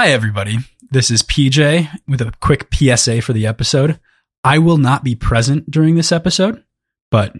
[0.00, 0.58] Hi, everybody.
[0.92, 3.98] This is PJ with a quick PSA for the episode.
[4.44, 6.62] I will not be present during this episode,
[7.10, 7.34] but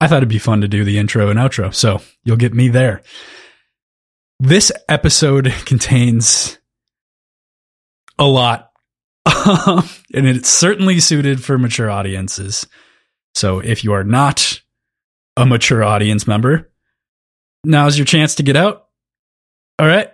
[0.00, 2.66] I thought it'd be fun to do the intro and outro, so you'll get me
[2.66, 3.02] there.
[4.40, 6.58] This episode contains
[8.18, 8.72] a lot,
[9.24, 12.66] and it's certainly suited for mature audiences.
[13.36, 14.60] So if you are not
[15.36, 16.72] a mature audience member,
[17.62, 18.88] now's your chance to get out.
[19.78, 20.10] All right.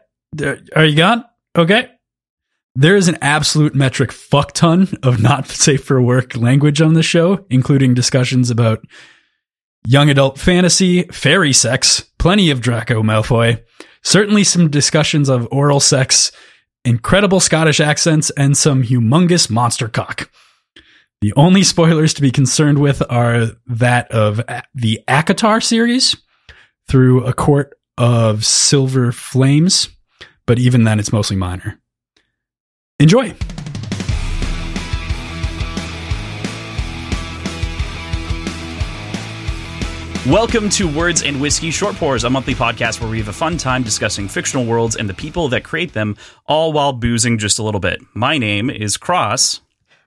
[0.74, 1.24] Are you gone?
[1.56, 1.90] Okay.
[2.74, 7.02] There is an absolute metric fuck ton of not safe for work language on the
[7.02, 8.84] show, including discussions about
[9.86, 13.62] young adult fantasy, fairy sex, plenty of Draco Malfoy,
[14.02, 16.32] certainly some discussions of oral sex,
[16.84, 20.30] incredible Scottish accents, and some humongous monster cock.
[21.22, 24.42] The only spoilers to be concerned with are that of
[24.74, 26.14] the ACOTAR series
[26.88, 29.88] through a court of silver flames,
[30.46, 31.78] but even then it's mostly minor.
[32.98, 33.34] Enjoy!
[40.26, 43.56] Welcome to Words and Whiskey Short Pours, a monthly podcast where we have a fun
[43.56, 46.16] time discussing fictional worlds and the people that create them,
[46.46, 48.00] all while boozing just a little bit.
[48.12, 49.60] My name is Kross.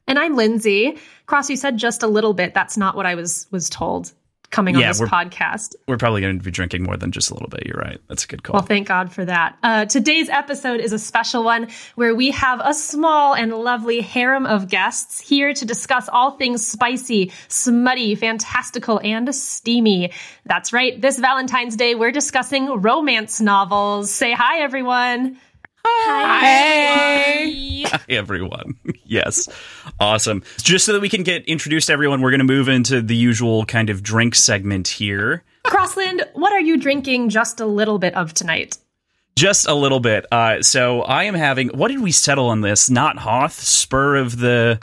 [0.08, 0.98] And I'm Lindsay.
[1.26, 2.54] Kross, you said just a little bit.
[2.54, 4.12] That's not what I was was told
[4.52, 5.76] coming on Yeah, this we're- podcast.
[5.88, 7.68] We're probably going to be drinking more than just a little bit.
[7.68, 8.00] You're right.
[8.08, 8.56] That's a good call.
[8.56, 9.58] Well, thank God for that.
[9.62, 14.46] Uh, today's episode is a special one where we have a small and lovely harem
[14.46, 20.12] of guests here to discuss all things spicy, smutty, fantastical, and steamy.
[20.46, 21.00] That's right.
[21.00, 24.10] This Valentine's Day, we're discussing romance novels.
[24.12, 25.38] Say hi, everyone.
[25.86, 28.76] Hi, Hi, everyone.
[29.06, 29.50] yes.
[30.00, 30.44] Awesome.
[30.62, 33.16] Just so that we can get introduced to everyone, we're going to move into the
[33.16, 35.44] usual kind of drink segment here.
[35.66, 38.78] Crossland, what are you drinking just a little bit of tonight?
[39.36, 40.26] Just a little bit.
[40.32, 42.90] Uh, so I am having, what did we settle on this?
[42.90, 44.80] Not Hoth, Spur of the.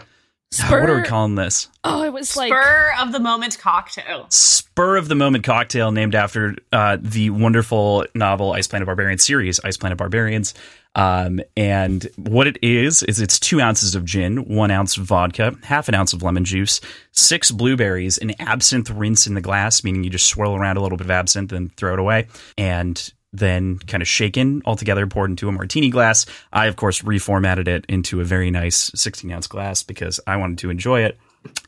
[0.53, 0.81] Spur.
[0.81, 1.69] What are we calling this?
[1.83, 4.27] Oh, it was like spur of the moment cocktail.
[4.31, 9.59] spur of the moment cocktail named after uh, the wonderful novel Ice Planet Barbarians series,
[9.65, 10.55] Ice Planet Barbarians.
[10.97, 15.55] Um, and what it is is it's two ounces of gin, one ounce of vodka,
[15.63, 16.81] half an ounce of lemon juice,
[17.13, 20.97] six blueberries, an absinthe rinse in the glass, meaning you just swirl around a little
[20.97, 25.29] bit of absinthe and throw it away, and then kind of shaken all together, poured
[25.29, 26.25] into a martini glass.
[26.51, 30.59] I, of course, reformatted it into a very nice 16 ounce glass because I wanted
[30.59, 31.19] to enjoy it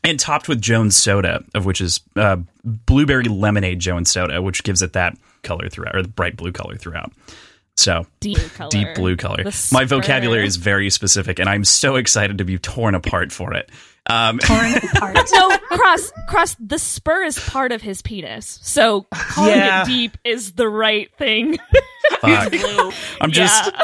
[0.03, 4.81] and topped with Jones soda, of which is uh, blueberry lemonade Jones soda, which gives
[4.81, 7.11] it that color throughout, or the bright blue color throughout.
[7.79, 8.69] So deep color.
[8.69, 9.43] deep blue color.
[9.71, 13.69] My vocabulary is very specific, and I'm so excited to be torn apart for it.
[14.07, 15.17] Um, Torn apart.
[15.31, 16.55] No, cross cross.
[16.59, 19.83] The spur is part of his penis, so calling Yeah.
[19.83, 21.57] it deep is the right thing.
[22.19, 22.51] fuck.
[22.51, 22.91] Blue.
[23.21, 23.71] I'm just.
[23.73, 23.83] Yeah.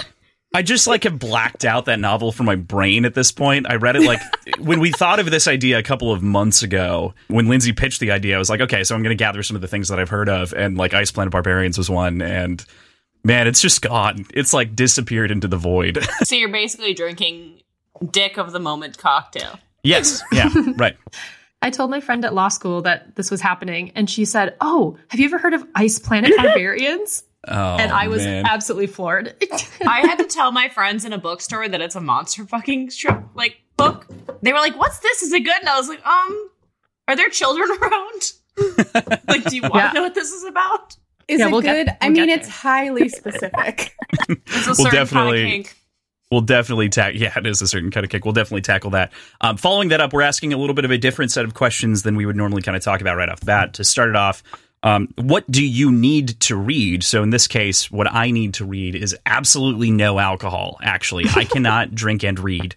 [0.53, 3.65] I just like have blacked out that novel from my brain at this point.
[3.69, 4.21] I read it like
[4.57, 7.13] when we thought of this idea a couple of months ago.
[7.27, 9.55] When Lindsay pitched the idea, I was like, okay, so I'm going to gather some
[9.55, 12.63] of the things that I've heard of, and like Ice Planet Barbarians was one, and
[13.25, 14.25] man, it's just gone.
[14.33, 15.97] It's like disappeared into the void.
[16.23, 17.61] So you're basically drinking
[18.11, 19.59] dick of the moment cocktail.
[19.83, 20.95] yes, yeah, right.
[21.61, 24.97] I told my friend at law school that this was happening, and she said, Oh,
[25.09, 27.23] have you ever heard of Ice Planet Barbarians?
[27.47, 28.45] Oh, and I was man.
[28.45, 29.35] absolutely floored.
[29.87, 33.23] I had to tell my friends in a bookstore that it's a monster fucking stri-
[33.35, 34.07] like book.
[34.41, 35.21] They were like, "What's this?
[35.21, 36.49] Is it good?" And I was like, "Um,
[37.07, 38.31] are there children around?
[39.27, 39.91] like, do you want to Yeah.
[39.93, 40.95] know what this is about?"
[41.27, 41.87] Is Yeah, it we'll good?
[41.87, 43.95] get- I we'll mean, it's highly specific.
[44.29, 45.75] It's a Well, certain definitely- kind of kink.
[46.31, 47.21] We'll definitely tackle.
[47.21, 48.25] Yeah, it is a certain kind of kick.
[48.25, 49.13] We'll definitely tackle that.
[49.41, 52.01] Um, following that up, we're asking a little bit of a different set of questions
[52.01, 53.73] than we would normally kind of talk about right off the bat.
[53.75, 54.41] To start it off,
[54.81, 57.03] um, what do you need to read?
[57.03, 60.77] So in this case, what I need to read is absolutely no alcohol.
[60.81, 62.75] Actually, I cannot drink and read.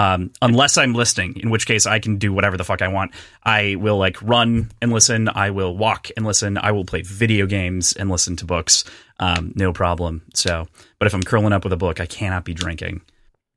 [0.00, 3.12] Um, unless I'm listening, in which case I can do whatever the fuck I want.
[3.44, 5.28] I will like run and listen.
[5.28, 6.56] I will walk and listen.
[6.56, 8.84] I will play video games and listen to books.
[9.18, 10.22] Um, no problem.
[10.32, 10.66] So,
[10.98, 13.02] but if I'm curling up with a book, I cannot be drinking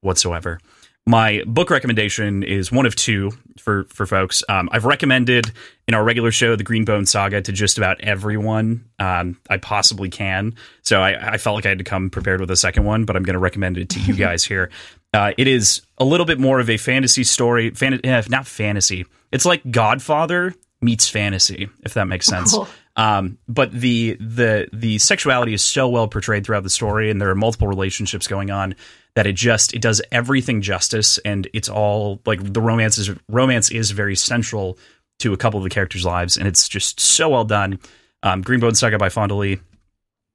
[0.01, 0.59] whatsoever.
[1.05, 4.43] My book recommendation is one of two for for folks.
[4.49, 5.49] Um, I've recommended
[5.87, 10.55] in our regular show the Greenbone Saga to just about everyone um, I possibly can.
[10.81, 13.15] So I, I felt like I had to come prepared with a second one, but
[13.15, 14.69] I'm going to recommend it to you guys here.
[15.13, 19.05] Uh, it is a little bit more of a fantasy story, fan- eh, not fantasy.
[19.31, 22.53] It's like Godfather meets fantasy, if that makes sense.
[22.53, 22.67] Cool.
[22.95, 27.29] Um, but the the the sexuality is so well portrayed throughout the story, and there
[27.29, 28.75] are multiple relationships going on
[29.15, 33.71] that it just it does everything justice, and it's all like the romance is romance
[33.71, 34.77] is very central
[35.19, 37.79] to a couple of the characters' lives, and it's just so well done.
[38.21, 39.59] Um, Greenbone Saga by Fonda Lee.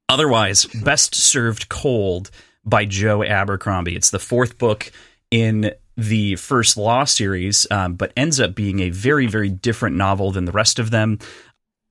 [0.09, 2.31] Otherwise, best served cold.
[2.65, 3.95] By Joe Abercrombie.
[3.95, 4.91] It's the fourth book
[5.31, 10.31] in the first Law series, um, but ends up being a very, very different novel
[10.31, 11.19] than the rest of them.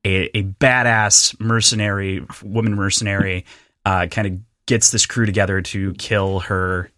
[0.05, 3.45] A, a badass mercenary, woman mercenary,
[3.85, 6.91] uh, kind of gets this crew together to kill her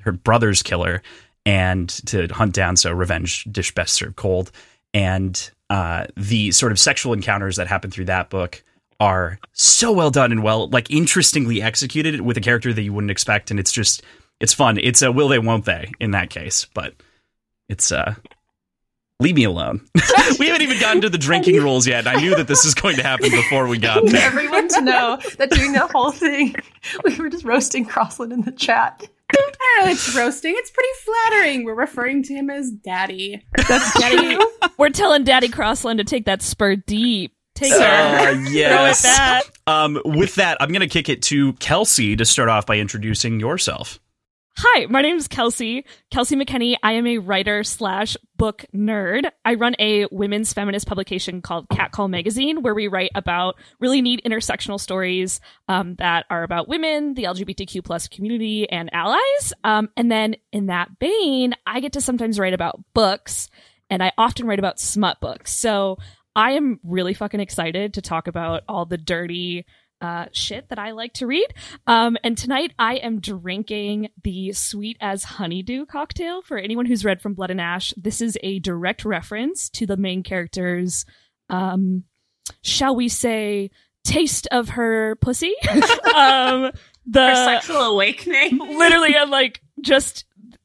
[0.00, 1.02] her brother's killer
[1.46, 4.50] and to hunt down so revenge dish best served cold
[4.94, 8.62] and uh, the sort of sexual encounters that happen through that book
[9.04, 13.10] are so well done and well like interestingly executed with a character that you wouldn't
[13.10, 14.02] expect and it's just
[14.40, 16.94] it's fun it's a will they won't they in that case but
[17.68, 18.14] it's uh
[19.20, 19.86] leave me alone
[20.38, 22.96] we haven't even gotten to the drinking rules yet i knew that this was going
[22.96, 26.54] to happen before we got there everyone to know that during that whole thing,
[27.04, 29.02] we were just roasting Crossland in the chat.
[29.30, 30.54] I don't know, it's roasting.
[30.56, 31.64] It's pretty flattering.
[31.64, 33.44] We're referring to him as daddy.
[33.68, 34.38] That's Daddy.
[34.78, 37.33] We're telling Daddy Crossland to take that spur deep.
[37.54, 37.78] Take her.
[37.78, 39.06] Uh, yes.
[39.66, 43.40] Um, with that, I'm going to kick it to Kelsey to start off by introducing
[43.40, 44.00] yourself.
[44.56, 45.84] Hi, my name is Kelsey.
[46.12, 46.76] Kelsey McKenney.
[46.80, 49.28] I am a writer slash book nerd.
[49.44, 54.22] I run a women's feminist publication called Catcall Magazine, where we write about really neat
[54.24, 59.52] intersectional stories um, that are about women, the LGBTQ plus community, and allies.
[59.64, 63.50] Um, and then in that vein, I get to sometimes write about books,
[63.90, 65.52] and I often write about smut books.
[65.52, 65.98] So
[66.36, 69.66] I am really fucking excited to talk about all the dirty
[70.00, 71.46] uh, shit that I like to read.
[71.86, 76.42] Um, and tonight I am drinking the sweet as honeydew cocktail.
[76.42, 79.96] For anyone who's read From Blood and Ash, this is a direct reference to the
[79.96, 81.06] main character's,
[81.48, 82.04] um,
[82.62, 83.70] shall we say,
[84.04, 85.54] taste of her pussy.
[86.14, 86.70] um,
[87.06, 88.58] the Her sexual awakening.
[88.58, 90.24] literally i'm like just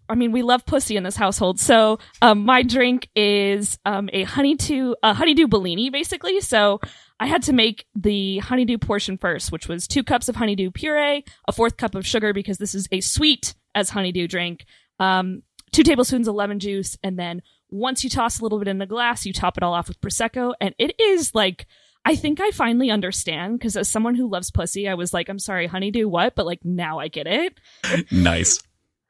[0.09, 4.23] i mean we love pussy in this household so um, my drink is um, a
[4.23, 6.79] honeydew a honeydew bellini basically so
[7.19, 11.23] i had to make the honeydew portion first which was two cups of honeydew puree
[11.47, 14.65] a fourth cup of sugar because this is a sweet as honeydew drink
[14.99, 18.79] um, two tablespoons of lemon juice and then once you toss a little bit in
[18.79, 21.67] the glass you top it all off with prosecco and it is like
[22.05, 25.37] I think I finally understand because as someone who loves pussy, I was like, I'm
[25.37, 26.33] sorry, honeydew, what?
[26.33, 27.59] But like now I get it.
[28.11, 28.59] Nice.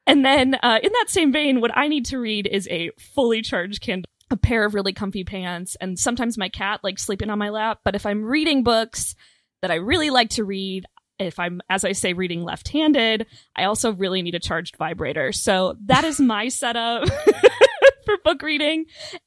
[0.06, 3.42] And then uh, in that same vein, what I need to read is a fully
[3.42, 7.38] charged Kindle, a pair of really comfy pants, and sometimes my cat like sleeping on
[7.38, 7.80] my lap.
[7.84, 9.14] But if I'm reading books
[9.62, 10.86] that I really like to read,
[11.18, 15.32] if I'm, as I say, reading left handed, I also really need a charged vibrator.
[15.32, 17.08] So that is my setup.
[18.16, 18.86] For book reading,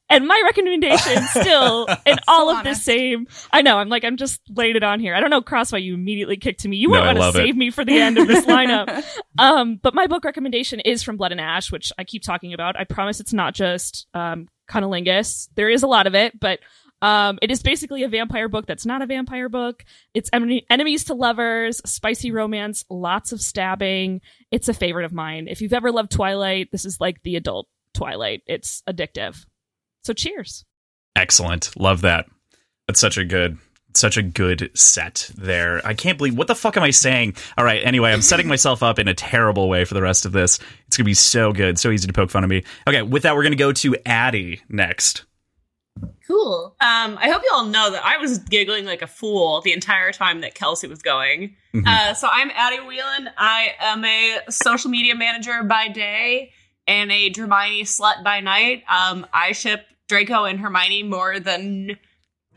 [0.09, 3.27] and my recommendation still, in all of the same.
[3.51, 5.15] I know I'm like I'm just laid it on here.
[5.15, 6.77] I don't know, Kross, why you immediately kicked to me.
[6.77, 7.39] You No, might I want to love it.
[7.45, 9.03] save me for the end of this lineup.
[9.37, 12.77] Um, but my book recommendation is from Blood and Ash, which I keep talking about.
[12.79, 15.49] I promise it's not just um, cunnilingus.
[15.55, 16.59] There is a lot of it, but
[17.01, 19.83] um, it is basically a vampire book that's not a vampire book.
[20.13, 24.21] It's en- enemies to lovers, spicy romance, lots of stabbing.
[24.51, 25.47] It's a favorite of mine.
[25.49, 28.41] If you've ever loved Twilight, this is like the adult Twilight.
[28.47, 29.45] It's addictive.
[30.03, 30.65] So cheers.
[31.15, 31.71] Excellent.
[31.79, 32.25] Love that.
[32.87, 33.57] That's such a good
[33.95, 35.79] such a good set there.
[35.85, 37.35] I can't believe what the fuck am I saying?
[37.59, 40.31] All right, anyway, I'm setting myself up in a terrible way for the rest of
[40.31, 40.57] this.
[40.87, 42.63] It's going to be so good, so easy to poke fun of me.
[42.87, 45.25] Okay, with that we're going to go to Addie next.
[46.27, 46.75] Cool.
[46.81, 50.11] Um, I hope you all know that I was giggling like a fool the entire
[50.11, 51.55] time that Kelsey was going.
[51.75, 51.85] Mhm.
[51.85, 53.29] Uh, so I'm Addie Whelan.
[53.37, 56.51] I am a social media manager by day
[56.87, 58.83] and a Hermione slut by night.
[58.89, 61.97] Um, I ship Draco and Hermione more than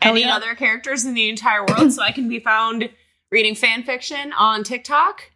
[0.03, 0.37] Hell any yeah.
[0.37, 1.93] other characters in the entire world.
[1.93, 2.89] so I can be found
[3.31, 5.31] reading fan fiction on TikTok,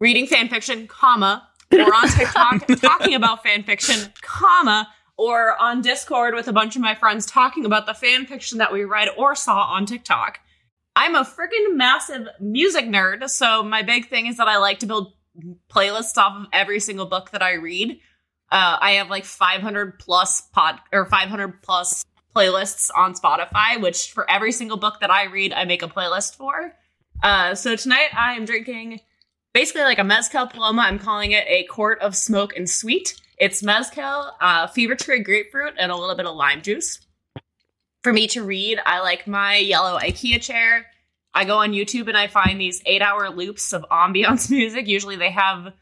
[0.00, 6.34] reading fan fiction, comma, or on TikTok talking about fan fiction, comma, or on Discord
[6.34, 9.34] with a bunch of my friends talking about the fan fiction that we read or
[9.34, 10.40] saw on TikTok.
[10.94, 14.86] I'm a freaking massive music nerd, so my big thing is that I like to
[14.86, 15.12] build
[15.68, 17.98] playlists off of every single book that I read.
[18.50, 24.30] Uh, I have like 500 plus pod or 500 plus playlists on Spotify, which for
[24.30, 26.74] every single book that I read, I make a playlist for.
[27.22, 29.00] Uh, so tonight I am drinking
[29.54, 30.82] basically like a mezcal paloma.
[30.82, 33.18] I'm calling it a quart of smoke and sweet.
[33.38, 37.00] It's mezcal, uh, fever tree grapefruit, and a little bit of lime juice.
[38.02, 40.86] For me to read, I like my yellow IKEA chair.
[41.34, 44.86] I go on YouTube and I find these eight hour loops of ambiance music.
[44.86, 45.72] Usually they have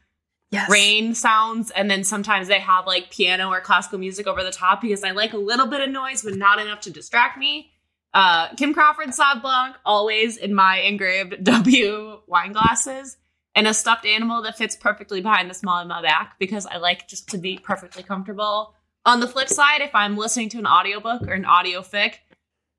[0.55, 0.71] Yes.
[0.71, 4.81] rain sounds and then sometimes they have like piano or classical music over the top
[4.81, 7.71] because I like a little bit of noise but not enough to distract me.
[8.15, 13.17] Uh, Kim Crawford Sauv Blanc, always in my engraved W wine glasses,
[13.57, 16.77] and a stuffed animal that fits perfectly behind the small of my back because I
[16.77, 18.75] like just to be perfectly comfortable.
[19.05, 22.15] On the flip side, if I'm listening to an audiobook or an audio fic,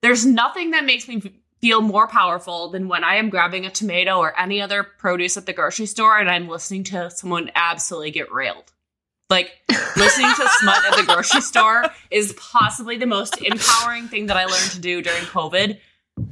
[0.02, 1.22] there's nothing that makes me
[1.66, 5.48] feel more powerful than when I am grabbing a tomato or any other produce at
[5.48, 8.72] the grocery store and I'm listening to someone absolutely get railed.
[9.32, 9.52] Like
[9.98, 14.46] listening to smut at the grocery store is possibly the most empowering thing that I
[14.46, 15.80] learned to do during COVID.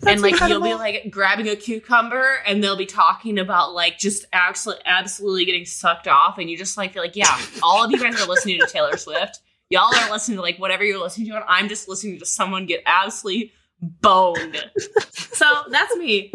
[0.05, 0.67] and like incredible.
[0.67, 5.45] you'll be like grabbing a cucumber and they'll be talking about like just absolutely absolutely
[5.45, 8.27] getting sucked off and you just like feel like yeah all of you guys are
[8.27, 9.39] listening to taylor swift
[9.71, 12.65] y'all are listening to like whatever you're listening to and i'm just listening to someone
[12.65, 13.51] get absolutely
[14.01, 14.71] boned
[15.11, 16.31] so that's me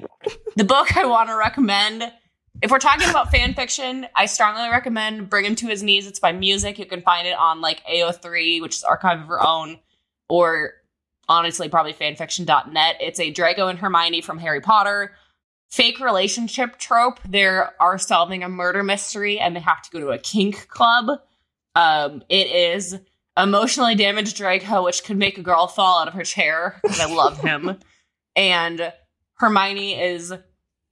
[0.57, 2.13] the book i want to recommend
[2.61, 6.21] if we're talking about fan fiction i strongly recommend bring him to his knees it's
[6.21, 9.79] by music you can find it on like ao3 which is archive of our own
[10.29, 10.75] or
[11.29, 12.97] honestly probably fanfiction.net.
[13.01, 15.13] It's a Draco and Hermione from Harry Potter
[15.71, 17.21] fake relationship trope.
[17.29, 21.21] They are solving a murder mystery and they have to go to a kink club.
[21.75, 22.99] Um, it is
[23.39, 27.07] emotionally damaged Draco, which could make a girl fall out of her chair because I
[27.07, 27.79] love him.
[28.37, 28.93] and
[29.35, 30.33] Hermione is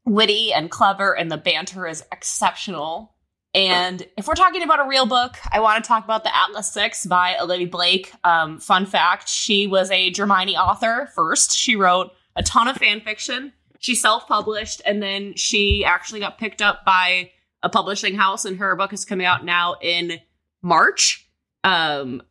[0.05, 3.12] witty and clever, and the banter is exceptional.
[3.55, 6.71] And if we're talking about a real book, I want to talk about The Atlas
[6.71, 8.12] Six by Olivia Blake.
[8.23, 11.57] Um, fun fact she was a Dramione author first.
[11.57, 13.53] She wrote a ton of fan fiction.
[13.79, 17.31] She self published, and then she actually got picked up by
[17.62, 20.21] a publishing house, and her book is coming out now in
[20.62, 21.26] March.
[21.65, 22.23] Um,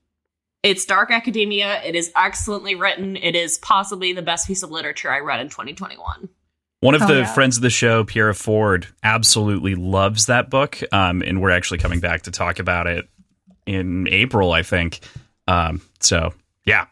[0.66, 1.82] it's dark academia.
[1.84, 3.16] It is excellently written.
[3.16, 6.28] It is possibly the best piece of literature I read in 2021.
[6.82, 7.34] One of Oh, the yeah.
[7.34, 12.00] friends of the show, Pierre Ford, absolutely loves that book, um, and we're actually coming
[12.00, 13.08] back to talk about it
[13.66, 15.00] in April, I think.
[15.48, 16.34] Um, so,
[16.66, 16.86] yeah,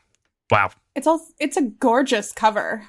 [0.50, 0.72] wow.
[0.96, 2.88] It's all it's a gorgeous cover.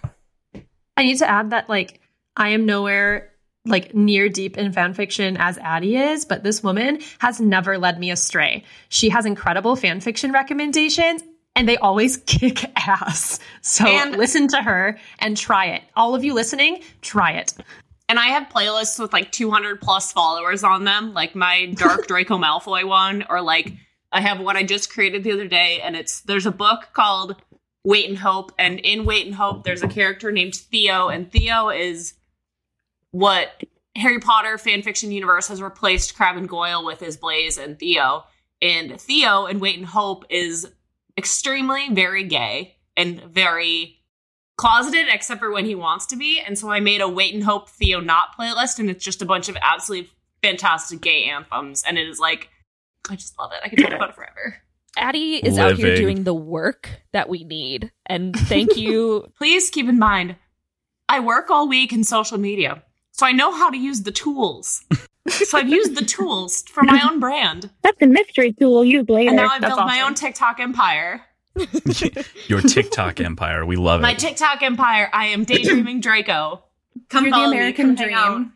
[0.96, 2.00] I need to add that like
[2.36, 3.32] I am nowhere
[3.66, 7.98] like near deep in fan fiction as Addie is, but this woman has never led
[7.98, 8.64] me astray.
[8.88, 11.22] She has incredible fan fiction recommendations
[11.56, 13.38] and they always kick ass.
[13.62, 15.82] So And- listen to her and try it.
[15.96, 17.54] All of you listening, try it.
[18.08, 22.36] And I have playlists with like 200 plus followers on them, like my Dark Draco
[22.36, 23.72] Malfoy one, or like
[24.12, 27.34] I have one I just created the other day, and it's there's a book called
[27.82, 31.70] Wait and Hope, and in Wait and Hope, there's a character named Theo, and Theo
[31.70, 32.12] is
[33.14, 33.62] what
[33.94, 38.24] Harry Potter fanfiction universe has replaced Crabbe and Goyle with is Blaise and Theo.
[38.60, 40.66] And Theo in Wait and Hope is
[41.16, 44.00] extremely very gay and very
[44.56, 46.40] closeted except for when he wants to be.
[46.40, 49.26] And so I made a Wait and Hope Theo Nott playlist, and it's just a
[49.26, 50.10] bunch of absolutely
[50.42, 51.84] fantastic gay anthems.
[51.86, 52.48] And it is like,
[53.08, 53.60] I just love it.
[53.62, 54.56] I can talk about it forever.
[54.96, 57.92] Addie is out here doing the work that we need.
[58.06, 59.32] And thank you.
[59.38, 60.34] Please keep in mind,
[61.08, 62.82] I work all week in social media,
[63.14, 64.84] so I know how to use the tools.
[65.28, 67.70] so I've used the tools for my own brand.
[67.82, 69.28] That's a mystery tool you later.
[69.28, 71.22] And now I've That's built my own TikTok empire.
[72.48, 73.64] Your TikTok empire.
[73.64, 74.12] We love My it.
[74.12, 75.08] My TikTok empire.
[75.12, 76.64] I am daydreaming Draco.
[77.08, 78.52] Come You're the follow me, American come dream.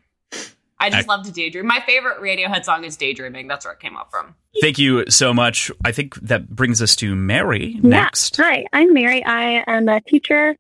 [0.80, 1.66] I just love to daydream.
[1.66, 3.48] My favorite Radiohead song is Daydreaming.
[3.48, 4.34] That's where it came up from.
[4.60, 5.70] Thank you so much.
[5.84, 7.88] I think that brings us to Mary Yeah.
[7.88, 8.36] next.
[8.36, 9.24] Hi, I'm Mary.
[9.24, 10.56] I am a teacher,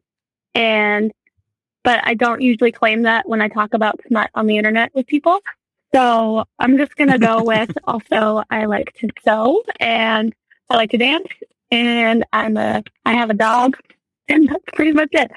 [0.54, 1.12] and
[1.88, 5.06] but I don't usually claim that when I talk about smut on the internet with
[5.06, 5.40] people.
[5.94, 10.34] So I'm just gonna go with also I like to sew and
[10.68, 11.28] I like to dance
[11.70, 13.78] and I'm a I have a dog
[14.28, 15.30] and that's pretty much it.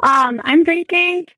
[0.00, 1.28] Um, I'm drinking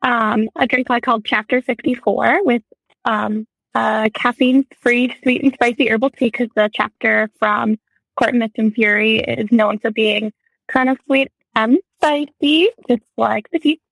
[0.00, 2.62] um, a drink I called Chapter 54 with
[3.04, 7.78] um, uh, caffeine free sweet and spicy herbal tea because the chapter from
[8.16, 10.32] Court Mist and Fury is known for being
[10.66, 13.82] kind of sweet and spicy, just like the tea.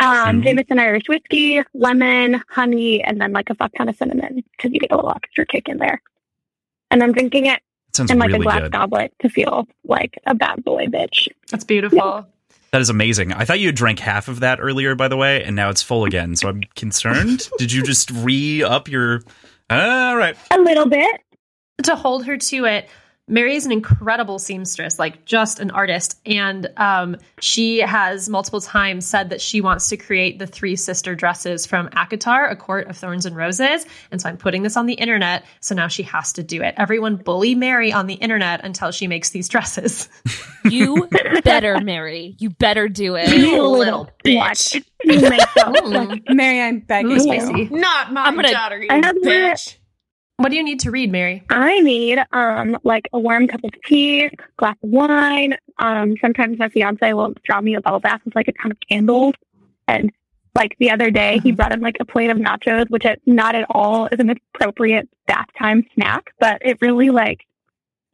[0.00, 0.42] Um.
[0.42, 4.80] Jameson Irish whiskey, lemon, honey, and then like a fuck ton of cinnamon because you
[4.80, 6.00] get a little extra kick in there.
[6.90, 7.60] And I'm drinking it
[7.96, 8.72] That in like really a glass good.
[8.72, 11.28] goblet to feel like a bad boy bitch.
[11.50, 12.26] That's beautiful.
[12.72, 13.32] That is amazing.
[13.32, 15.82] I thought you had drank half of that earlier, by the way, and now it's
[15.82, 16.36] full again.
[16.36, 17.48] So I'm concerned.
[17.58, 19.22] Did you just re up your?
[19.68, 20.36] All right.
[20.52, 21.20] A little bit.
[21.82, 22.88] to hold her to it
[23.30, 29.06] mary is an incredible seamstress like just an artist and um, she has multiple times
[29.06, 32.96] said that she wants to create the three sister dresses from ACOTAR a court of
[32.96, 36.32] thorns and roses and so i'm putting this on the internet so now she has
[36.34, 40.08] to do it everyone bully mary on the internet until she makes these dresses
[40.62, 41.08] You
[41.42, 42.36] better, Mary.
[42.38, 43.30] You better do it.
[43.30, 44.74] You little bitch.
[45.02, 46.22] You make so Mm.
[46.34, 47.20] Mary, I'm begging Ooh, you.
[47.20, 47.64] spicy.
[47.70, 49.76] Not my I'm gonna- daughter, you I bitch.
[50.40, 53.70] What do you need to read mary I need um like a warm cup of
[53.86, 55.56] tea, glass of wine.
[55.78, 58.78] Um, sometimes my fiance will draw me a bubble bath with like a ton of
[58.88, 59.34] candles.
[59.88, 60.12] And
[60.54, 63.54] like the other day, he brought in like a plate of nachos, which it, not
[63.54, 67.46] at all is an appropriate bath time snack, but it really like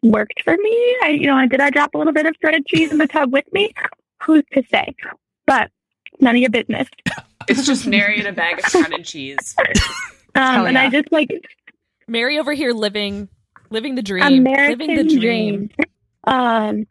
[0.03, 0.97] worked for me.
[1.03, 3.33] I, you know, did I drop a little bit of shredded cheese in the tub
[3.33, 3.73] with me?
[4.23, 4.95] Who's to say?
[5.47, 5.71] But
[6.21, 6.89] none of your business.
[7.49, 9.55] It's just Mary and a bag of shredded cheese.
[10.37, 11.31] Um, Hell And I just like
[12.09, 13.29] Mary over here living
[13.71, 14.25] living the dream.
[14.47, 15.71] American living the dream.
[16.25, 16.87] Um,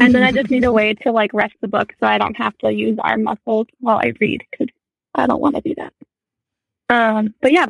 [0.00, 2.36] and then I just need a way to like rest the book so I don't
[2.36, 4.68] have to use arm muscles while I read because
[5.14, 5.92] I don't want to do that.
[6.90, 7.66] Um, but yeah,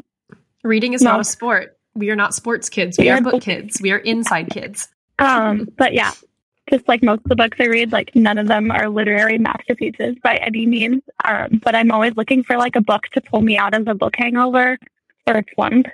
[0.64, 1.12] Reading is No.
[1.12, 1.76] not a sport.
[1.94, 2.98] We are not sports kids.
[2.98, 3.80] We We are are book book kids.
[3.80, 4.88] We are inside kids.
[5.18, 6.12] um, but yeah,
[6.70, 10.16] just like most of the books I read, like none of them are literary masterpieces
[10.22, 11.02] by any means.
[11.24, 13.94] Um, but I'm always looking for like a book to pull me out of a
[13.94, 14.78] book hangover
[15.26, 15.86] or a slump,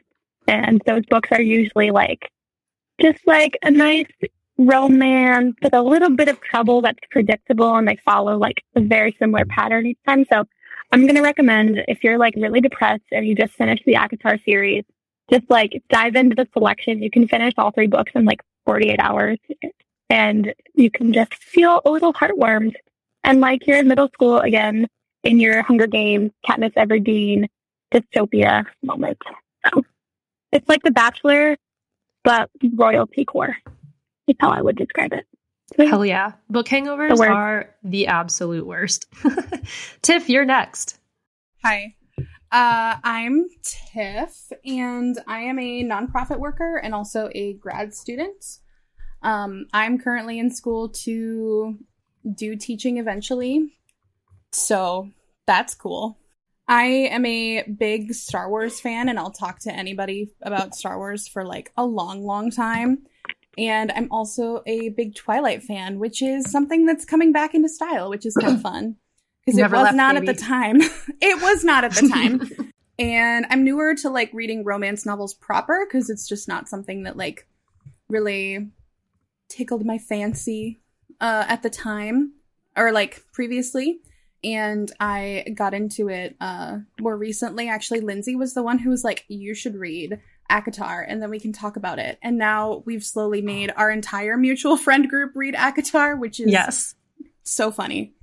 [0.47, 2.31] and those books are usually like
[3.01, 4.07] just like a nice
[4.57, 9.17] romance with a little bit of trouble that's predictable and they follow like a very
[9.19, 10.25] similar pattern each time.
[10.33, 10.45] So
[10.93, 14.45] I'm going to recommend if you're like really depressed and you just finished the ACOTAR
[14.45, 14.85] series,
[15.31, 17.03] just like dive into the selection.
[17.03, 19.39] You can finish all three books in like 48 hours
[20.09, 22.75] and you can just feel a little heartwarmed
[23.25, 24.87] and like you're in middle school again
[25.25, 27.49] in your Hunger Games, Katniss Everdeen,
[27.93, 29.19] dystopia moment.
[29.67, 29.83] So
[30.55, 31.57] it's like The Bachelor,
[32.23, 33.57] but royalty core
[34.27, 35.27] is how I would describe it.
[35.77, 35.87] So.
[35.87, 36.33] Hell yeah.
[36.49, 39.07] Book hangovers The are the absolute worst.
[40.03, 40.99] Tiff, you're next.
[41.65, 41.97] Hi.
[42.53, 48.45] Uh, I'm Tiff, and I am a nonprofit worker and also a grad student.
[49.23, 51.79] Um, I'm currently in school to
[52.33, 53.73] do teaching eventually,
[54.53, 55.11] so
[55.47, 56.19] that's cool.
[56.66, 61.28] I am a big Star Wars fan, and I'll talk to anybody about Star Wars
[61.28, 63.04] for like a long, long time.
[63.56, 68.11] And I'm also a big Twilight fan, which is something that's coming back into style,
[68.11, 68.97] which is kind of fun
[69.44, 70.80] because it was left, not at the time.
[71.21, 72.73] it was not at the time.
[72.99, 77.16] and I'm newer to like reading romance novels proper because it's just not something that
[77.16, 77.47] like
[78.09, 78.71] really
[79.49, 80.80] tickled my fancy
[81.21, 82.33] uh, at the time
[82.76, 84.00] or like previously.
[84.45, 87.69] And I got into it uh, more recently.
[87.69, 90.21] Actually, Lindsay was the one who was like, "You should read
[90.51, 94.37] ACOTAR, and then we can talk about it." And now we've slowly made our entire
[94.37, 96.95] mutual friend group read ACOTAR, which is Yes.
[97.42, 98.14] so funny.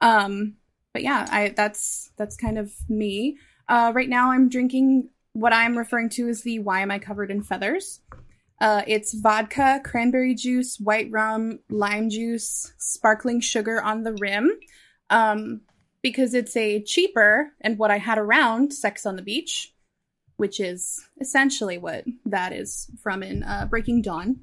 [0.00, 0.56] Um,
[0.92, 3.38] but yeah, I that's that's kind of me.
[3.68, 7.30] Uh, right now, I'm drinking what I'm referring to as the "Why am I covered
[7.30, 8.00] in feathers?"
[8.60, 14.50] Uh, it's vodka, cranberry juice, white rum, lime juice, sparkling sugar on the rim.
[15.08, 15.62] Um,
[16.02, 19.74] because it's a cheaper and what I had around Sex on the Beach,
[20.36, 24.40] which is essentially what that is from in uh, Breaking Dawn.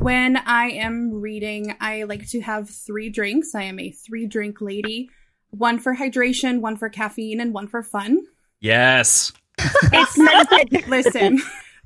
[0.00, 3.54] When I am reading, I like to have three drinks.
[3.54, 5.10] I am a three drink lady
[5.50, 8.22] one for hydration, one for caffeine, and one for fun.
[8.60, 9.32] Yes.
[9.58, 11.40] it's meant Listen,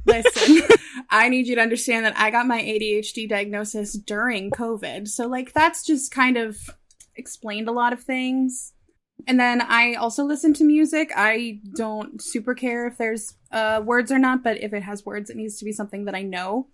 [0.05, 0.63] listen.
[1.11, 5.09] I need you to understand that I got my ADHD diagnosis during COVID.
[5.09, 6.59] So, like, that's just kind of
[7.15, 8.73] explained a lot of things.
[9.27, 11.13] And then I also listen to music.
[11.15, 15.31] I don't super care if there's uh, words or not, but if it has words,
[15.31, 16.69] it needs to be something that I know.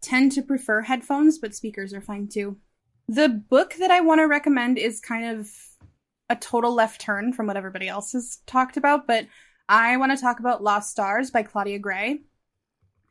[0.00, 2.58] Tend to prefer headphones, but speakers are fine too.
[3.08, 5.50] The book that I want to recommend is kind of
[6.28, 9.26] a total left turn from what everybody else has talked about, but
[9.68, 12.20] I want to talk about Lost Stars by Claudia Gray.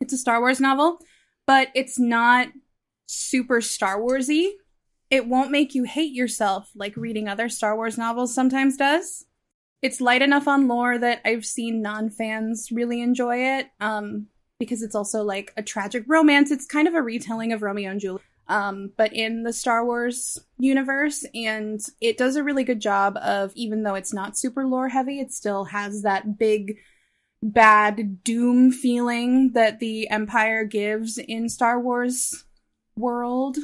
[0.01, 0.99] It's a Star Wars novel,
[1.47, 2.49] but it's not
[3.07, 4.51] super Star Warsy.
[5.13, 9.25] It won't make you hate yourself like reading other Star Wars novels sometimes does.
[9.83, 13.67] It's light enough on lore that I've seen non-fans really enjoy it.
[13.79, 14.27] Um,
[14.59, 16.49] because it's also like a tragic romance.
[16.49, 20.39] It's kind of a retelling of Romeo and Juliet, um, but in the Star Wars
[20.57, 24.89] universe, and it does a really good job of even though it's not super lore
[24.89, 26.77] heavy, it still has that big
[27.41, 32.45] bad doom feeling that the Empire gives in Star Wars
[32.95, 33.57] world.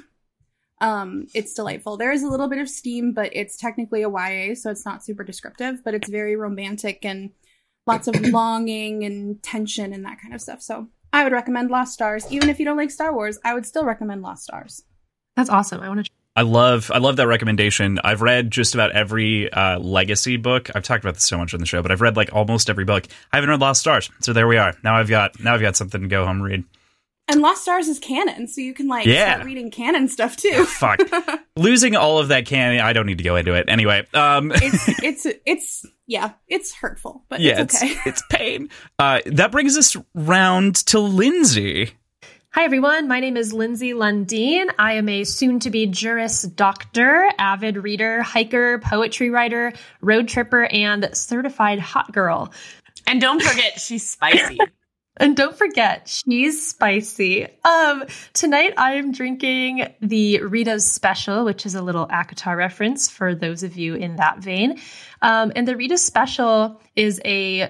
[0.81, 1.97] Um, it's delightful.
[1.97, 5.03] There is a little bit of steam, but it's technically a YA, so it's not
[5.03, 7.31] super descriptive, but it's very romantic and
[7.85, 10.61] lots of longing and tension and that kind of stuff.
[10.61, 12.31] So I would recommend Lost Stars.
[12.31, 14.83] Even if you don't like Star Wars, I would still recommend Lost Stars.
[15.35, 15.81] That's awesome.
[15.81, 16.11] I want to.
[16.35, 17.99] I love I love that recommendation.
[18.01, 20.69] I've read just about every uh, legacy book.
[20.73, 22.85] I've talked about this so much on the show, but I've read like almost every
[22.85, 23.05] book.
[23.33, 24.73] I haven't read Lost Stars, so there we are.
[24.83, 26.63] Now I've got now I've got something to go home and read.
[27.29, 29.33] And Lost Stars is canon, so you can like Yeah.
[29.33, 30.65] start reading canon stuff too.
[30.65, 30.99] Fuck,
[31.55, 32.81] losing all of that canon.
[32.81, 34.05] I don't need to go into it anyway.
[34.15, 37.91] Um, it's it's it's yeah, it's hurtful, but yeah, it's okay.
[37.93, 38.69] it's, it's pain.
[38.97, 41.91] Uh, that brings us round to Lindsay.
[42.51, 43.07] Hi, everyone.
[43.07, 44.71] My name is Lindsay Lundeen.
[44.79, 50.65] I am a soon to be Juris Doctor, avid reader, hiker, poetry writer, road tripper,
[50.65, 52.51] and certified hot girl.
[53.05, 54.57] And don't forget, she's spicy.
[55.19, 57.47] And don't forget, she's spicy.
[57.65, 63.35] Um, tonight I am drinking the Rita's Special, which is a little ACOTAR reference for
[63.35, 64.79] those of you in that vein.
[65.21, 67.69] Um, and the Rita's Special is a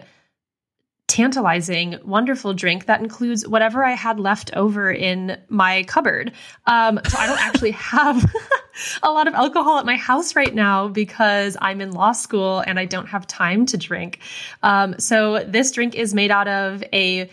[1.09, 6.31] tantalizing, wonderful drink that includes whatever I had left over in my cupboard.
[6.65, 8.23] Um, so I don't actually have
[9.03, 12.79] a lot of alcohol at my house right now because I'm in law school and
[12.79, 14.19] I don't have time to drink.
[14.63, 17.29] Um, so this drink is made out of a.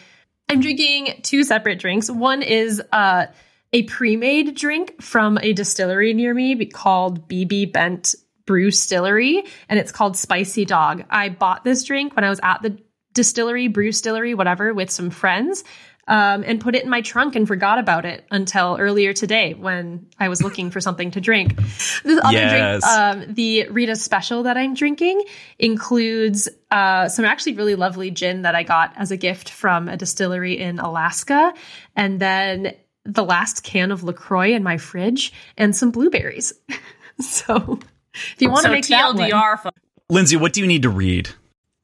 [0.49, 2.11] I'm drinking two separate drinks.
[2.11, 3.27] One is uh,
[3.73, 8.15] a pre-made drink from a distillery near me called BB Bent
[8.47, 11.05] Brewstillery, and it's called Spicy Dog.
[11.11, 12.79] I bought this drink when I was at the
[13.17, 15.65] distillery, brew distillery, whatever, with some friends.
[16.09, 20.07] Um, and put it in my trunk and forgot about it until earlier today when
[20.21, 21.57] I was looking for something to drink.
[22.05, 22.83] The other Yes.
[22.83, 25.25] drink, um, the Rita Special that I'm drinking,
[25.59, 29.97] includes uh, some actually really lovely gin that I got as a gift from a
[29.97, 31.53] distillery in Alaska,
[31.97, 36.53] and then the last can of Lacroix in my fridge, and some blueberries.
[37.21, 37.81] so,
[38.15, 39.81] if you want to so make that one, TLDR, folks.
[40.09, 41.31] Lindsay, what do you need to read?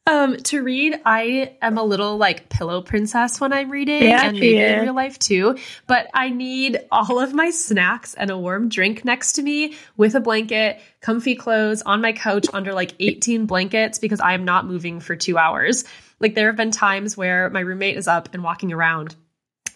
[0.06, 4.32] Um, to read, I am a little like pillow princess when I'm reading, Yeah, and
[4.38, 5.56] maybe in real life too.
[5.86, 10.16] But I need all of my snacks and a warm drink next to me with
[10.16, 14.66] a blanket, comfy clothes on my couch under like 18 blankets because I am not
[14.66, 15.84] moving for two hours.
[16.18, 19.14] Like there have been times where my roommate is up and walking around.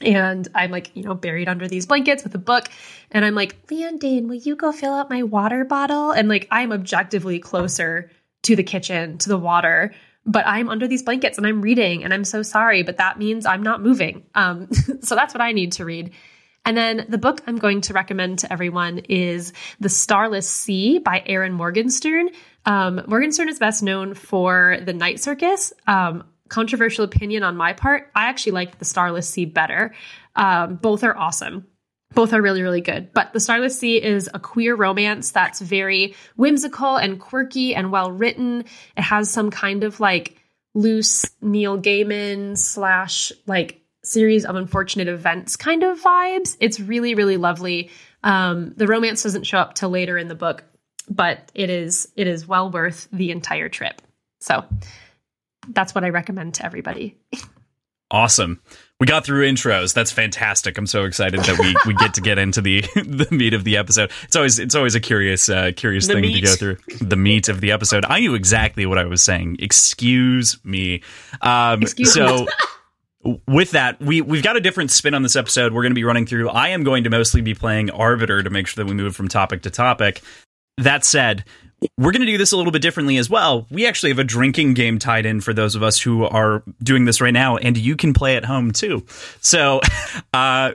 [0.00, 2.68] And I'm like, you know, buried under these blankets with a book.
[3.12, 6.10] And I'm like, Landon, will you go fill up my water bottle?
[6.10, 8.10] And like, I'm objectively closer
[8.42, 9.92] to the kitchen, to the water,
[10.26, 13.46] but I'm under these blankets and I'm reading and I'm so sorry, but that means
[13.46, 14.24] I'm not moving.
[14.34, 14.68] Um,
[15.00, 16.12] so that's what I need to read.
[16.64, 21.22] And then the book I'm going to recommend to everyone is The Starless Sea by
[21.24, 22.30] Erin Morgenstern.
[22.64, 25.72] Um, Morgenstern is best known for The Night Circus.
[25.86, 28.10] Um, controversial opinion on my part.
[28.16, 29.94] I actually liked The Starless Sea better.
[30.34, 31.68] Um, both are awesome.
[32.16, 33.12] Both are really, really good.
[33.12, 38.10] But The Starless Sea is a queer romance that's very whimsical and quirky and well
[38.10, 38.64] written.
[38.96, 40.40] It has some kind of like
[40.74, 46.56] loose Neil Gaiman slash like series of unfortunate events kind of vibes.
[46.58, 47.90] It's really, really lovely.
[48.24, 50.64] Um, the romance doesn't show up till later in the book,
[51.10, 54.00] but it is it is well worth the entire trip.
[54.40, 54.64] So
[55.68, 57.18] that's what I recommend to everybody.
[58.10, 58.62] Awesome.
[58.98, 59.92] We got through intros.
[59.92, 60.78] That's fantastic.
[60.78, 63.76] I'm so excited that we, we get to get into the the meat of the
[63.76, 64.10] episode.
[64.22, 66.78] It's always it's always a curious uh, curious The thing to go through.
[67.00, 68.06] The meat of the episode.
[68.06, 69.56] I knew exactly what I was saying.
[69.58, 71.02] Excuse me.
[71.42, 72.46] Um, Excuse so
[73.46, 75.74] with that, we we've got a different spin on this episode.
[75.74, 76.48] We're going to be running through.
[76.48, 79.28] I am going to mostly be playing arbiter to make sure that we move from
[79.28, 80.22] topic to topic.
[80.78, 81.44] That said,
[81.98, 83.66] we're going to do this a little bit differently as well.
[83.70, 87.04] We actually have a drinking game tied in for those of us who are doing
[87.04, 89.04] this right now, and you can play at home too.
[89.40, 89.80] So,
[90.34, 90.72] uh,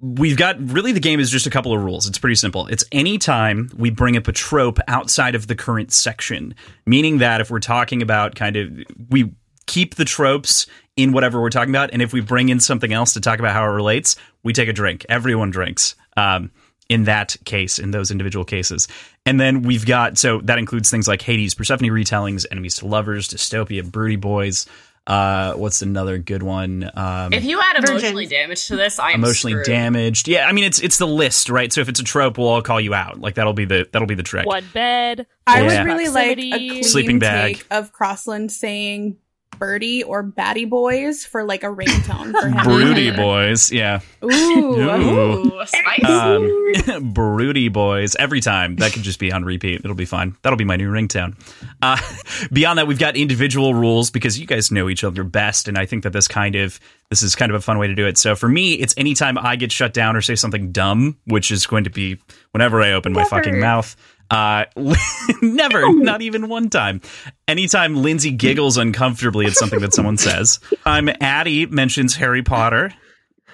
[0.00, 2.06] we've got really the game is just a couple of rules.
[2.06, 2.66] It's pretty simple.
[2.66, 7.50] It's anytime we bring up a trope outside of the current section, meaning that if
[7.50, 8.70] we're talking about kind of,
[9.08, 9.32] we
[9.66, 13.14] keep the tropes in whatever we're talking about, and if we bring in something else
[13.14, 15.06] to talk about how it relates, we take a drink.
[15.08, 15.94] Everyone drinks.
[16.16, 16.50] Um,
[16.88, 18.88] in that case, in those individual cases.
[19.26, 23.28] And then we've got, so that includes things like Hades, Persephone retellings, Enemies to Lovers,
[23.28, 24.66] Dystopia, Broody Boys.
[25.06, 26.90] Uh, what's another good one?
[26.94, 27.90] Um, If you add Virgins.
[28.02, 29.66] emotionally damaged to this, I'm emotionally screwed.
[29.66, 30.28] damaged.
[30.28, 31.70] Yeah, I mean it's it's the list, right?
[31.70, 33.20] So if it's a trope, we'll all call you out.
[33.20, 34.46] Like that'll be the that'll be the trick.
[34.46, 35.26] One bed.
[35.46, 35.82] I Yeah.
[35.82, 36.68] would really like a Proximity.
[36.70, 37.56] clean Sleeping bag.
[37.56, 39.16] take of Crossland saying
[39.58, 42.62] Birdie or Batty Boys for like a ringtone for him.
[42.64, 44.00] Broody boys, yeah.
[44.22, 44.28] Ooh.
[44.28, 45.46] Ooh.
[45.46, 46.04] Ooh, spice.
[46.04, 48.76] Um, broody boys every time.
[48.76, 49.80] That could just be on repeat.
[49.84, 50.36] It'll be fine.
[50.42, 51.36] That'll be my new ringtone.
[51.82, 51.98] Uh,
[52.52, 55.86] beyond that, we've got individual rules because you guys know each other best, and I
[55.86, 58.18] think that this kind of this is kind of a fun way to do it.
[58.18, 61.66] So for me, it's anytime I get shut down or say something dumb, which is
[61.66, 62.18] going to be
[62.52, 63.94] whenever I open my fucking mouth.
[64.34, 64.64] Uh,
[65.42, 67.00] never, not even one time.
[67.46, 70.58] Anytime Lindsay giggles uncomfortably at something that someone says.
[70.84, 72.92] I'm Addie mentions Harry Potter.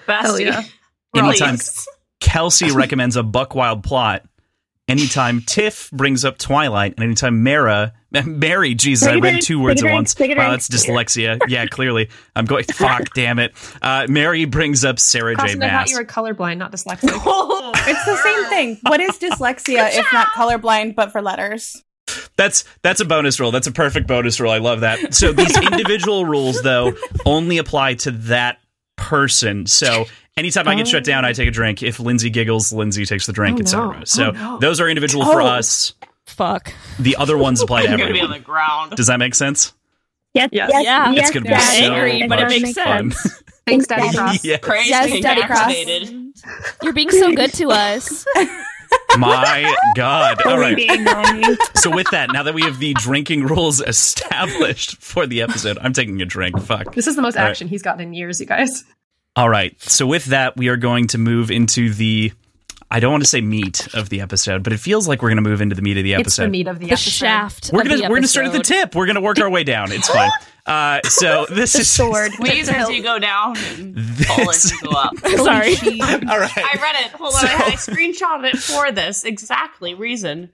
[0.07, 0.45] Bestie.
[0.45, 0.63] yeah.
[1.15, 1.87] Anytime Please.
[2.19, 4.23] Kelsey recommends a Buckwild plot.
[4.87, 7.93] Anytime Tiff brings up Twilight, and anytime Mara,
[8.25, 10.13] Mary, Jesus, I read two words at once.
[10.13, 11.39] take a Wow, that's dyslexia.
[11.47, 12.09] Yeah, clearly.
[12.35, 13.53] I'm going, fuck, damn it.
[13.81, 15.39] Uh, Mary brings up Sarah J.
[15.39, 15.91] Carson, I thought Maas.
[15.91, 17.09] you were colorblind, not dyslexic.
[17.83, 18.77] It's the same thing.
[18.83, 21.83] What is dyslexia if not colorblind but for letters?
[22.37, 23.49] That's that's a bonus rule.
[23.51, 24.51] That's a perfect bonus rule.
[24.51, 25.13] I love that.
[25.15, 26.93] So these individual rules, though,
[27.25, 28.59] only apply to that
[28.97, 29.65] person.
[29.65, 30.05] So
[30.37, 31.81] anytime I get shut down, I take a drink.
[31.81, 33.97] If Lindsay giggles, Lindsay takes the drink, Oh, etc.
[33.99, 34.03] no.
[34.05, 34.59] So Oh, no.
[34.59, 35.47] those are individual for Oh.
[35.47, 35.93] us.
[36.31, 36.73] Fuck.
[36.99, 38.31] The other ones apply to I'm gonna be on everyone.
[38.39, 38.91] the ground.
[38.95, 39.73] Does that make sense?
[40.33, 40.69] Yes, Yes.
[40.73, 41.11] yes, Yeah.
[41.11, 43.15] yes, It's gonna be yes, so it angry, but it makes make sense.
[43.21, 44.17] Thanks, Thanks, Daddy Daddy.
[44.17, 44.43] Kross.
[44.43, 44.57] Yeah.
[44.61, 45.47] Praise Yes, being Daddy Kross.
[45.47, 46.33] vaccinated.
[46.81, 48.25] You're being so good to us.
[49.17, 50.41] My God.
[50.45, 50.77] All right.
[51.75, 55.93] So with that, now that we have the drinking rules established for the episode, I'm
[55.93, 56.59] taking a drink.
[56.61, 56.95] Fuck.
[56.95, 57.49] This is the most All right.
[57.51, 58.83] action he's gotten in years, you guys.
[59.35, 59.79] All right.
[59.81, 62.31] So with that, we are going to move into the
[62.91, 65.43] I don't want to say meat of the episode, but it feels like we're going
[65.43, 66.21] to move into the meat of the episode.
[66.27, 66.43] It's episode.
[66.45, 67.09] the meat of the, The episode.
[67.11, 67.69] shaft.
[67.73, 68.93] We're gonna we're gonna start at the tip.
[68.95, 69.91] We're gonna work our way down.
[69.91, 70.29] It's fine.
[70.63, 72.31] Uh, so this is Sword.
[72.39, 75.17] Wait until you go down and pull it This- and go up.
[75.25, 75.73] Sorry.
[75.73, 76.55] All right.
[76.55, 77.11] I read it.
[77.13, 77.45] Hold on.
[77.45, 80.51] I, I screenshotted it for this exactly reason.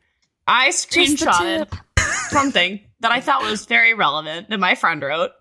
[0.47, 1.67] I screenshotted
[2.29, 5.31] something that I thought was very relevant that my friend wrote.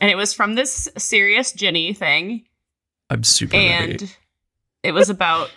[0.00, 2.46] And it was from this serious Ginny thing.
[3.08, 4.10] I'm super And ready.
[4.82, 5.52] it was about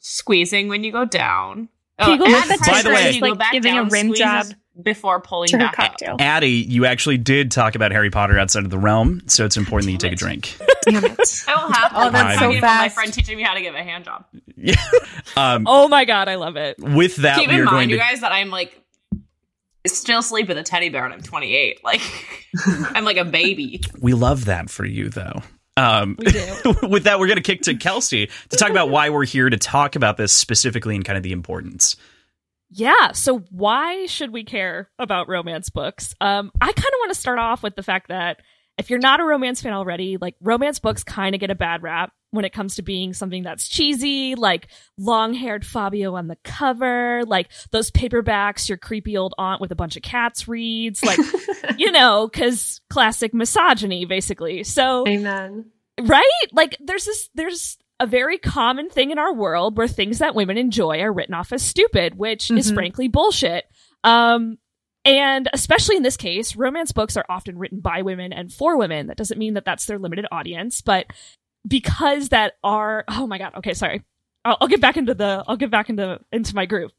[0.00, 1.68] squeezing when you go down.
[1.98, 3.72] Can you go and back pressure By the way- when you go like back giving
[3.72, 4.46] a down, rim job
[4.82, 5.90] before pulling to her back up.
[5.90, 6.16] cocktail.
[6.18, 9.86] Addie, you actually did talk about Harry Potter outside of the realm, so it's important
[9.86, 10.56] that you take a drink.
[10.88, 11.44] Damn it.
[11.48, 12.00] I will have to.
[12.00, 14.24] Oh, that's I so gave My friend teaching me how to give a hand job.
[14.62, 14.74] Yeah.
[15.38, 16.78] Um, Oh my god, I love it.
[16.78, 17.94] with that, Keep we in are going mind, to.
[17.94, 18.78] you guys, that I'm like
[19.86, 21.82] still sleep with a teddy bear and I'm 28.
[21.84, 22.02] Like
[22.94, 23.80] I'm like a baby.
[24.00, 25.42] We love that for you, though.
[25.80, 26.16] Um,
[26.82, 29.56] with that, we're going to kick to Kelsey to talk about why we're here to
[29.56, 31.96] talk about this specifically and kind of the importance.
[32.70, 33.12] Yeah.
[33.12, 36.14] So why should we care about romance books?
[36.20, 38.40] Um, I kind of want to start off with the fact that
[38.80, 41.82] if you're not a romance fan already, like romance books kind of get a bad
[41.82, 47.22] rap when it comes to being something that's cheesy, like long-haired Fabio on the cover,
[47.26, 51.18] like those paperbacks your creepy old aunt with a bunch of cats reads, like
[51.78, 54.64] you know, because classic misogyny, basically.
[54.64, 55.66] So Amen.
[56.00, 60.34] right like there's this there's a very common thing in our world where things that
[60.34, 62.74] women enjoy are written off as stupid which is Mhm.
[62.74, 63.64] frankly bullshit
[64.04, 64.56] um
[65.10, 69.08] and especially in this case romance books are often written by women and for women.
[69.08, 71.06] That doesn't mean that that's their limited audience but
[71.66, 73.54] because that are oh my god.
[73.56, 74.02] Okay sorry.
[74.44, 76.92] I'll, I'll get back into the i'll get back into into my groove.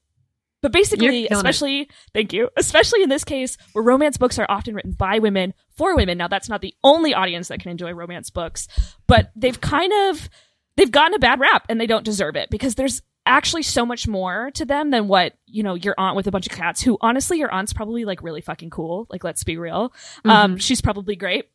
[0.61, 1.31] But basically You're it.
[1.31, 2.49] especially thank you.
[2.57, 6.17] Especially in this case where romance books are often written by women for women.
[6.17, 8.67] Now that's not the only audience that can enjoy romance books
[9.07, 10.29] but they've kind of
[10.75, 14.07] they've gotten a bad rap and they don't deserve it because there's actually so much
[14.07, 16.97] more to them than what you know your aunt with a bunch of cats who
[17.01, 19.07] honestly your aunt's probably like really fucking cool.
[19.09, 19.93] Like let's be real.
[20.25, 21.45] Um she's probably great.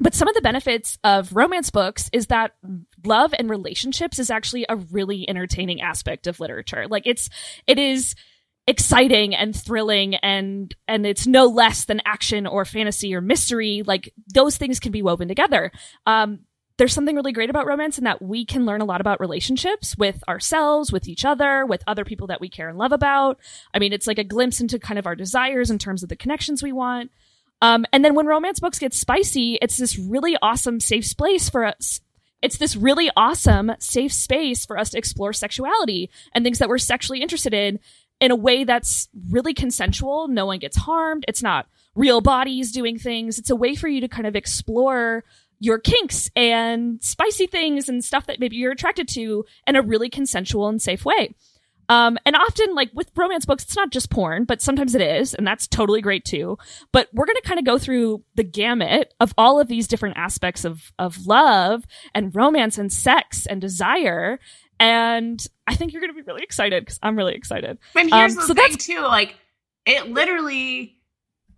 [0.00, 2.52] But some of the benefits of romance books is that
[3.04, 6.86] love and relationships is actually a really entertaining aspect of literature.
[6.88, 7.28] Like it's
[7.66, 8.14] it is
[8.66, 13.82] exciting and thrilling and and it's no less than action or fantasy or mystery.
[13.84, 15.72] Like those things can be woven together.
[16.06, 16.40] Um
[16.78, 19.96] there's something really great about romance in that we can learn a lot about relationships
[19.98, 23.38] with ourselves with each other with other people that we care and love about
[23.74, 26.16] i mean it's like a glimpse into kind of our desires in terms of the
[26.16, 27.10] connections we want
[27.60, 31.64] um and then when romance books get spicy it's this really awesome safe space for
[31.64, 32.00] us
[32.40, 36.78] it's this really awesome safe space for us to explore sexuality and things that we're
[36.78, 37.78] sexually interested in
[38.20, 40.28] in a way that's really consensual.
[40.28, 41.24] No one gets harmed.
[41.28, 43.38] It's not real bodies doing things.
[43.38, 45.24] It's a way for you to kind of explore
[45.60, 50.08] your kinks and spicy things and stuff that maybe you're attracted to in a really
[50.08, 51.34] consensual and safe way.
[51.90, 55.32] Um, and often, like with romance books, it's not just porn, but sometimes it is,
[55.32, 56.58] and that's totally great too.
[56.92, 60.18] But we're going to kind of go through the gamut of all of these different
[60.18, 64.38] aspects of of love and romance and sex and desire.
[64.78, 67.78] And I think you're going to be really excited because I'm really excited.
[67.96, 69.36] And here's Um, the so thing that's- too, like
[69.86, 70.97] it literally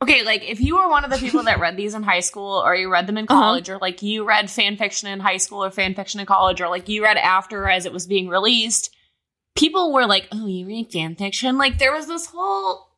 [0.03, 2.63] Okay, like if you were one of the people that read these in high school
[2.65, 3.39] or you read them in Uh-huh.
[3.41, 6.61] college or like you read fan fiction in high school or fan fiction in college
[6.61, 8.95] or like you read after as it was being released,
[9.57, 12.89] people were like, "Oh, you read fan fiction?" Like there was this whole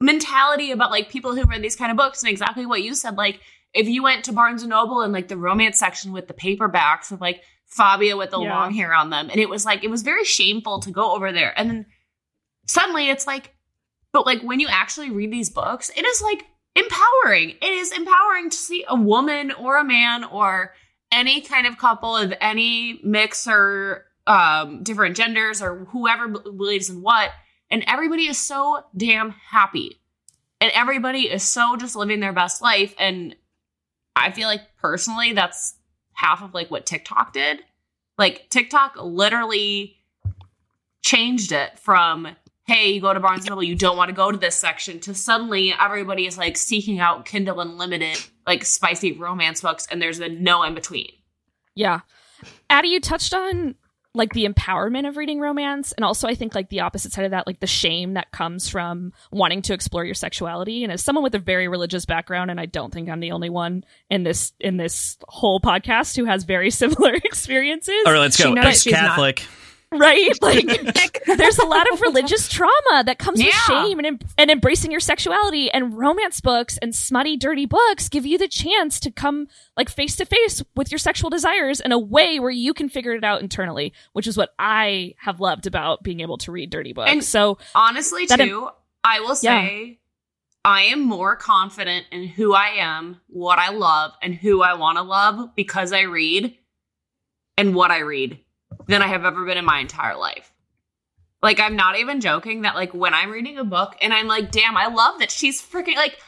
[0.00, 3.16] mentality about like people who read these kind of books and exactly what you said
[3.16, 3.38] like
[3.72, 7.12] if you went to Barnes and Noble and like the romance section with the paperbacks
[7.12, 8.50] of like Fabio with the Yeah.
[8.50, 11.30] long hair on them and it was like it was very shameful to go over
[11.30, 11.86] there and then
[12.66, 13.54] suddenly it's like
[14.12, 16.44] but like when you actually read these books it is like
[16.74, 17.50] empowering.
[17.50, 20.74] It is empowering to see a woman or a man or
[21.10, 27.02] any kind of couple of any mix or um different genders or whoever believes in
[27.02, 27.30] what
[27.70, 29.98] and everybody is so damn happy.
[30.60, 33.34] And everybody is so just living their best life and
[34.14, 35.74] i feel like personally that's
[36.12, 37.60] half of like what tiktok did.
[38.16, 39.96] Like tiktok literally
[41.02, 42.28] changed it from
[42.66, 45.00] hey you go to barnes and noble you don't want to go to this section
[45.00, 50.18] to suddenly everybody is like seeking out kindle unlimited like spicy romance books and there's
[50.18, 51.08] been no in between
[51.74, 52.00] Yeah.
[52.68, 53.76] Addie, you touched on
[54.14, 57.30] like the empowerment of reading romance and also I think like the opposite side of
[57.30, 61.22] that like the shame that comes from wanting to explore your sexuality and as someone
[61.22, 64.52] with a very religious background and I don't think I'm the only one in this
[64.60, 67.94] in this whole podcast who has very similar experiences.
[68.06, 68.52] All right, let's She go.
[68.52, 68.82] knows
[70.00, 70.52] Ex she's not.
[70.52, 70.82] Catholic.
[70.82, 70.94] right?
[70.94, 75.00] Like there's a lot of religious trauma that comes with shame and and embracing your
[75.00, 79.88] sexuality and romance books and smutty dirty books give you the chance to come like
[79.88, 83.24] face to face with your sexual desires in a way where you can figure it
[83.24, 87.10] out internally, which is what I have loved about being able to read dirty books.
[87.10, 88.68] And- so Honestly, too,
[89.04, 89.98] I will say
[90.64, 94.96] I am more confident in who I am, what I love, and who I want
[94.98, 96.56] to love because I read
[97.58, 98.38] and what I read
[98.86, 100.52] than I have ever been in my entire life.
[101.42, 104.52] Like, I'm not even joking that, like, when I'm reading a book and I'm like,
[104.52, 106.18] damn, I love that she's freaking, like,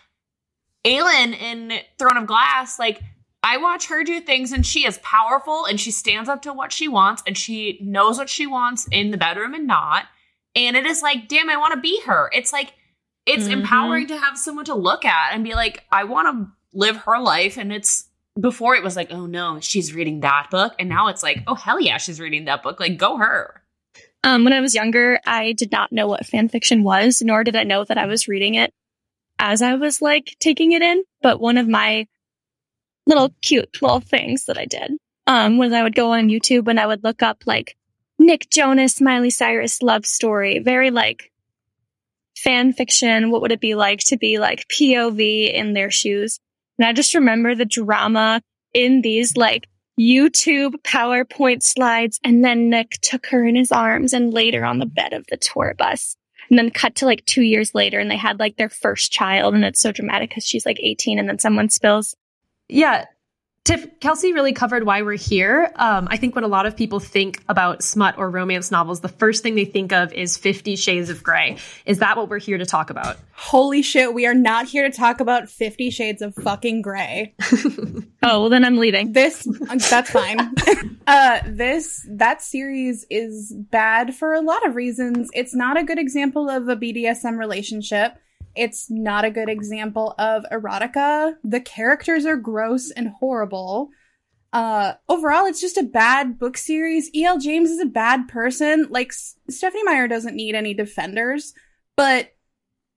[0.85, 3.01] Aelin in Throne of Glass, like,
[3.43, 6.73] I watch her do things and she is powerful and she stands up to what
[6.73, 10.07] she wants and she knows what she wants in the bedroom and not.
[10.57, 12.31] And it is like, damn, I want to be her.
[12.33, 12.73] It's like,
[13.27, 13.53] it's Mhm.
[13.53, 17.19] empowering to have someone to look at and be like, I want to live her
[17.19, 17.57] life.
[17.59, 20.75] And it's before it was like, oh no, she's reading that book.
[20.79, 22.81] And now it's like, oh hell yeah, she's reading that book.
[22.81, 23.63] Like, go her.
[24.25, 27.57] Um, when I was younger, I did not know what fan fiction was, nor did
[27.57, 28.73] I know that I was reading it
[29.39, 31.05] as I was like taking it in.
[31.23, 32.07] But one of my
[33.07, 34.93] little cute little things that I did
[35.27, 37.77] um, was I would go on YouTube and I would look up like
[38.19, 41.31] Nick Jonas, Miley Cyrus love story, very like
[42.37, 43.31] fan fiction.
[43.31, 46.41] What would it be like to be like POV in their shoes?
[46.79, 52.99] And I just remember the drama in these like YouTube PowerPoint slides, and then Nick
[53.01, 56.17] took her in his arms and laid her on the bed of the tour bus.
[56.51, 59.55] And then cut to like two years later, and they had like their first child,
[59.55, 62.17] and it's so dramatic because she's like 18, and then someone spills.
[62.69, 63.07] Yeah.
[63.65, 65.73] Tiff, Kelsey really covered why we're here.
[65.77, 69.09] Um, I think when a lot of people think about smut or romance novels, the
[69.09, 71.57] first thing they think of is Fifty Shades of Grey.
[71.87, 73.17] Is that what we're here to talk about?
[73.33, 77.35] Holy shit, we are not here to talk about 50 shades of fucking gray.
[78.27, 79.13] Oh, well, then I'm leaving.
[79.13, 79.47] This
[79.91, 80.39] that's fine.
[81.07, 85.29] uh this that series is bad for a lot of reasons.
[85.35, 88.17] It's not a good example of a BDSM relationship.
[88.57, 91.35] It's not a good example of erotica.
[91.43, 93.91] The characters are gross and horrible.
[94.53, 97.11] Uh overall it's just a bad book series.
[97.15, 98.87] EL James is a bad person.
[98.91, 101.55] Like S- Stephenie Meyer doesn't need any defenders,
[101.97, 102.31] but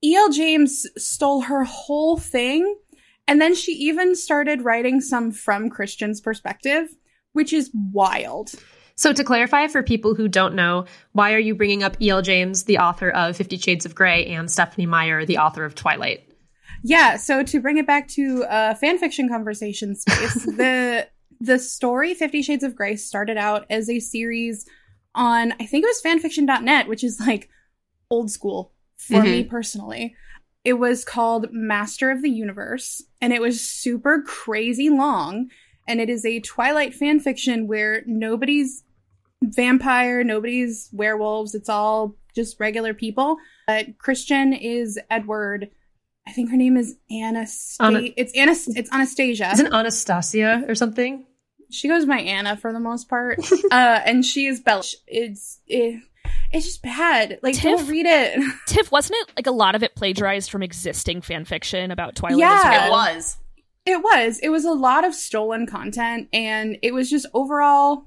[0.04, 0.30] E.L.
[0.30, 2.76] James stole her whole thing.
[3.28, 6.90] And then she even started writing some from Christian's perspective,
[7.34, 8.52] which is wild.
[8.98, 12.24] So, to clarify for people who don't know, why are you bringing up E.L.
[12.24, 16.28] James, the author of Fifty Shades of Grey, and Stephenie Meyer, the author of Twilight?
[16.84, 21.08] Yeah, so to bring it back to uh, fan fiction conversation space, the
[21.40, 24.66] the story Fifty Shades of Grey started out as a series
[25.14, 27.50] on I think it was fanfiction.net, which is like
[28.10, 30.16] old school for me personally.
[30.66, 35.50] It was called Master of the Universe, and it was super crazy long.
[35.90, 38.84] And it is a Twilight fan fiction where nobody's
[39.44, 41.56] vampire, nobody's werewolves.
[41.56, 43.38] It's all just regular people.
[43.68, 45.70] But Christian is Edward.
[46.28, 47.84] I think her name is Anastasia.
[47.84, 49.50] Ana- it's Anas- It's Anastasia.
[49.54, 51.26] Isn't Anastasia or something?
[51.70, 53.40] she goes by Anna for the most part.
[53.72, 54.84] uh, and she is Bella.
[55.06, 56.02] It's it,
[56.54, 57.40] it's just bad.
[57.44, 57.80] Like Tiff?
[57.80, 58.40] don't read it.
[58.68, 62.40] Tiff, wasn't it like a lot of it plagiarized from existing fan fiction about Twilight
[62.40, 62.62] Yeah.
[62.64, 63.38] as It was.
[63.86, 64.40] It was.
[64.40, 68.06] It was a lot of stolen content, and it was just overall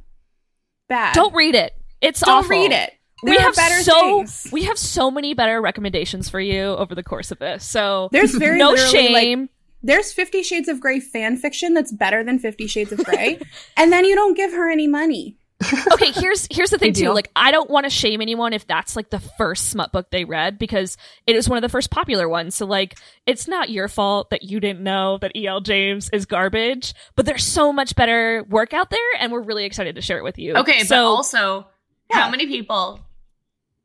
[0.91, 1.15] bad.
[1.15, 1.73] Don't read it.
[2.03, 2.33] It's awful.
[2.35, 2.51] don't awful.
[2.51, 2.93] read it.
[3.23, 4.49] we There are have better so things.
[4.53, 7.65] we have so many better recommendations for you over the course of this.
[7.65, 9.49] So There's very no literally, like, shame.
[9.83, 13.41] there's Fifty Shades of Grey fan fiction that's better than Fifty Shades of Grey,
[13.79, 15.37] and then you don't give her any money.
[15.93, 17.13] okay, here's here's the thing too.
[17.13, 20.25] Like, I don't want to shame anyone if that's like the first smut book they
[20.25, 20.97] read because
[21.27, 22.55] it is one of the first popular ones.
[22.55, 25.61] So like, it's not your fault that you didn't know that E.L.
[25.61, 26.95] James is garbage.
[27.15, 30.25] But there's so much better work out there, and we're really excited to share it
[30.25, 30.55] with you.
[30.55, 31.67] Okay, but so also,
[32.11, 32.23] Yeah.
[32.23, 33.01] how many people?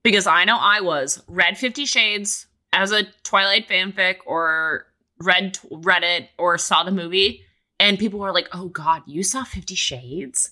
[0.01, 4.85] Because I know I was read Fifty Shades as a Twilight fanfic, or
[5.19, 7.41] read Reddit, or saw the movie,
[7.81, 10.51] and people were like, "Oh God, you saw Fifty Shades?"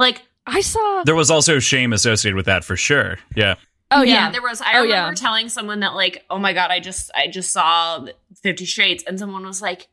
[0.00, 1.02] Like, I saw.
[1.04, 3.18] There was also shame associated with that for sure.
[3.34, 3.54] Yeah.
[3.90, 4.60] Oh yeah, yeah, there was.
[4.60, 5.14] I Oh, remember yeah.
[5.14, 8.06] telling someone that, like, "Oh my God, I just, I just saw
[8.42, 9.88] Fifty Shades," and someone was like,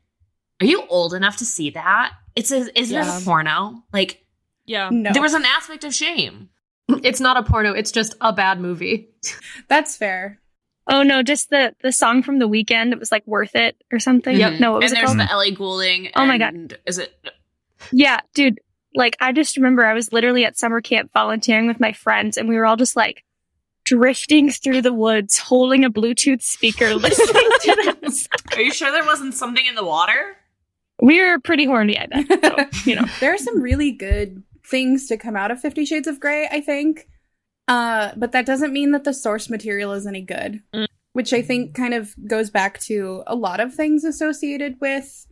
[0.62, 2.14] "Are you old enough to see that?
[2.36, 3.18] It's a, isn't Yeah.
[3.18, 4.26] it a porno?" Like,
[4.66, 4.90] yeah.
[4.92, 6.50] No, there was an aspect of shame.
[6.90, 9.10] Mm, it's not a porno, it's just a bad movie.
[9.68, 10.40] that's fair.
[10.88, 12.92] Oh no, just the the song from the Weeknd.
[12.94, 14.34] It was like worth it or something.
[14.34, 14.54] Mm-hmm.
[14.54, 14.60] Yep.
[14.62, 15.20] No, what was and it there's called?
[15.20, 16.10] the Ellie Goulding.
[16.16, 16.80] Oh my God.
[16.88, 17.14] Is it?
[17.92, 18.60] Yeah, dude.
[18.94, 22.50] Like, I just remember I was literally at summer camp volunteering with my friends, and
[22.50, 23.24] we were all just like
[23.86, 28.28] drifting through the woods, holding a Bluetooth speaker, listening to this.
[28.56, 30.38] Are you sure there wasn't something in the water?
[31.02, 32.44] We were pretty horny, I bet.
[32.44, 33.06] So, you know.
[33.20, 36.62] there are some really good things to come out of Fifty Shades of Grey, I
[36.62, 37.08] think.
[37.68, 40.88] Uh, but that doesn't mean that the source material is any good, Mm.
[41.14, 45.26] which I think kind of goes back to a lot of things associated with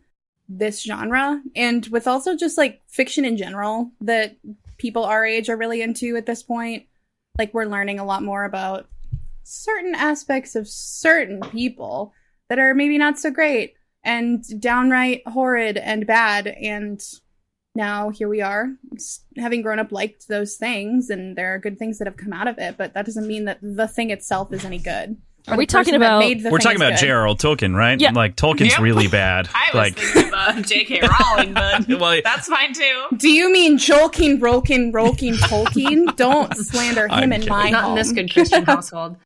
[0.52, 4.36] this genre and with also just like fiction in general that
[4.80, 6.86] people our age are really into at this point.
[7.38, 8.88] Like, we're learning a lot more about
[9.44, 12.12] certain aspects of certain people
[12.48, 17.02] that are maybe not so great and downright horrid and bad and
[17.74, 18.70] now here we are
[19.36, 22.48] having grown up liked those things and there are good things that have come out
[22.48, 25.16] of it but that doesn't mean that the thing itself is any good
[25.48, 26.98] Are we talking about- We're talking about good.
[27.06, 27.34] J.R.R.
[27.34, 27.98] Tolkien, right?
[28.00, 28.12] Yeah.
[28.12, 28.80] Like Tolkien's Yep.
[28.80, 29.48] really bad.
[29.54, 31.00] I was like thinking about J.K.
[31.20, 33.04] Rowling, but Well, that's fine too.
[33.16, 36.14] do you mean Jolkien, Rolkien, Rolkien, Tolkien?
[36.16, 37.48] Don't slander him I'm in kidding.
[37.48, 37.92] my Not home.
[37.92, 39.16] in this good Christian household.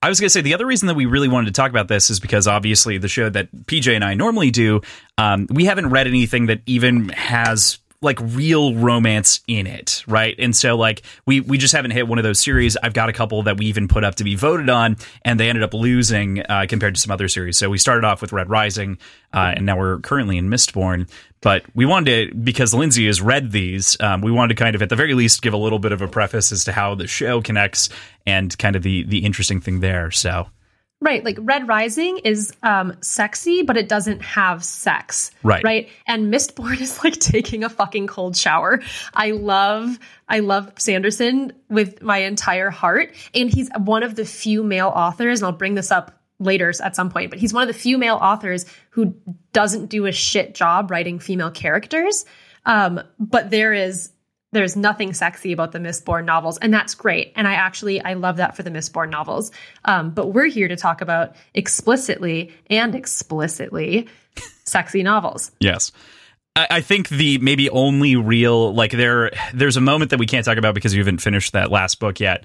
[0.00, 1.88] I was going to say the other reason that we really wanted to talk about
[1.88, 4.80] this is because obviously the show that PJ and I normally do,
[5.18, 10.36] um, we haven't read anything that even has like real romance in it, right?
[10.38, 12.76] And so like we we just haven't hit one of those series.
[12.76, 15.48] I've got a couple that we even put up to be voted on, and they
[15.48, 17.56] ended up losing uh, compared to some other series.
[17.56, 18.98] So we started off with Red Rising,
[19.34, 21.10] uh, and now we're currently in Mistborn.
[21.40, 24.82] But we wanted to because Lindsay has read these, um, we wanted to kind of
[24.82, 27.06] at the very least give a little bit of a preface as to how the
[27.06, 27.88] show connects
[28.26, 30.12] and kind of the the interesting thing there.
[30.12, 30.46] So
[31.00, 35.30] Right, like Red Rising is um sexy, but it doesn't have sex.
[35.44, 35.62] Right.
[35.62, 35.88] Right.
[36.06, 38.80] And Mistborn is like taking a fucking cold shower.
[39.14, 43.14] I love I love Sanderson with my entire heart.
[43.34, 46.94] And he's one of the few male authors, and I'll bring this up later at
[46.94, 49.14] some point, but he's one of the few male authors who
[49.52, 52.24] doesn't do a shit job writing female characters.
[52.64, 54.10] Um, but there is
[54.52, 57.32] there's nothing sexy about the Mistborn novels, and that's great.
[57.36, 59.50] And I actually I love that for the Mistborn novels.
[59.84, 64.08] Um, but we're here to talk about explicitly and explicitly
[64.64, 65.50] sexy novels.
[65.60, 65.92] Yes.
[66.56, 70.44] I I think the maybe only real like there there's a moment that we can't
[70.44, 72.44] talk about because you haven't finished that last book yet,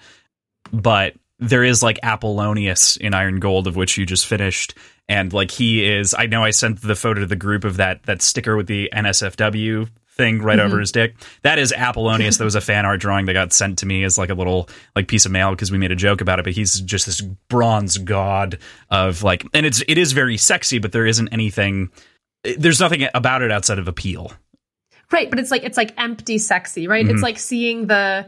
[0.72, 4.76] but there is like Apollonius in Iron Gold of which you just finished,
[5.08, 6.14] and like he is.
[6.14, 8.90] I know I sent the photo to the group of that that sticker with the
[8.94, 11.16] NSFW thing right over his dick.
[11.42, 12.38] That is Apollonius.
[12.38, 14.70] that was a fan art drawing that got sent to me as like a little
[14.96, 16.44] like piece of mail because we made a joke about it.
[16.44, 18.60] But he's just this bronze god
[18.90, 21.90] of like, and it's it is very sexy, but there isn't anything.
[22.58, 24.32] There's nothing about it outside of appeal.
[25.12, 27.06] Right, but it's like it's like empty sexy, right?
[27.06, 27.12] Mhm.
[27.12, 28.28] It's like seeing the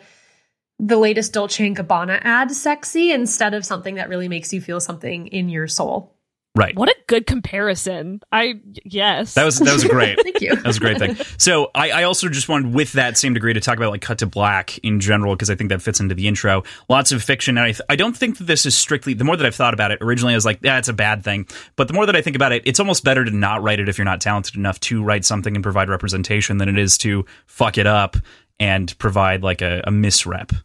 [0.79, 4.79] the latest Dolce and Gabbana ad sexy instead of something that really makes you feel
[4.79, 6.14] something in your soul.
[6.55, 6.73] Right.
[6.73, 8.21] What a good comparison.
[8.31, 9.33] I yes.
[9.33, 10.17] That was that was great.
[10.23, 10.55] Thank you.
[10.55, 11.17] That was a great thing.
[11.37, 14.19] So I, I also just wanted, with that same degree, to talk about like cut
[14.19, 16.63] to black in general because I think that fits into the intro.
[16.87, 19.13] Lots of fiction, and I th- I don't think that this is strictly.
[19.13, 21.25] The more that I've thought about it, originally I was like, yeah, it's a bad
[21.25, 21.45] thing.
[21.75, 23.89] But the more that I think about it, it's almost better to not write it
[23.89, 27.25] if you're not talented enough to write something and provide representation than it is to
[27.47, 28.15] fuck it up
[28.61, 30.55] and provide like a, a misrep.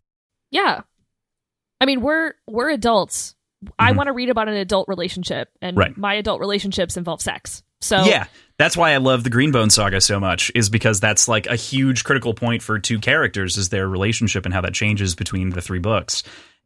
[0.53, 0.83] Yeah.
[1.81, 3.35] I mean, we're we're adults.
[3.79, 3.97] I Mhm.
[3.97, 5.97] want to read about an adult relationship, and Right.
[5.97, 7.63] my adult relationships involve sex.
[7.83, 8.27] So Yeah,
[8.59, 12.05] that's why I love the Greenbone saga so much, is because that's like a huge
[12.05, 15.79] critical point for two characters is their relationship and how that changes between the three
[15.79, 16.23] books.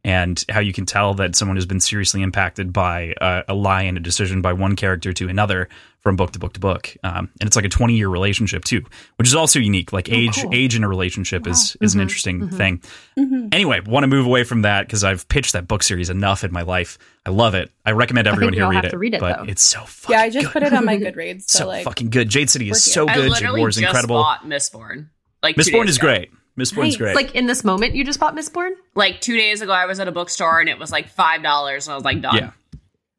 [0.06, 3.82] And how you can tell that someone has been seriously impacted by uh, a lie
[3.84, 5.68] and a decision by one character to another
[6.04, 8.82] from book to book to book, um, and it's like a twenty year relationship too,
[9.16, 9.90] which is also unique.
[9.92, 10.50] Like age, cool.
[10.54, 12.54] age in a relationship is is an Mhm, interesting mhm.
[12.54, 12.82] thing.
[13.18, 13.54] Mhm.
[13.54, 16.52] Anyway, want to move away from that because I've pitched that book series enough in
[16.52, 16.98] my life.
[17.24, 17.70] I love it.
[17.86, 19.44] I recommend I think everyone we here read have it, to read it, but though.
[19.44, 21.44] it's so fucking Yeah, I just good put it on my Goodreads.
[21.50, 22.28] So, so like, fucking good.
[22.28, 23.34] Jade City is we're so I good.
[23.36, 24.16] Jade War is just incredible.
[24.16, 25.08] bought Mistborn.
[25.42, 26.06] Like two Mistborn days is ago.
[26.08, 26.30] great.
[26.58, 26.96] Mistborn's Nice.
[26.98, 27.16] great.
[27.16, 28.72] Like in this moment, you just bought Mistborn?
[28.94, 31.86] Like two days ago, I was at a bookstore and it was like five dollars,
[31.88, 32.36] and I was like, done.
[32.36, 32.50] Yeah.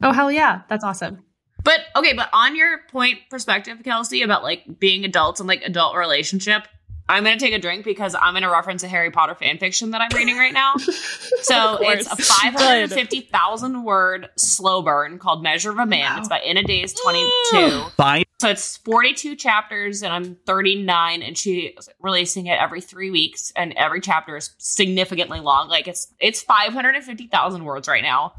[0.03, 1.23] Oh hell yeah, that's awesome.
[1.65, 5.97] But okay, but on your point perspective, Kelsey, about like being adults and like adult
[5.97, 6.67] relationship,
[7.09, 9.99] I'm gonna take a drink because I'm gonna reference a Harry Potter fan fiction that
[9.99, 10.75] I'm reading right now.
[10.77, 16.13] so it's a 550,000 word slow burn called Measure of a Man.
[16.13, 16.19] Wow.
[16.19, 17.89] It's by Ina Days 22.
[17.97, 18.25] Fine.
[18.41, 23.73] So it's 42 chapters, and I'm 39, and she's releasing it every three weeks, and
[23.73, 25.67] every chapter is significantly long.
[25.67, 28.33] Like it's it's 550,000 words right now.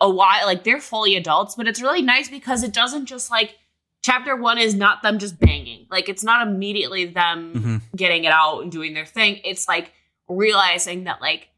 [0.00, 3.56] A while, like they're fully adults, but it's really nice because it doesn't just like
[4.02, 5.86] chapter one is not them just banging.
[5.90, 7.96] Like it's not immediately them Mhm.
[7.96, 9.40] getting it out and doing their thing.
[9.44, 9.92] It's like
[10.28, 11.50] realizing that like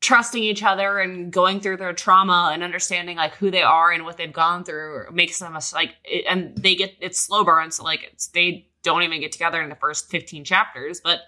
[0.00, 4.04] trusting each other and going through their trauma and understanding like who they are and
[4.04, 7.70] what they've gone through makes them a, like it, and they get it's slow burn
[7.70, 11.20] so like it's they don't even get together in the first 15 chapters, but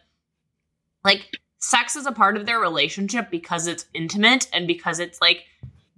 [1.04, 1.26] like
[1.58, 5.44] sex is a part of their relationship because it's intimate and because it's like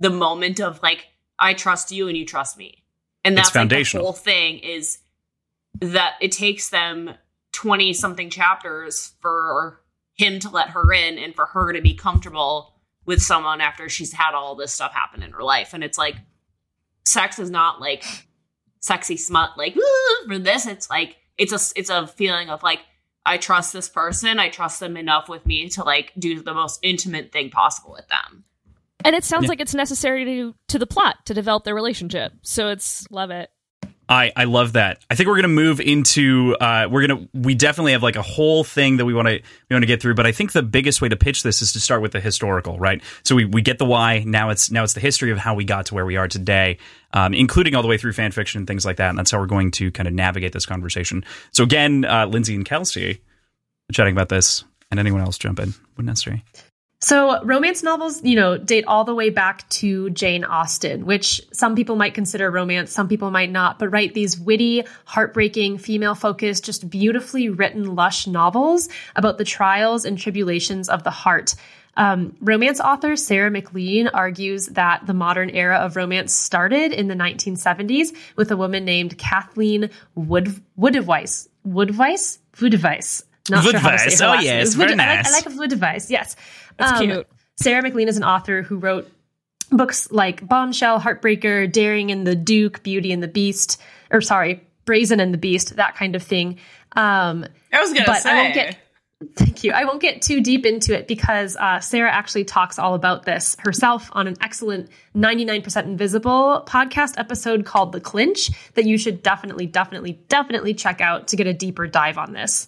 [0.02, 1.06] the moment of like
[1.38, 2.84] I trust you and you trust me.
[3.24, 4.06] And that's like the foundational.
[4.06, 4.98] whole thing is
[5.80, 7.14] that it takes them
[7.52, 9.80] 20 something chapters for
[10.14, 12.74] him to let her in and for her to be comfortable
[13.06, 15.72] with someone after she's had all this stuff happen in her life.
[15.72, 16.16] And it's like
[17.04, 18.04] sex is not like
[18.80, 19.76] sexy smut like
[20.26, 22.80] for this it's like it's a it's a feeling of like
[23.24, 24.40] I trust this person.
[24.40, 28.08] I trust them enough with me to like do the most intimate thing possible with
[28.08, 28.44] them.
[29.04, 29.48] And it sounds Yeah.
[29.50, 32.32] like it's necessary to to the plot to develop their relationship.
[32.42, 33.50] So it's love it.
[34.08, 34.98] I, I love that.
[35.08, 38.62] I think we're gonna move into uh, we're gonna we definitely have like a whole
[38.62, 39.40] thing that we want to
[39.70, 40.14] we want to get through.
[40.16, 42.78] But I think the biggest way to pitch this is to start with the historical,
[42.78, 43.00] right?
[43.24, 44.22] So we, we get the why.
[44.26, 46.78] Now it's now it's the history of how we got to where we are today,
[47.14, 49.08] um, including all the way through fan fiction and things like that.
[49.08, 51.24] And that's how we're going to kind of navigate this conversation.
[51.52, 53.22] So again, uh, Lindsay and Kelsey
[53.92, 56.44] chatting about this, and anyone else jump in when necessary.
[57.04, 61.74] So, romance novels, you know, date all the way back to Jane Austen, which some
[61.74, 66.64] people might consider romance, some people might not, but right, these witty, heartbreaking, female focused,
[66.64, 71.56] just beautifully written, lush novels about the trials and tribulations of the heart.
[71.96, 77.16] Um, romance author Sarah MacLean argues that the modern era of romance started in the
[77.16, 81.48] 1970s with a woman named Kathleen Wood Woodweiss.
[81.66, 82.38] Woodweiss?
[82.58, 83.24] Woodweiss.
[83.50, 84.10] Not sure how to Woodweiss.
[84.10, 85.46] say her Oh, yes, Wood- very I like, I nice.
[85.46, 86.36] like Woodweiss, yes.
[86.78, 87.26] That's Um, cute.
[87.56, 89.10] Sarah MacLean is an author who wrote
[89.70, 93.80] books like Bombshell, Heartbreaker, Daring and the Duke, Beauty and the Beast,
[94.10, 96.58] or sorry, Brazen and the Beast, that kind of thing.
[96.94, 98.30] Um, I was gonna But say.
[98.30, 98.78] I won't get-
[99.36, 99.72] thank you.
[99.72, 103.56] I won't get too deep into it because uh, Sarah actually talks all about this
[103.60, 109.66] herself on an excellent 99% Invisible podcast episode called The Clinch that you should definitely,
[109.66, 112.66] definitely, definitely check out to get a deeper dive on this.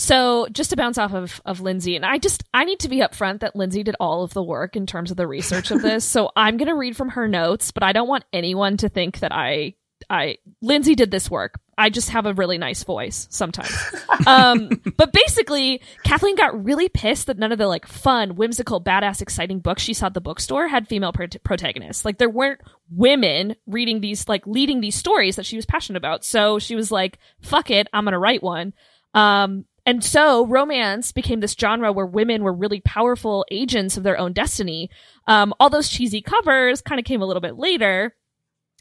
[0.00, 3.00] So just to bounce off of, of Lindsay, and I just I need to be
[3.00, 6.04] upfront that Lindsay did all of the work in terms of the research of this.
[6.06, 9.30] so I'm gonna read from her notes, but I don't want anyone to think that
[9.30, 9.74] I
[10.08, 11.60] I Lindsay did this work.
[11.76, 13.76] I just have a really nice voice sometimes.
[14.26, 19.20] um, but basically, Kathleen got really pissed that none of the like fun, whimsical, badass,
[19.20, 22.06] exciting books she saw at the bookstore had female prot- protagonists.
[22.06, 26.24] Like there weren't women reading these like leading these stories that she was passionate about.
[26.24, 28.72] So she was like, "Fuck it, I'm gonna write one."
[29.12, 34.18] Um, and so romance became this genre where women were really powerful agents of their
[34.18, 34.90] own destiny.
[35.26, 38.14] Um, all those cheesy covers kind of came a little bit later.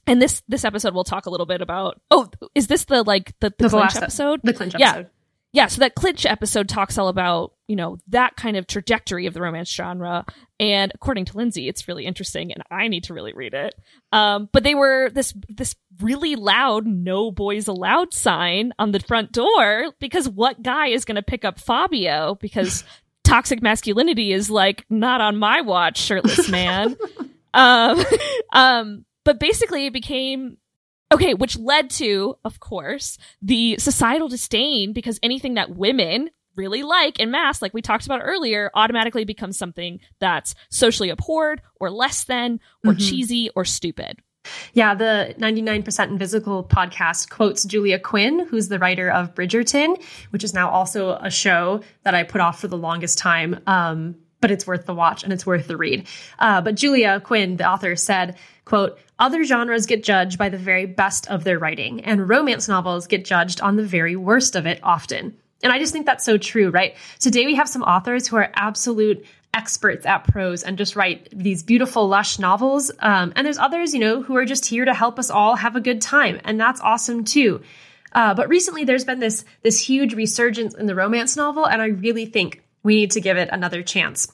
[0.07, 2.01] And this this episode we'll talk a little bit about.
[2.09, 4.39] Oh, is this the like the, the, The clinch episode?
[4.43, 4.89] The Clinch Yeah.
[4.89, 5.09] episode.
[5.51, 9.33] yeah, so that Clinch episode talks all about, you know, that kind of trajectory of
[9.33, 10.25] the romance genre.
[10.59, 13.75] And according to Lindsay, it's really interesting and I need to really read it.
[14.11, 19.31] Um, but they were this this really loud no boys allowed sign on the front
[19.31, 22.35] door because what guy is gonna pick up Fabio?
[22.41, 22.83] Because
[23.23, 26.97] toxic masculinity is like not on my watch, shirtless man.
[27.53, 28.03] um
[28.53, 30.57] um but basically it became
[31.11, 37.19] Okay, which led to, of course, the societal disdain because anything that women really like
[37.19, 42.23] in mass, like we talked about earlier, automatically becomes something that's socially abhorred or less
[42.23, 43.09] than or Mhm.
[43.09, 44.17] cheesy or stupid.
[44.73, 50.53] Yeah, the 99% Invisible podcast quotes Julia Quinn, who's the writer of Bridgerton, which is
[50.53, 53.59] now also a show that I put off for the longest time.
[53.67, 56.07] Um, but it's worth the watch and it's worth the read.
[56.39, 60.85] Uh, but Julia Quinn, the author, said, quote, other genres get judged by the very
[60.85, 64.79] best of their writing, and romance novels get judged on the very worst of it
[64.81, 65.35] often.
[65.63, 66.95] And I just think that's so true, right?
[67.19, 71.63] Today we have some authors who are absolute experts at prose and just write these
[71.63, 72.91] beautiful, lush novels.
[72.99, 75.75] Um, and there's others, you know, who are just here to help us all have
[75.75, 76.39] a good time.
[76.43, 77.61] And that's awesome too.
[78.11, 81.67] Uh, but recently there's been this, this huge resurgence in the romance novel.
[81.67, 84.31] And I really think we need to give it another chance.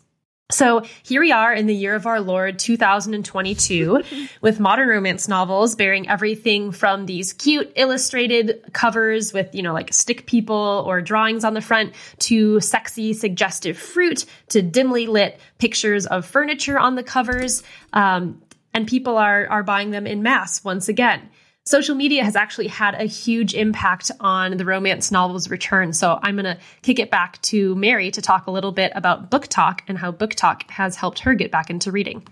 [0.52, 4.04] So here we are in the year of our Lord 2022
[4.42, 9.92] with modern romance novels bearing everything from these cute illustrated covers with, you know, like
[9.92, 16.06] stick people or drawings on the front to sexy suggestive fruit to dimly lit pictures
[16.06, 17.64] of furniture on the covers.
[17.94, 18.40] Um,
[18.72, 21.28] and people are, are buying them in mass once again
[21.66, 25.94] social media has actually had a huge impact on the romance novel's return.
[25.94, 29.32] So I'm going to kick it back to Mary to talk a little bit about
[29.32, 32.26] BookTok and how BookTok has helped her get back into reading.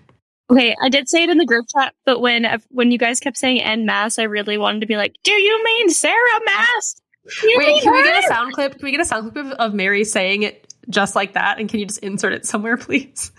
[0.51, 3.37] Okay, I did say it in the group chat, but when when you guys kept
[3.37, 7.01] saying "en masse," I really wanted to be like, "Do you mean Sarah Maas?
[7.41, 8.73] You Wait, can we get a sound clip?
[8.73, 11.59] Can we get a sound clip of, of Mary saying it just like that?
[11.59, 13.31] And can you just insert it somewhere, please?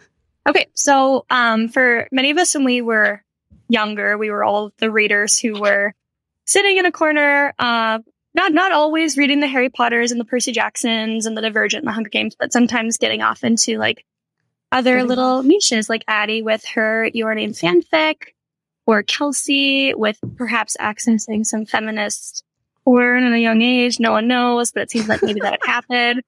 [0.49, 3.23] Okay, so um, for many of us when we were
[3.69, 5.95] younger, we were all the readers who were
[6.45, 7.99] sitting in a corner, uh,
[8.35, 11.89] not not always reading the Harry Potters and the Percy Jacksons and the Divergent and
[11.89, 14.05] the Hunger Games, but sometimes getting off into like
[14.73, 18.35] other little niches, like Addie with her Your Name fanfic,
[18.87, 22.45] or Kelsey with perhaps accessing some feminist
[22.85, 24.01] porn at a young age.
[24.01, 26.23] No one knows, but it seems like maybe that happened.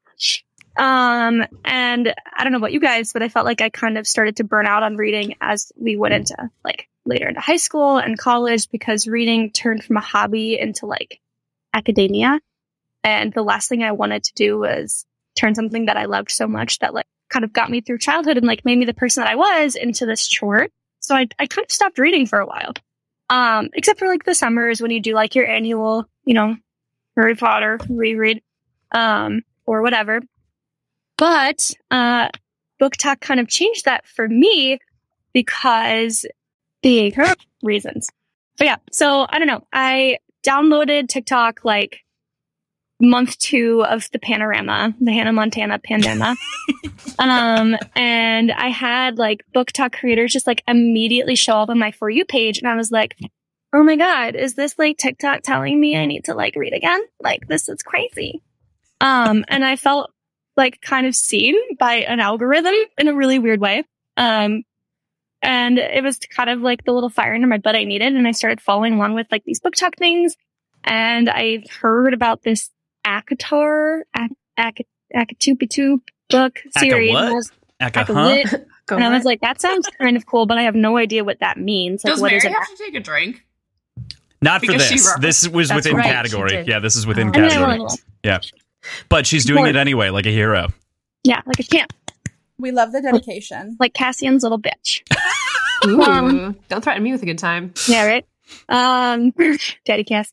[0.79, 4.07] Um, and I don't know about you guys, but I felt like I kind of
[4.07, 7.99] started to burn out on reading as we went into like later into high school
[7.99, 11.21] and college because reading turned from a hobby into like
[11.73, 12.41] academia.
[13.05, 15.07] And the last thing I wanted to do was
[15.37, 18.37] turn something that I loved so much that like kind of got me through childhood
[18.37, 20.69] and like made me the person that I was into this chore.
[21.01, 22.73] So I, I kind of stopped reading for a while.
[23.29, 26.57] Um, except for like the summers when you do like your annual, you know,
[27.17, 28.43] Harry Potter reread,
[28.93, 30.21] um, or whatever.
[31.17, 32.29] But, uh,
[32.81, 34.79] BookTok kind of changed that for me
[35.33, 36.27] because
[36.83, 37.13] the
[37.63, 38.09] reasons.
[38.59, 39.67] But yeah, so I don't know.
[39.73, 42.01] I downloaded TikTok like
[43.01, 46.39] month two of the panorama, the Hannah Montana pandemic.
[47.19, 52.09] um, and I had like BookTok creators just like immediately show up on my For
[52.09, 52.59] You page.
[52.59, 53.17] And I was like,
[53.75, 57.03] oh my God, is this like TikTok telling me I need to like read again?
[57.21, 58.43] Like, this is crazy.
[59.01, 60.11] Um, and I felt
[60.57, 63.85] like kind of seen by an algorithm in a really weird way.
[64.17, 64.63] Um,
[65.43, 68.15] and it was kind of like the little fire under my butt I needed.
[68.15, 70.35] And I started following along with like these BookTok things.
[70.85, 72.71] And I heard about this
[73.07, 76.01] ACOTAR, Ak- Ak- Akatupitu
[76.31, 77.13] book Aka series.
[77.13, 77.25] what?
[77.25, 78.13] And I was, Aka, huh?
[78.13, 78.65] Akalit.
[78.87, 81.25] Go and I was like, that sounds kind of cool, but I have no idea
[81.25, 82.05] what that means.
[82.05, 82.53] Like, Does what Mary is it?
[82.53, 83.45] have to take a drink?
[84.41, 85.15] Not for Because she this.
[85.19, 86.63] This was That's within right, category.
[86.69, 87.33] Yeah, this is within Oh.
[87.35, 87.79] I mean, category.
[87.81, 88.39] well, Yeah.
[89.09, 90.69] But she's doing More- it anyway, like a hero.
[91.25, 91.93] yeah, like a champ,
[92.59, 93.77] We love the dedication.
[93.81, 95.03] like Cassian's little bitch.
[95.87, 97.73] Ooh, Um, don't threaten me with a good time.
[97.89, 98.27] Yeah, right.
[98.69, 99.33] Um,
[99.85, 100.33] Daddy Cass.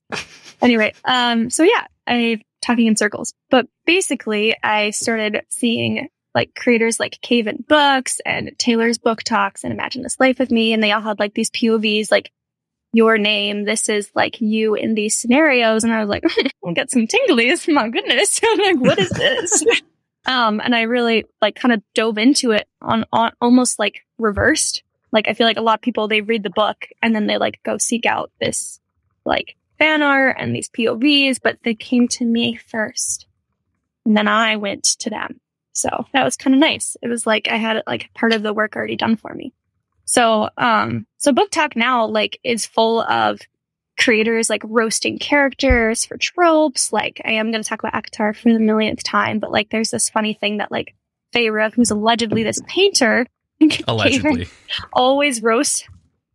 [0.61, 6.99] Anyway, um, so yeah, I'm talking in circles, but basically, I started seeing like creators
[6.99, 10.91] like Caven Books and Taylor's Book Talks and Imagine This Life with Me, and they
[10.91, 12.31] all had like these POVs, like
[12.93, 13.65] your name.
[13.65, 16.23] This is like you in these scenarios, and I was like,
[16.65, 17.67] I got some tinglies.
[17.73, 19.65] My goodness, I'm like, what is this?
[20.25, 24.83] um, and I really like kind of dove into it on, on almost like reversed.
[25.11, 27.37] Like I feel like a lot of people they read the book and then they
[27.37, 28.79] like go seek out this
[29.25, 33.27] like fan art and these POVs, but they came to me first.
[34.05, 35.39] And then I went to them.
[35.73, 36.95] So that was kind of nice.
[37.01, 39.53] It was like I had like part of the work already done for me.
[40.05, 43.39] So um so BookTok now like is full of
[43.99, 46.91] creators like roasting characters for tropes.
[46.91, 50.09] Like I am gonna talk about ACOTAR for the millionth time, but like there's this
[50.09, 50.93] funny thing that like
[51.33, 53.25] Feyre, who's allegedly this painter,
[53.87, 54.47] Allegedly.
[54.91, 55.85] always roasts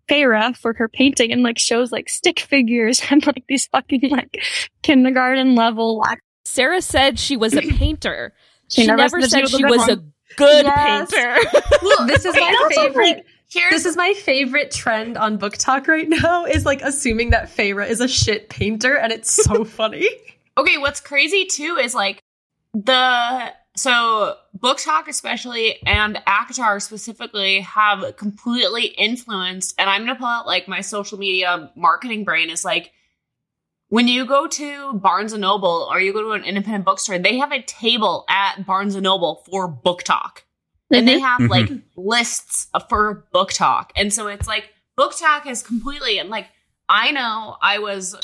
[0.09, 4.43] Feyre for her painting and like shows like stick figures and like these fucking like
[4.83, 5.99] kindergarten level.
[5.99, 8.33] Like, Sarah said she was a painter.
[8.69, 11.11] She She, never never, said said she she was a good a good Yes.
[11.13, 11.37] painter.
[12.07, 13.25] This is my also, favorite.
[13.51, 17.89] Here's This is my favorite trend on BookTok right now is like assuming that Feyre
[17.89, 20.09] is a shit painter and it's so funny.
[20.59, 22.21] Okay, what's crazy too is like
[22.75, 30.47] the so BookTok especially and ACOTAR specifically have completely influenced and I'm gonna pull out
[30.47, 32.93] like my social media marketing brain is like
[33.89, 37.39] when you go to Barnes and Noble or you go to an independent bookstore, they
[37.39, 40.43] have a table at Barnes and Noble for BookTok.
[40.91, 41.51] And they have Mhm.
[41.51, 43.91] like lists for BookTok.
[43.97, 46.47] And so it's like BookTok is completely and like
[46.89, 48.17] I know I was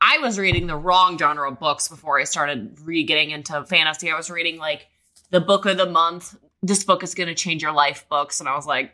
[0.00, 4.10] I was reading the wrong genre of books before I started re getting into fantasy.
[4.10, 4.88] I was reading like
[5.30, 6.34] the book of the month.
[6.62, 8.92] This book is going to change your life books, and I was like,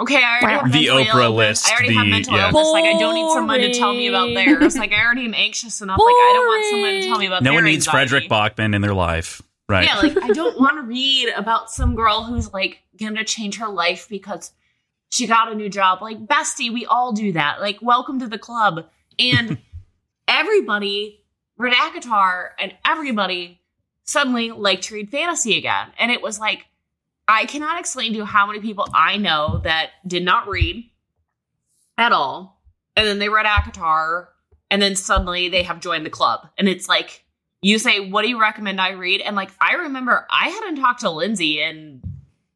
[0.00, 0.60] okay, I already Wow.
[0.64, 1.36] have The Oprah illness.
[1.64, 2.48] list, I already have mental yeah.
[2.50, 2.68] illness.
[2.72, 4.34] Like I don't need someone to tell me about Boring.
[4.58, 4.76] theirs.
[4.76, 5.98] Like I already am anxious enough.
[5.98, 7.42] Like I don't want someone to tell me about.
[7.42, 8.08] No one needs anxiety.
[8.28, 9.40] Fredrik Backman in their life.
[9.68, 9.84] Right.
[9.84, 13.68] Yeah, like I don't want to read about some girl who's like gonna change her
[13.68, 14.52] life because
[15.10, 16.02] she got a new job.
[16.02, 17.60] Like, bestie, we all do that.
[17.60, 18.86] Like, welcome to the club.
[19.18, 19.58] And
[20.28, 21.24] everybody
[21.56, 23.60] read ACOTAR and everybody
[24.04, 25.88] suddenly liked to read fantasy again.
[25.98, 26.66] And it was like,
[27.26, 30.84] I cannot explain to you how many people I know that did not read
[31.96, 32.60] at all.
[32.96, 34.28] And then they read ACOTAR
[34.70, 36.48] and then suddenly they have joined the club.
[36.56, 37.24] And it's like,
[37.62, 39.20] you say, What do you recommend I read?
[39.20, 42.02] And like, I remember I hadn't talked to Lindsay and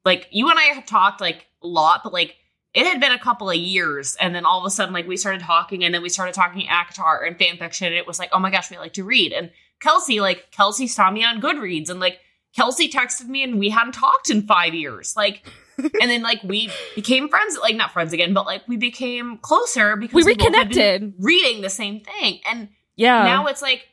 [0.05, 2.37] like you and I have talked like a lot, but like
[2.75, 4.17] it had been a couple of years.
[4.21, 6.67] And then all of a sudden, like we started talking and then we started talking
[6.67, 7.89] ACOTAR and fan fiction.
[7.89, 9.33] And it was like, Oh my gosh, we like to read.
[9.33, 9.51] And
[9.81, 12.21] Kelsey, like, Kelsey saw me on Goodreads and like
[12.57, 15.15] Kelsey texted me and we hadn't talked in five years.
[15.17, 15.47] Like,
[15.79, 19.97] and then like we became friends, like not friends again, but like we became closer
[19.97, 21.15] because We both had been reconnected.
[21.19, 22.41] reading the same thing.
[22.49, 23.25] And Yeah.
[23.25, 23.87] now it's like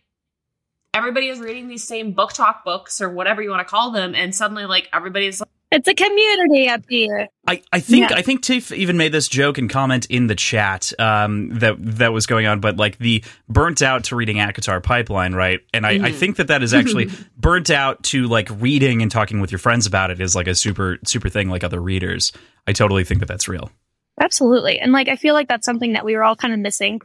[0.94, 4.34] everybody is reading these same BookTok books or whatever you want to call them, and
[4.34, 7.28] suddenly like everybody's like, It's a community up here.
[7.48, 8.18] I, I think Yeah.
[8.18, 12.14] I think Tiff even made this joke and comment in the chat um, that that
[12.14, 15.62] was going on, but like the burnt out to reading ACOTAR pipeline, right?
[15.74, 19.40] And I, I think that that is actually burnt out to like reading and talking
[19.42, 22.32] with your friends about it is like a super super thing like other readers.
[22.68, 23.72] I totally think that that's real.
[24.20, 24.80] Absolutely.
[24.80, 27.02] And like, I feel like that's something that we were all kind of missing.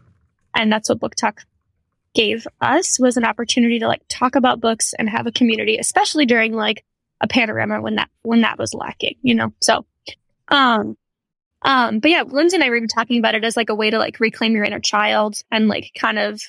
[0.54, 1.38] And that's what BookTok
[2.14, 6.26] gave us was an opportunity to like talk about books and have a community, especially
[6.26, 6.84] during like
[7.20, 9.52] a panorama when that, when that was lacking, you know?
[9.60, 9.84] So,
[10.48, 10.96] um,
[11.62, 13.90] um, but yeah, Lindsay and I were even talking about it as like a way
[13.90, 16.40] to like reclaim your inner child and like kind of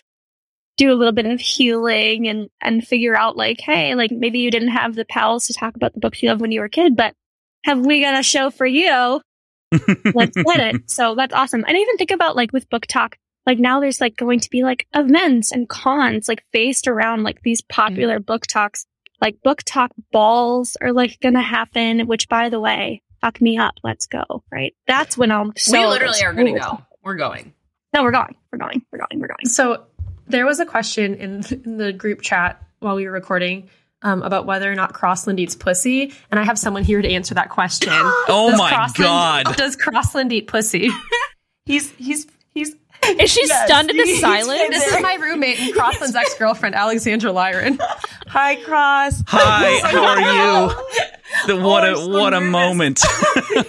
[0.78, 4.52] do a little bit of healing and, and figure out like, hey, like maybe you
[4.52, 6.70] didn't have the pals to talk about the books you loved when you were a
[6.70, 7.14] kid, but
[7.64, 9.22] have we got a show for you?
[10.14, 10.90] let's get it.
[10.90, 11.64] So that's awesome.
[11.66, 13.14] And I even think about like with BookTok,
[13.46, 17.42] like now there's like going to be like events and cons like based around like
[17.44, 18.86] these popular BookToks.
[19.22, 23.76] Like BookTok balls are like gonna happen, which by the way, fuck me up.
[23.84, 24.44] Let's go.
[24.52, 24.76] Right.
[24.88, 26.82] That's when I'm so we literally are going to go.
[27.04, 27.54] We're going.
[27.94, 28.36] No, we're going.
[28.52, 28.86] We're going.
[28.92, 29.20] We're going.
[29.22, 29.46] We're going.
[29.46, 29.86] So
[30.28, 33.70] there was a question in, in the group chat while we were recording
[34.02, 37.36] um, about whether or not Crossland eats pussy, and I have someone here to answer
[37.36, 37.94] that question.
[38.28, 39.56] Oh Does my Crossland- god!
[39.56, 40.90] Does Crossland eat pussy?
[41.66, 42.76] He's he's he's
[43.20, 44.70] Is she Yes, stunned into he's- silence?
[44.70, 47.80] this is my roommate and Crossland's ex girlfriend, Alexandra Lyron.
[48.28, 49.24] hi Kross.
[49.28, 50.76] Hi, how are you?
[51.48, 53.02] The, what Oh, a so what a moment!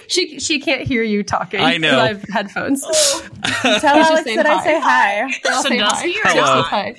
[0.07, 1.59] She she can't hear you talking.
[1.59, 1.89] I know.
[1.91, 2.81] 'cause I have headphones.
[2.81, 4.63] Tell just Alex saying that I hi.
[4.63, 5.39] say hi.
[5.43, 6.01] They all So say hi.
[6.07, 6.61] he Hello.
[6.61, 6.95] hi.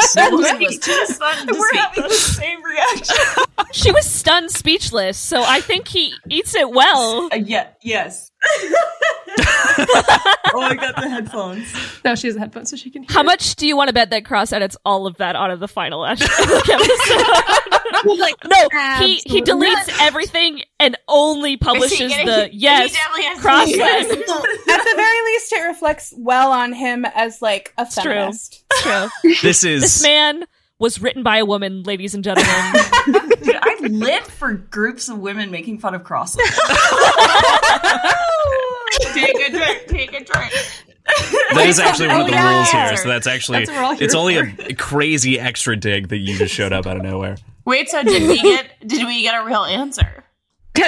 [0.00, 0.78] So nervous.
[0.78, 3.16] Too fun to We're having the same reaction.
[3.72, 7.28] She was stunned speechless, so I think he eats it well.
[7.32, 8.30] Uh, yeah, yes.
[9.78, 11.72] Oh, I got the headphones.
[12.04, 13.12] Now she has a headphones so she can hear.
[13.12, 15.60] How much do you want to bet that Kross edits all of that out of
[15.60, 18.18] the final Ash- episode?
[18.18, 18.68] like, no,
[18.98, 19.68] he he Absolutely.
[19.68, 24.10] deletes everything and only publishes he the he yes definitely has Crossland.
[24.12, 28.02] At the very least, it reflects well on him as like a true.
[28.02, 28.64] feminist.
[28.78, 29.08] True.
[29.42, 30.44] This is This man
[30.78, 32.52] was written by a woman, ladies and gentlemen.
[33.42, 36.48] Dude, I live for groups of women making fun of Crossland.
[41.56, 42.56] That is oh, actually one of the Oh, yeah.
[42.56, 42.96] rules here.
[42.96, 44.62] So that's actually That's what we're all here it's only for.
[44.70, 47.36] a crazy extra dig that you just showed up out of nowhere.
[47.64, 50.24] Wait, so did we get did we get a real answer?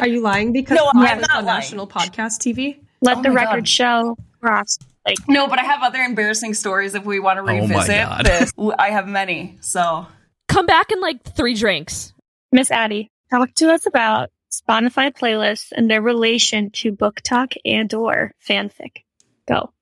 [0.01, 1.57] Are you lying because No, you I'm not on lying.
[1.57, 2.79] Oh national podcast TV?
[3.01, 3.69] let Oh the record God.
[3.69, 4.79] show Kross.
[5.07, 7.97] Like, No, but I have other embarrassing stories if we want to Oh my revisit
[8.07, 8.25] God.
[8.27, 8.53] this.
[8.79, 9.57] I have many.
[9.61, 10.07] So
[10.49, 12.13] Come back in like three drinks.
[12.53, 18.33] Miss Addie, talk to us about Spotify playlists and their relation to BookTok and or
[18.49, 19.03] fanfic.
[19.49, 19.73] Go.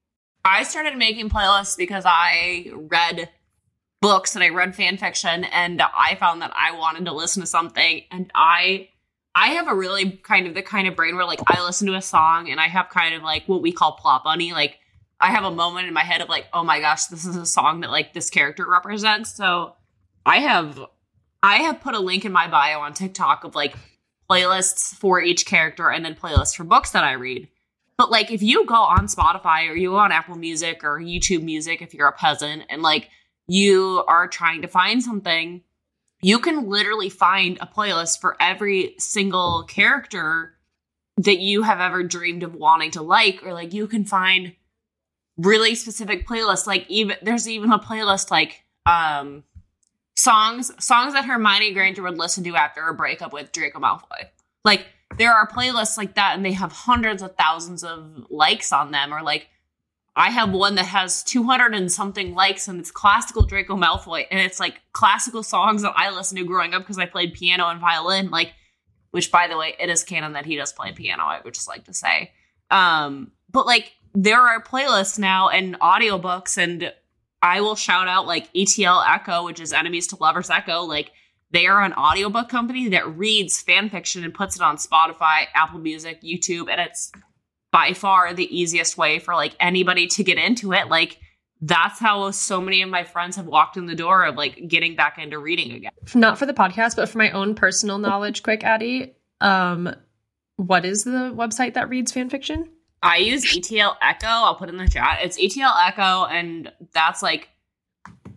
[0.47, 3.28] I started making playlists because I read
[4.01, 7.49] books and I read fan fiction and I found that I wanted to listen to
[7.49, 8.05] something.
[8.12, 8.90] And I
[9.34, 11.97] I have a really kind of the kind of brain where like I listen to
[11.97, 14.53] a song and I have kind of like what we call plot bunny.
[14.53, 14.78] Like
[15.20, 17.44] I have a moment in my head of like oh my gosh this is a
[17.44, 19.34] song that like this character represents.
[19.34, 19.74] So
[20.24, 20.78] I have
[21.42, 23.74] I have put a link in my bio on TikTok of like
[24.30, 27.49] playlists for each character and then playlists for books that I read
[27.99, 31.42] but like if you go on Spotify or you go on Apple Music or YouTube
[31.42, 33.11] Music if you're a peasant and like
[33.49, 35.62] you are trying to find something,
[36.22, 40.55] you can literally find a playlist for every single character
[41.18, 44.55] that you have ever dreamed of wanting to like or like you can find
[45.38, 49.44] really specific playlists like even there's even a playlist like um
[50.16, 54.28] songs songs that Hermione Granger would listen to after a breakup with Draco Malfoy.
[54.64, 54.86] Like
[55.19, 59.13] there are playlists like that and they have hundreds of thousands of likes on them
[59.13, 59.49] or like
[60.19, 64.41] I have one that has 200 and something likes and it's classical Draco Malfoy and
[64.41, 67.81] it's like classical songs that I listened to growing up because I played piano and
[67.81, 68.53] violin like
[69.11, 71.69] which by the way it is canon that he does play piano I would just
[71.69, 72.33] like to say.
[72.71, 76.93] Um but like there are playlists now and audiobooks and
[77.43, 81.13] I will shout out like ETL Echo which is enemies to lovers Echo like
[81.51, 85.78] they are an audiobook company that reads fan fiction and puts it on Spotify, Apple
[85.78, 87.12] Music, YouTube, and it's
[87.72, 90.88] by far the easiest way for like anybody to get into it.
[90.88, 91.18] Like
[91.61, 94.97] that's how so many of my friends have walked in the door of like getting
[94.97, 95.92] back into reading again.
[96.14, 99.14] Not for the podcast, but for my own personal knowledge, quick Addie.
[99.40, 99.94] Um,
[100.57, 102.70] what is the website that reads fan fiction?
[103.03, 104.26] I use ETL Echo.
[104.26, 105.20] I'll put in the chat.
[105.22, 107.49] It's ETL Echo, and that's like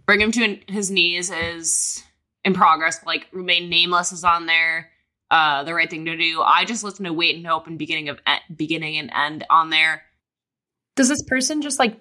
[0.05, 2.03] bring him to his knees is
[2.44, 3.06] in progress.
[3.06, 4.90] Like remain nameless is on there.
[5.32, 6.42] Uh, the right thing to do.
[6.42, 9.70] I just listen to Wait and Hope and beginning of e- beginning and end on
[9.70, 10.04] there.
[10.96, 12.00] Does this person just like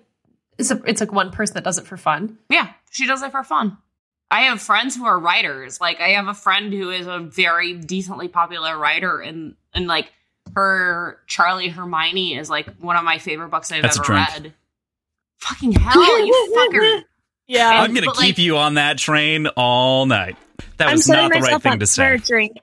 [0.56, 2.38] it's a it's like one person that does it for fun?
[2.48, 3.76] Yeah, she does it for fun.
[4.30, 5.80] I have friends who are writers.
[5.80, 10.12] Like I have a friend who is a very decently popular writer, and and like
[10.54, 14.54] her Charlie Hermione is like one of my favorite books I've That's ever read.
[15.38, 17.04] Fucking hell, you fucker!
[17.48, 17.68] Yeah.
[17.70, 20.36] I'm going to keep like- you on that train all night.
[20.76, 22.14] That was not the right myself thing up to for say.
[22.14, 22.58] a drink.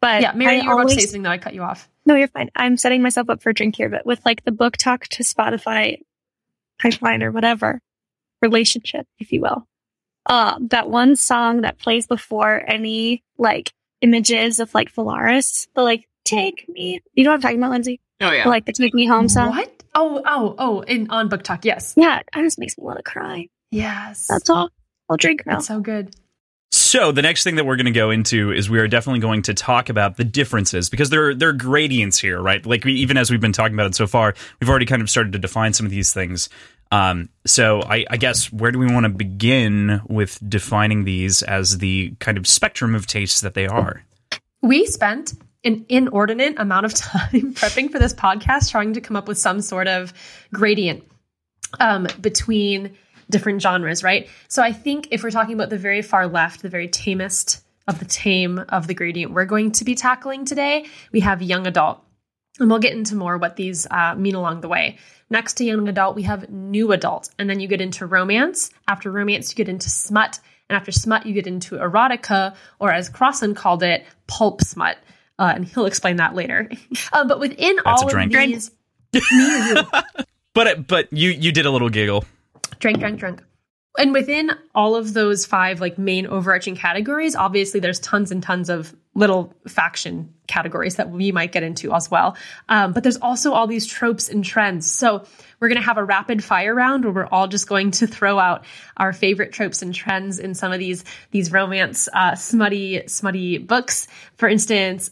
[0.00, 1.30] But Yeah, Mary, I you were about to always- say something though.
[1.30, 1.88] I cut you off.
[2.06, 2.50] No, you're fine.
[2.54, 6.00] I'm setting myself up for a drink here, but with like the BookTok to Spotify
[6.80, 7.80] pipeline or whatever
[8.40, 9.66] relationship, if you will.
[10.26, 16.08] Um, that one song that plays before any like images of like Velaris, the like
[16.24, 17.00] take me.
[17.14, 18.00] You know what I'm talking about, Lindsay?
[18.20, 18.44] Oh yeah.
[18.44, 19.50] The, like the take me home song.
[19.50, 19.82] What?
[19.94, 20.80] Oh, oh, oh!
[20.82, 23.48] In on BookTok, yes, Yeah, it just makes me want to cry.
[23.70, 24.26] Yes.
[24.28, 24.70] That's all.
[25.08, 25.54] I'll drink now.
[25.54, 26.14] That's so good.
[26.70, 29.42] So the next thing that we're going to go into is we are definitely going
[29.42, 32.64] to talk about the differences because there are, there are gradients here, right?
[32.64, 35.08] Like we, even as we've been talking about it so far, we've already kind of
[35.08, 36.50] started to define some of these things.
[36.90, 41.78] Um, so I, I guess where do we want to begin with defining these as
[41.78, 44.02] the kind of spectrum of tastes that they are?
[44.62, 49.28] We spent an inordinate amount of time prepping for this podcast, trying to come up
[49.28, 50.12] with some sort of
[50.52, 51.04] gradient
[51.80, 52.96] um, between
[53.30, 54.28] different genres, right?
[54.48, 57.98] So I think if we're talking about the very far left, the very tamest of
[57.98, 62.02] the tame of the gradient we're going to be tackling today, we have young adult.
[62.60, 64.98] And we'll get into more what these uh, mean along the way.
[65.30, 67.30] Next to young adult, we have new adult.
[67.38, 68.70] And then you get into romance.
[68.88, 70.40] After romance, you get into smut.
[70.68, 74.98] And after smut, you get into erotica, or as Crossan called it, pulp smut.
[75.38, 76.68] Uh, and he'll explain that later.
[77.12, 78.34] Uh, but within That's all drink.
[78.34, 78.70] of these,
[79.12, 79.82] me or you?
[80.54, 82.24] But but you you did a little giggle.
[82.78, 83.42] Drink, drink, drink.
[83.98, 88.70] And within all of those five like main overarching categories, obviously there's tons and tons
[88.70, 92.36] of little faction categories that we might get into as well.
[92.68, 94.88] Um, but there's also all these tropes and trends.
[94.88, 95.24] So
[95.58, 98.38] we're going to have a rapid fire round where we're all just going to throw
[98.38, 98.64] out
[98.96, 104.06] our favorite tropes and trends in some of these these romance uh, smutty smutty books.
[104.36, 105.10] For instance,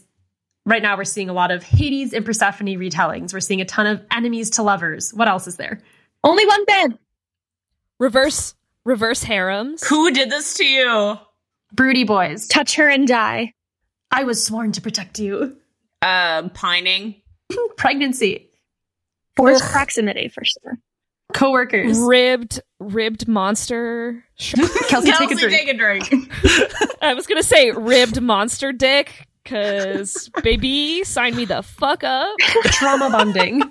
[0.65, 3.33] right now we're seeing a lot of Hades and Persephone retellings.
[3.33, 5.13] We're seeing a ton of enemies to lovers.
[5.13, 5.81] What else is there?
[6.23, 6.99] Only one bed.
[7.99, 9.85] Reverse reverse harems.
[9.87, 11.17] Who did this to you?
[11.73, 12.47] Broody boys.
[12.47, 13.53] Touch her and die.
[14.11, 15.57] I was sworn to protect you.
[16.01, 17.15] Uh, pining.
[17.77, 18.49] Pregnancy.
[19.35, 20.77] Forced proximity for sure.
[21.33, 21.99] Coworkers.
[21.99, 24.23] Ribbed ribbed monster.
[24.35, 24.53] sh-
[24.87, 25.53] Kelsey, take a Kelsey, drink.
[25.53, 26.09] take a drink.
[27.01, 32.29] I was gonna say ribbed monster dick, cause baby, sign me the fuck up.
[32.39, 33.61] Trauma bonding.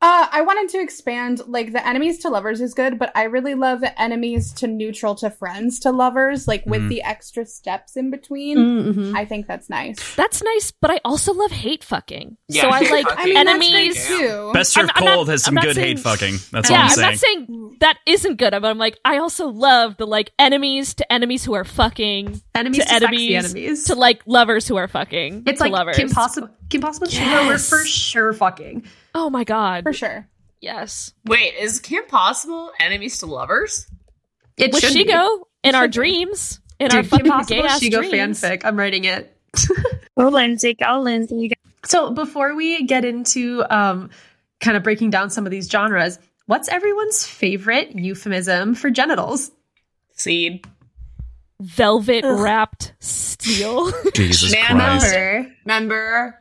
[0.00, 3.56] Uh, I wanted to expand, like, the enemies to lovers is good, but I really
[3.56, 6.88] love the enemies to neutral to friends to lovers, like, with Mhm.
[6.88, 8.58] the extra steps in between.
[8.58, 9.16] Mm-hmm.
[9.16, 10.14] I think that's nice.
[10.14, 12.36] That's nice, but I also love hate fucking.
[12.48, 13.06] Yeah, so I hate like.
[13.18, 13.94] I mean, enemies.
[13.96, 14.50] that's too.
[14.54, 16.34] Best served I'm- I'm not- cold has some good saying- hate fucking.
[16.52, 17.10] That's yeah, all I'm I'm saying.
[17.10, 21.12] not saying that isn't good, but I'm like, I also love the like enemies to
[21.12, 23.84] enemies who are fucking Enemies to, to, enemies, enemies.
[23.84, 25.42] to like lovers who are fucking.
[25.46, 25.96] it's to like lovers.
[25.96, 26.50] Kim Possible.
[26.68, 27.68] Kim Possible and Shiva were Yes.
[27.68, 28.84] for sure fucking.
[29.14, 30.28] oh my god, For sure.
[30.60, 31.12] yes.
[31.24, 33.86] Wait, is Kim Possible enemies to lovers?
[34.56, 35.04] It With should be.
[35.04, 38.40] Shego in our dreams, in Dude, our Kim fucking Possible gay ass Shego dreams.
[38.40, 38.62] fanfic.
[38.64, 39.34] I'm writing it.
[40.16, 40.74] oh Lindsay.
[40.74, 41.52] Go Lindsay.
[41.84, 44.10] So before we get into um,
[44.60, 49.50] kind of breaking down some of these genres, what's everyone's favorite euphemism for genitals?
[50.14, 50.66] Seed.
[51.60, 55.14] Velvet wrapped steel, Jesus Man, Christ.
[55.14, 56.38] Remember, Remember?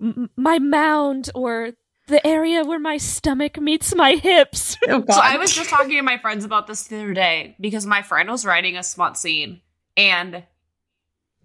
[0.00, 1.72] M- my mound, or
[2.10, 4.76] the area where my stomach meets my hips.
[4.88, 7.56] oh god, So I was just talking to my friends about this the other day
[7.60, 9.60] because my friend was writing a smut scene
[9.96, 10.42] and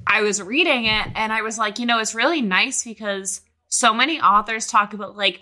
[0.08, 3.94] I was reading it and I was like, you know, it's really nice because so
[3.94, 5.42] many authors talk about like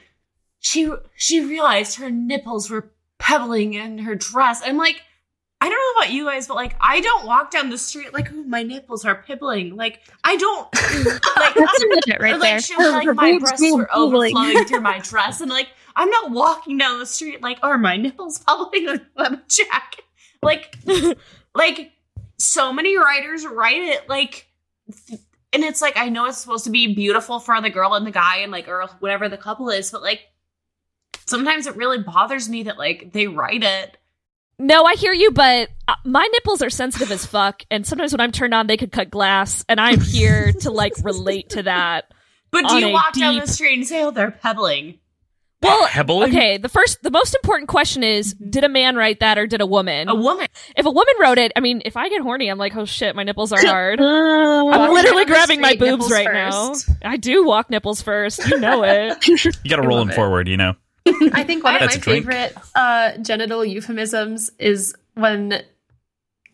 [0.60, 4.62] she she realized her nipples were pebbling in her dress.
[4.64, 5.02] I'm like,
[5.64, 8.30] I don't know about you guys, but like I don't walk down the street like,
[8.34, 9.78] oh, my nipples are pibbling.
[9.78, 10.68] Like I don't
[11.38, 12.56] like That's legit right or, there.
[12.56, 16.32] like she like Her my breasts were overflowing through my dress, and like I'm not
[16.32, 20.04] walking down the street like, are my nipples bubbling with my jacket?
[20.42, 20.76] Like,
[21.56, 21.94] like
[22.38, 24.50] so many writers write it like,
[25.54, 28.12] and it's like I know it's supposed to be beautiful for the girl and the
[28.12, 30.24] guy and like or whatever the couple is, but like
[31.26, 33.98] sometimes it really bothers me that like they write it.
[34.60, 38.22] No, I hear you, but uh, my nipples are sensitive as fuck, and sometimes when
[38.22, 42.06] I'm turned on, they could cut glass, and I'm here to like relate to that.
[42.52, 45.00] But do you a walk down the street and say, "Oh, they're pebbling"?
[45.64, 46.30] Well, Pebbling?
[46.30, 46.58] okay.
[46.58, 49.66] The first, the most important question is: Did a man write that, or did a
[49.66, 50.10] woman?
[50.10, 50.48] A woman.
[50.76, 53.16] if a woman wrote it, I mean, if I get horny, I'm like, oh shit,
[53.16, 54.02] my nipples are hard.
[54.02, 56.90] Uh, I'm literally down the grabbing my boobs right first.
[56.90, 57.10] now.
[57.10, 58.46] I do walk nipples first.
[58.48, 59.26] You know it.
[59.64, 60.16] You got to roll love them it.
[60.16, 60.76] forward, you know.
[61.06, 65.62] I think one of my favorite uh, genital euphemisms is when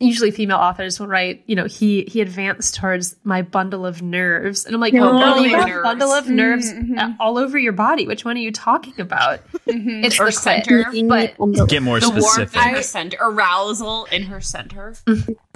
[0.02, 4.66] usually female authors will write, you know, he he advanced towards my bundle of nerves,
[4.66, 6.98] and I'm like, Oh, oh, girl, you have a bundle of nerves Mhm.
[6.98, 8.08] uh, all over your body.
[8.08, 9.42] Which one are you talking about?
[9.68, 10.06] Mhm.
[10.06, 10.84] It's Or the center.
[10.92, 12.56] center, but Get more The warmth specific.
[12.66, 14.96] in her center, arousal in her center.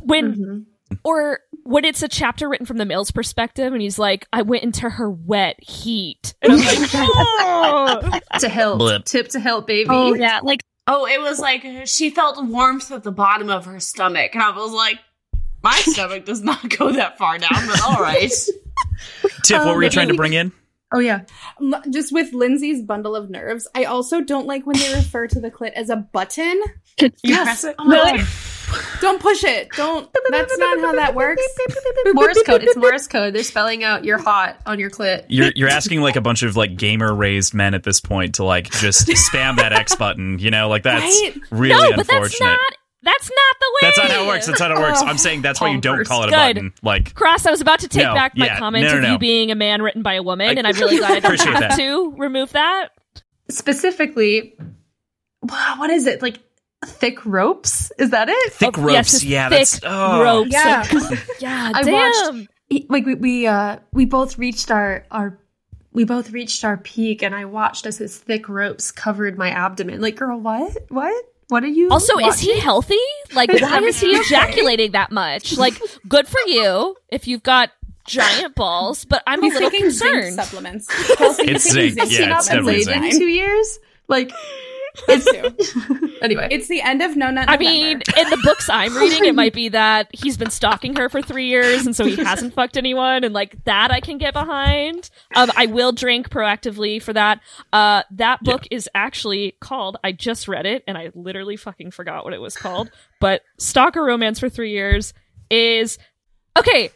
[0.04, 0.66] when Mhm.
[1.06, 4.64] or when it's a chapter written from the male's perspective and he's like i went
[4.64, 8.20] into her wet heat and i'm like oh.
[8.40, 9.06] to help, Blip.
[9.06, 9.90] tip to help, baby.
[9.90, 13.80] Oh yeah, like Oh, it was like she felt warmth at the bottom of her
[13.80, 15.00] stomach, and I was like,
[15.64, 18.30] my stomach does not go that far down, but all right.
[19.44, 20.52] Tiff, what Um, were you trying to bring in?
[20.94, 21.22] Oh yeah,
[21.90, 25.50] Just with Lindsay's bundle of nerves, I also don't like when they refer to the
[25.50, 26.62] clit as a button.
[27.24, 27.66] Yes.
[27.78, 28.28] Oh my God.
[29.02, 29.70] Don't push it.
[29.76, 30.10] Don't.
[30.32, 31.42] That's not how that works.
[32.14, 32.64] Morse code.
[32.64, 33.36] It's Morse code.
[33.36, 35.26] They're spelling out "you're hot" on your clit.
[35.28, 38.44] You're you're asking like a bunch of like gamer raised men at this point to
[38.44, 41.34] like just spam that X button, you know, like that's Right?
[41.52, 42.46] really no but that's unfortunate.
[42.48, 42.60] not
[43.04, 44.48] that's not the way That's not how it works.
[44.48, 45.02] That's not how it works.
[45.02, 46.08] I'm saying that's why you don't Converse.
[46.08, 46.38] call it a Good.
[46.56, 46.74] button.
[46.82, 49.12] Like Kross, I was about to take No, back my yeah, comment no, no, of
[49.12, 51.26] you being a man written by a woman, I- and I'm really glad I don't
[51.26, 51.78] Appreciate have that.
[51.78, 52.90] to remove that.
[53.50, 54.56] Specifically,
[55.42, 56.40] what is it like?
[56.86, 57.92] Thick ropes?
[57.98, 58.54] Is that it?
[58.54, 58.94] thick Oh, ropes.
[58.94, 60.22] yes, yeah, thick that's oh.
[60.22, 60.52] ropes.
[60.52, 60.84] Yeah.
[61.40, 62.36] Yeah, I damn.
[62.38, 65.38] watched- Like we we uh we both reached our our
[65.92, 70.02] we both reached our peak, and I watched as his thick ropes covered my abdomen.
[70.02, 70.76] Like, girl, what?
[70.90, 71.26] What?
[71.50, 71.90] What are you?
[71.90, 72.98] Also, is he healthy?
[73.36, 75.56] Like, why is he ejaculating that much?
[75.58, 77.70] Like, good for you if you've got
[78.08, 80.34] giant balls, but I'm a little taking zinc concerned.
[80.34, 80.88] supplements.
[81.16, 83.14] Kelsey, It's he's taking zinc, Has he yeah, not it's been definitely laid zinc.
[83.14, 83.80] in two years?
[84.08, 84.32] Like,
[85.08, 86.18] It's too.
[86.22, 87.64] anyway, It's the end of No Nut I November.
[87.72, 91.22] mean, in the books I'm reading, it might be that he's been stalking her for
[91.22, 95.10] three years, and so he hasn't fucked anyone, and like that I can get behind.
[95.36, 97.40] Um, I will drink proactively for that.
[97.72, 99.98] Uh, that book is actually called.
[100.04, 102.92] I just read it, and I literally fucking forgot what it was called.
[103.20, 105.14] But Stalker Romance for three years
[105.50, 105.98] is
[106.58, 106.92] okay.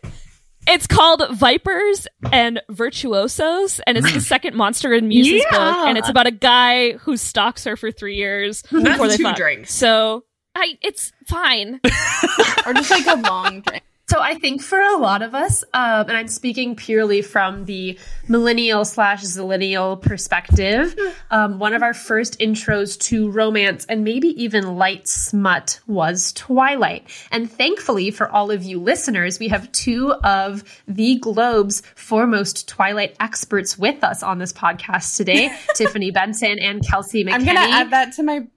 [0.67, 4.21] It's called Vipers and Virtuosos, and it's the mm.
[4.21, 5.57] second Monsters and Muses Yeah.
[5.57, 9.17] book, and it's about a guy who stalks her for three years That's before they
[9.17, 9.37] two fuck.
[9.37, 9.73] drinks.
[9.73, 11.79] So I, it's fine.
[12.65, 13.83] or just like a long drink.
[14.09, 17.99] So I think for a lot of us, um, and I'm speaking purely from the
[18.29, 20.95] millennial slash zillennial perspective,
[21.29, 27.05] um, one of our first intros to romance and maybe even light smut was Twilight.
[27.31, 33.13] And thankfully for all of you listeners, we have two of the Globe's foremost Twilight
[33.19, 37.33] experts with us on this podcast today, Tiffany Benson and Kelsey McKinney.
[37.33, 38.47] I'm gonna add that to my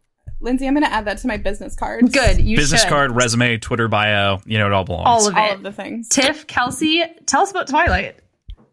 [0.41, 0.67] Lindsay.
[0.67, 2.13] I'm gonna add that to my business card.
[2.13, 2.89] Good, you Business should.
[2.91, 5.07] card, resume, Twitter bio, you know it all belongs.
[5.07, 6.09] All of all of the things.
[6.09, 8.17] Tiff, Kelsey, tell us about Twilight.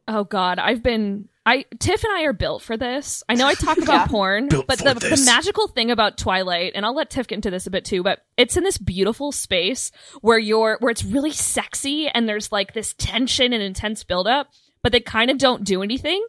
[0.08, 1.28] Oh God, I've been.
[1.46, 3.24] I Tiff and I are built for this.
[3.30, 4.08] I know I talk about Yeah.
[4.08, 7.50] porn, Built but the, the magical thing about Twilight, and I'll let Tiff get into
[7.52, 9.92] this a bit too, but it's in this beautiful space
[10.22, 14.50] where you're where it's really sexy and there's like this tension and intense buildup,
[14.84, 16.22] but they kind of don't do anything.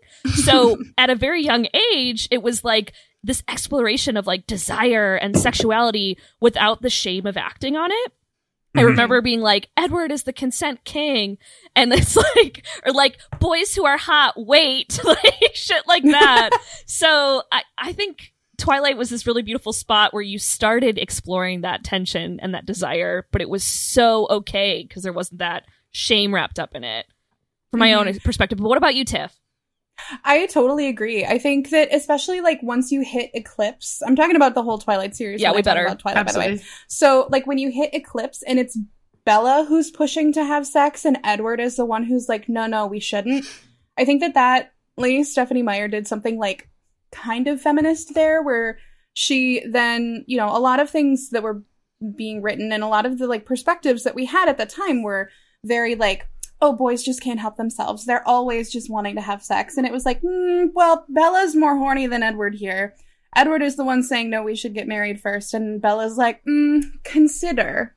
[0.44, 2.92] So at a very young age, it was like
[3.22, 8.12] this exploration of like desire and sexuality without the shame of acting on it.
[8.76, 8.86] I Mhm.
[8.86, 11.38] remember being like, Edward is the consent king.
[11.74, 16.50] And it's like, or like, boys who are hot, wait, like shit like that.
[16.86, 21.82] so I, I think Twilight was this really beautiful spot where you started exploring that
[21.84, 26.58] tension and that desire, but it was so okay because there wasn't that shame wrapped
[26.58, 27.06] up in it
[27.70, 28.58] from my own perspective.
[28.58, 29.32] But what about you, Tiff?
[30.24, 31.24] I totally agree.
[31.24, 35.14] I think that especially like once you hit Eclipse, I'm talking about the whole Twilight
[35.14, 35.40] series.
[35.40, 35.84] Yeah, we I better.
[35.84, 36.60] about Twilight, by the way.
[36.86, 38.78] So like when you hit Eclipse and it's
[39.24, 42.86] Bella who's pushing to have sex and Edward is the one who's like, no, no,
[42.86, 43.44] we shouldn't.
[43.98, 46.68] I think that that lady Stephenie Meyer did something like
[47.12, 48.78] kind of feminist there, where
[49.14, 51.62] she then you know a lot of things that were
[52.14, 55.02] being written and a lot of the like perspectives that we had at the time
[55.02, 55.30] were
[55.64, 56.28] very like
[56.60, 59.92] oh boys just can't help themselves they're always just wanting to have sex and it
[59.92, 62.94] was like mm, well bella's more horny than edward here
[63.36, 66.82] edward is the one saying no we should get married first and bella's like mm,
[67.04, 67.94] consider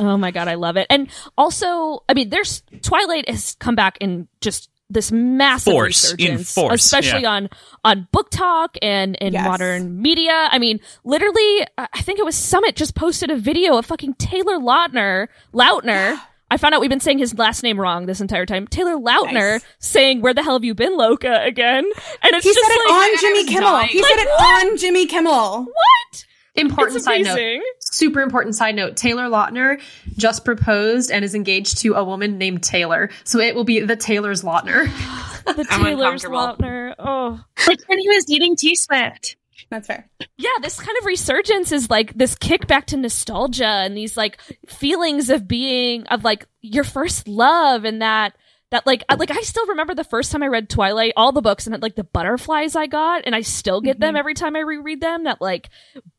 [0.00, 0.86] oh my god, I love it.
[0.90, 6.16] And also, I mean, there's Twilight has come back in just this massive Force, in
[6.16, 7.32] resurgence, force, especially yeah.
[7.32, 7.48] on
[7.84, 9.44] on BookTok and in Yes.
[9.46, 10.48] modern media.
[10.50, 14.14] I mean, literally, I I think it was Summit just posted a video of fucking
[14.14, 16.20] Taylor Lautner, Lautner.
[16.50, 18.66] I found out we've been saying his last name wrong this entire time.
[18.68, 19.64] Taylor Lautner Nice.
[19.78, 21.84] saying, "Where the hell have you been, Loca?" Again,
[22.22, 23.88] and it's he just said it like, on jimmy kimmel dying.
[23.88, 26.24] he Like, said it on jimmy kimmel what?
[26.56, 27.62] Important It's side note.
[27.80, 28.96] Super important side note.
[28.96, 29.80] Taylor Lautner
[30.16, 33.10] just proposed and is engaged to a woman named Taylor.
[33.24, 34.86] So it will be the Taylor's Lautner.
[35.44, 36.24] The I'm Taylor's.
[36.24, 36.94] Lautner.
[36.98, 39.36] Oh, Like when he was eating T Swift.
[39.70, 40.08] That's fair.
[40.36, 45.30] yeah, this kind of resurgence is like this kickback to nostalgia and these like feelings
[45.30, 48.36] of being of like your first love and that
[48.70, 51.40] that like I- like I still remember the first time I read Twilight, all the
[51.42, 54.16] books and like the butterflies I got, and I still get them mm-hmm.
[54.16, 55.24] every time I reread them.
[55.24, 55.70] That like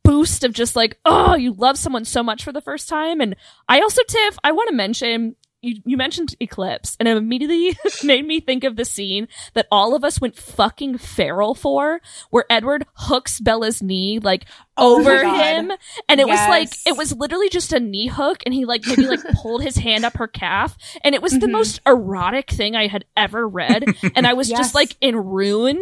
[0.04, 3.20] boost of just like oh, you love someone so much for the first time.
[3.20, 3.36] And
[3.68, 5.36] I also Tiff, I want to mention.
[5.66, 9.96] You, you mentioned Eclipse, and it immediately made me think of the scene that all
[9.96, 14.46] of us went fucking feral for, where Edward hooks Bella's knee like
[14.78, 15.36] Oh over God.
[15.36, 15.72] him,
[16.08, 19.08] and it was like it was literally just a knee hook, and he like maybe
[19.08, 21.52] like pulled his hand up her calf, and it was the Mhm.
[21.52, 24.60] most erotic thing I had ever read, and I was Yes.
[24.60, 25.82] just like in ruin.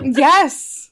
[0.00, 0.90] yes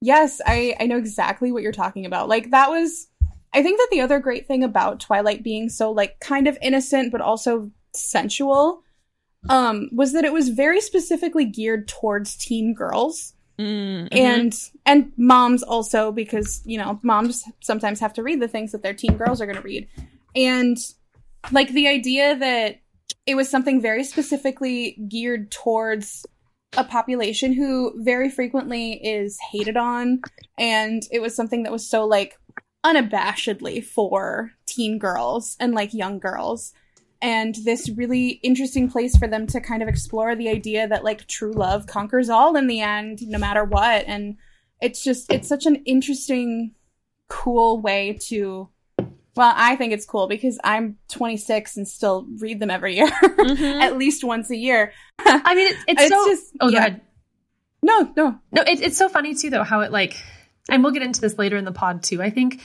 [0.00, 3.06] yes i i know exactly what you're talking about like that was
[3.54, 7.12] i think that the other great thing about twilight being so like kind of innocent
[7.12, 8.82] but also sensual
[9.48, 14.08] um was that it was very specifically geared towards teen girls Mm, mhm.
[14.12, 18.82] and and moms also because you know moms sometimes have to read the things that
[18.82, 19.86] their teen girls are going to read
[20.34, 20.78] and
[21.50, 22.80] like the idea that
[23.26, 26.24] it was something very specifically geared towards
[26.78, 30.22] a population who very frequently is hated on
[30.58, 32.38] and it was something that was so like
[32.84, 36.72] unabashedly for teen girls and like young girls
[37.20, 41.26] and this really interesting place for them to kind of explore the idea that like
[41.28, 44.36] true love conquers all in the end no matter what and
[44.80, 46.72] it's just it's such an interesting
[47.28, 48.68] cool way to
[49.36, 53.80] well i think it's cool because i'm 26 and still read them every year Mhm.
[53.80, 54.92] at least once a year
[55.24, 56.26] I mean, it's, it's, It's so.
[56.28, 56.96] just- oh, yeah.
[57.82, 60.16] no no No, it, it's so funny too, though, how it like,
[60.68, 62.22] and we'll get into this later in the pod too.
[62.22, 62.62] I think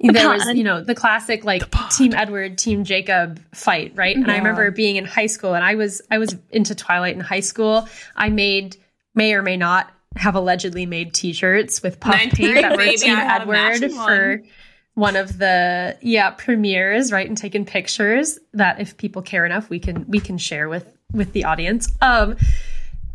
[0.00, 4.16] there was, you know, the classic like Team Edward, Team Jacob fight, right?
[4.16, 7.20] And I remember being in high school, and I was I was into Twilight in
[7.20, 7.88] high school.
[8.16, 8.76] I made
[9.14, 13.16] may or may not have allegedly made T-shirts with puff Ninth paint that were Team
[13.16, 14.48] I had a Edward for one.
[14.94, 17.26] one of the yeah premieres, right?
[17.26, 21.32] And taking pictures that if people care enough, we can we can share with with
[21.32, 21.90] the audience.
[22.00, 22.36] Um,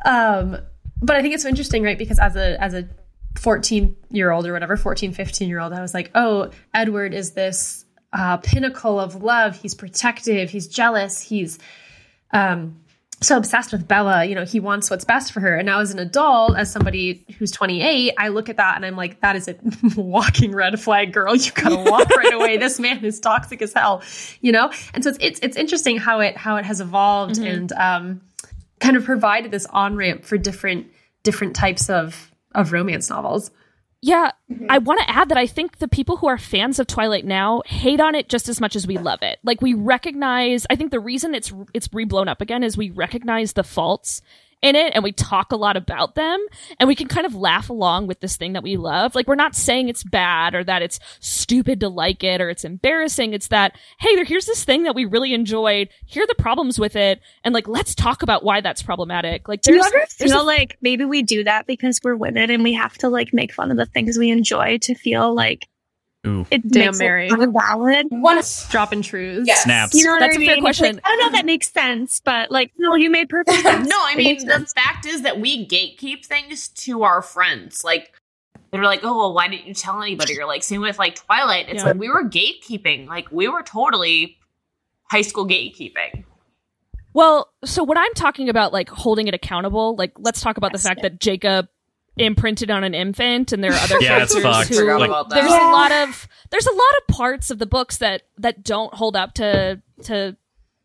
[0.06, 0.58] um,
[1.02, 1.98] but I think it's so interesting, right?
[1.98, 2.88] Because as a as a
[3.38, 7.32] 14 year old or whatever, 14, 15 year old, I was like, oh, Edward is
[7.32, 9.60] this uh, pinnacle of love.
[9.60, 10.50] He's protective.
[10.50, 11.22] He's jealous.
[11.22, 11.60] He's
[12.32, 12.80] um,
[13.22, 14.26] so obsessed with Bella.
[14.26, 15.56] You know, he wants what's best for her.
[15.56, 18.96] And now, as an adult, as somebody who's 28, I look at that and I'm
[18.96, 19.56] like, that is a
[19.98, 21.36] walking red flag, girl.
[21.36, 22.58] You gotta walk right away.
[22.58, 24.04] This man is toxic as hell.
[24.42, 27.72] You know, and so it's it's, it's interesting how it how it has evolved and
[27.74, 28.22] um,
[28.80, 30.88] kind of provided this on ramp for different
[31.24, 33.52] different types of of romance novels.
[34.02, 34.68] Yeah, mm-hmm.
[34.70, 37.64] I want to add that I think the people who are fans of Twilight now
[37.66, 39.40] hate on it just as much as we love it.
[39.44, 43.54] Like we recognize, I think the reason it's it's reblown up again is we recognize
[43.54, 44.22] the faults
[44.62, 46.44] in it and we talk a lot about them
[46.80, 49.14] and we can kind of laugh along with this thing that we love.
[49.14, 52.64] Like we're not saying it's bad or that it's stupid to like it or it's
[52.64, 53.34] embarrassing.
[53.34, 55.90] It's that hey, there here's this thing that we really enjoyed.
[56.06, 59.48] Here are the problems with it and like let's talk about why that's problematic.
[59.48, 62.16] Like Do you there's ever there's feel a- like maybe we do that because we're
[62.16, 65.34] women and we have to like make fun of the things we enjoy to feel
[65.36, 65.68] like
[66.28, 66.46] Ooh.
[66.52, 67.28] it Damn, makes Mary.
[67.28, 68.08] it valid?
[68.10, 69.48] one Dropping truths.
[69.48, 69.64] Yes.
[69.64, 69.94] Snaps.
[69.96, 70.50] You know what That's I a mean?
[70.50, 70.96] fair question.
[70.96, 73.88] like, I don't know if that makes sense, but like, no, you made perfect sense.
[73.90, 74.74] No, I mean the sense.
[74.74, 77.84] fact is that we gatekeep things to our friends.
[77.84, 78.14] Like
[78.72, 81.70] they're like, "Oh, well, why didn't you tell anybody?" Or like, same with like Twilight.
[81.70, 81.92] It's Yeah.
[81.92, 83.08] like we were gatekeeping.
[83.08, 84.38] Like we were totally
[85.10, 86.26] high school gatekeeping.
[87.14, 90.78] Well, so when I'm talking about like holding it accountable, like let's talk about the
[90.80, 91.68] fact that Jacob
[92.20, 94.80] imprinted on an infant and there are other Yeah, that's characters fucked.
[94.80, 95.70] who Like- there's Yeah.
[95.70, 99.16] a lot of there's a lot of parts of the books that that don't hold
[99.16, 100.36] up to to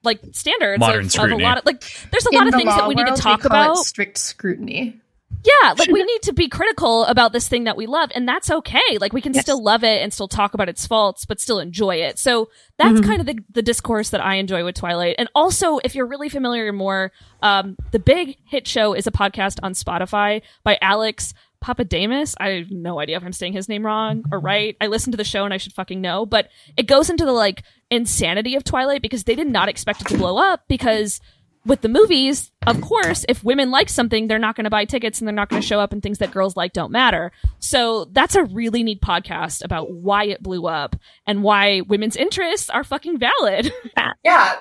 [0.05, 1.43] like standards Modern of, of a scrutiny.
[1.45, 3.41] lot of like there's a lot of things that law we need to world, talk
[3.43, 5.01] call it about strict scrutiny.
[5.45, 8.51] Yeah like we need to be critical about this thing that we love and that's
[8.51, 9.43] okay like we can Yes.
[9.43, 12.49] still love it and still talk about its faults but still enjoy it so
[12.79, 13.05] that's Mhm.
[13.07, 16.29] kind of the, the discourse that i enjoy with twilight and also if you're really
[16.29, 17.13] familiar more
[17.43, 21.35] um, the big hit show is a podcast on spotify by alex
[21.65, 22.35] Pappademas.
[22.41, 24.77] I have no idea if I'm saying his name wrong or right.
[24.81, 27.31] I listened to the show and I should fucking know, but it goes into the
[27.31, 31.21] like insanity of Twilight because they did not expect it to blow up because
[31.65, 35.21] with the movies, of course, if women like something, they're not going to buy tickets
[35.21, 37.31] and they're not going to show up and things that girls like don't matter.
[37.61, 42.69] So that's a really neat podcast about why it blew up and why women's interests
[42.71, 43.73] are fucking valid.
[44.25, 44.59] Yeah.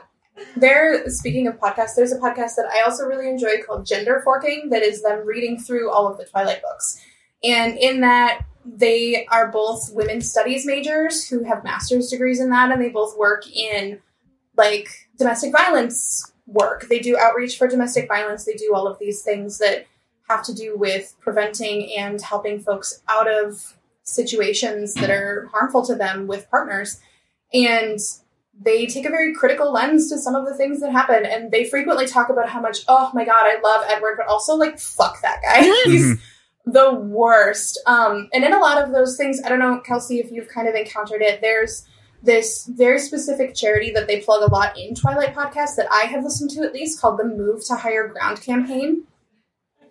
[0.55, 4.69] There, speaking of podcasts, there's a podcast that I also really enjoy called Gender Forking
[4.69, 6.99] that is them reading through all of the Twilight books.
[7.43, 12.71] And in that, they are both women's studies majors who have master's degrees in that,
[12.71, 13.99] and they both work in
[14.57, 14.87] like
[15.17, 16.87] domestic violence work.
[16.89, 19.87] They do outreach for domestic violence, they do all of these things that
[20.27, 25.95] have to do with preventing and helping folks out of situations that are harmful to
[25.95, 26.99] them with partners.
[27.53, 27.99] And
[28.59, 31.25] they take a very critical lens to some of the things that happen.
[31.25, 34.55] And they frequently talk about how much, oh my God, I love Edward, but also
[34.55, 35.63] like, fuck that guy.
[35.85, 36.17] He's
[36.65, 37.79] the worst.
[37.87, 40.67] Um, and in a lot of those things, I don't know, Kelsey, if you've kind
[40.67, 41.87] of encountered it, there's
[42.23, 46.23] this very specific charity that they plug a lot in Twilight podcast that I have
[46.23, 49.03] listened to at least called the Move to Higher Ground campaign.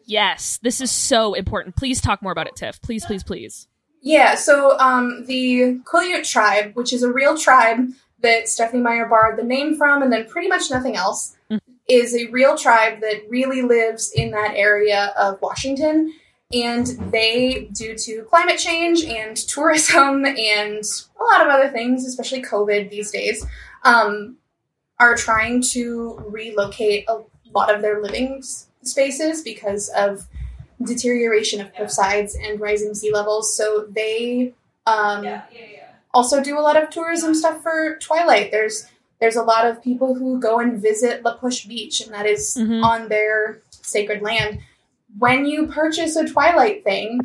[0.05, 1.77] Yes, this is so important.
[1.77, 2.81] Please talk more about it, Tiff.
[2.83, 3.69] Please, please, please.
[4.03, 7.91] Yeah, so um, the Quileute tribe, which is a real tribe
[8.23, 11.61] that Stephenie Meyer borrowed the name from, and then pretty much nothing else, Mhm.
[11.89, 16.13] is a real tribe that really lives in that area of Washington.
[16.53, 20.83] And they, due to climate change and tourism and
[21.21, 23.47] a lot of other things, especially COVID these days,
[23.85, 24.37] um,
[24.99, 27.21] are trying to relocate a
[27.55, 30.27] lot of their living s- spaces because of
[30.85, 33.57] deterioration of cliffsides and rising sea levels.
[33.57, 34.53] So they
[34.87, 35.43] um,
[36.13, 38.51] also do a lot of tourism stuff for Twilight.
[38.51, 38.87] There's
[39.21, 42.57] there's a lot of people who go and visit La Push Beach, and that is
[42.59, 42.83] Mhm.
[42.83, 44.61] on their sacred land.
[45.19, 47.21] When you purchase a Twilight thing,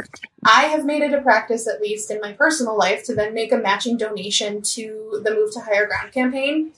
[0.45, 3.51] I have made it a practice, at least in my personal life, to then make
[3.51, 6.71] a matching donation to the Move to Higher Ground campaign.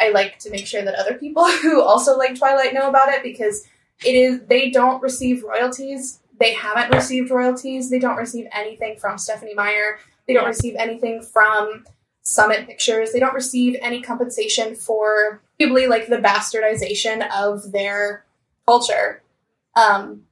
[0.00, 3.22] I like to make sure that other people who also like Twilight know about it
[3.22, 3.66] because
[4.04, 6.20] it is they don't receive royalties.
[6.38, 7.90] They haven't received royalties.
[7.90, 9.98] They don't receive anything from Stephenie Meyer.
[10.26, 11.84] They don't receive anything from
[12.22, 13.12] Summit Pictures.
[13.12, 18.24] They don't receive any compensation for probably like the bastardization of their
[18.66, 19.22] culture.
[19.76, 20.22] Um,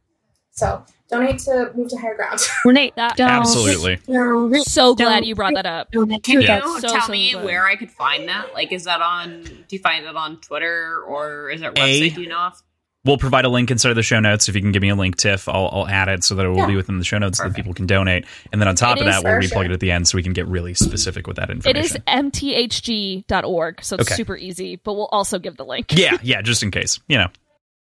[0.53, 2.39] so donate to move to higher ground.
[2.65, 3.29] Renee, That- don't.
[3.31, 3.97] Absolutely.
[4.07, 4.55] Don't.
[4.65, 5.91] So glad Don't- you brought that up.
[5.91, 6.59] Donate Can Yeah.
[6.65, 7.45] you So, tell so me good.
[7.45, 8.53] where I could find that?
[8.55, 9.43] Like, is that on?
[9.43, 12.37] Do you find it on Twitter or is there a A- Do you know?
[12.39, 12.63] Off?
[13.03, 14.47] We'll provide a link inside of the show notes.
[14.51, 16.51] If you can give me a link, Tiff, I'll, I'll add it so that it
[16.51, 16.67] will Yeah.
[16.67, 18.27] be within the show notes so that people can donate.
[18.53, 20.17] And then on top It of that, we'll for replug it at the end so
[20.17, 21.97] we can get really specific with that It information.
[21.97, 24.15] is mthg.org, so it's Okay.
[24.17, 25.97] super easy, but we'll also give the link.
[25.97, 27.29] yeah, yeah, just in case, you know.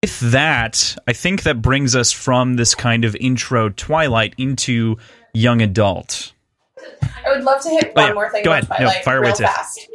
[0.02, 4.98] With that, I think that brings us from this kind of intro Twilight into
[5.34, 6.32] young adult.
[7.26, 8.14] I would love to hit Oh, one yeah.
[8.14, 8.80] more thing Go about ahead.
[8.80, 9.88] No, Twilight fire away, real fast.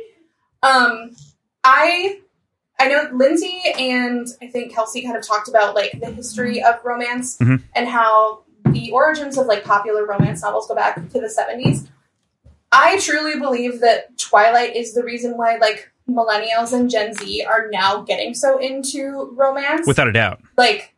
[0.62, 1.10] Um,
[1.64, 2.20] I
[2.78, 6.74] I know Lindsay and I think Kelsey kind of talked about like the history of
[6.85, 7.62] romance Mhm.
[7.74, 11.86] and how the origins of like popular romance novels go back to the seventies.
[12.72, 17.68] I truly believe that Twilight is the reason why like millennials and Gen Z are
[17.70, 19.86] now getting so into romance.
[19.86, 20.40] Without a doubt.
[20.56, 20.94] like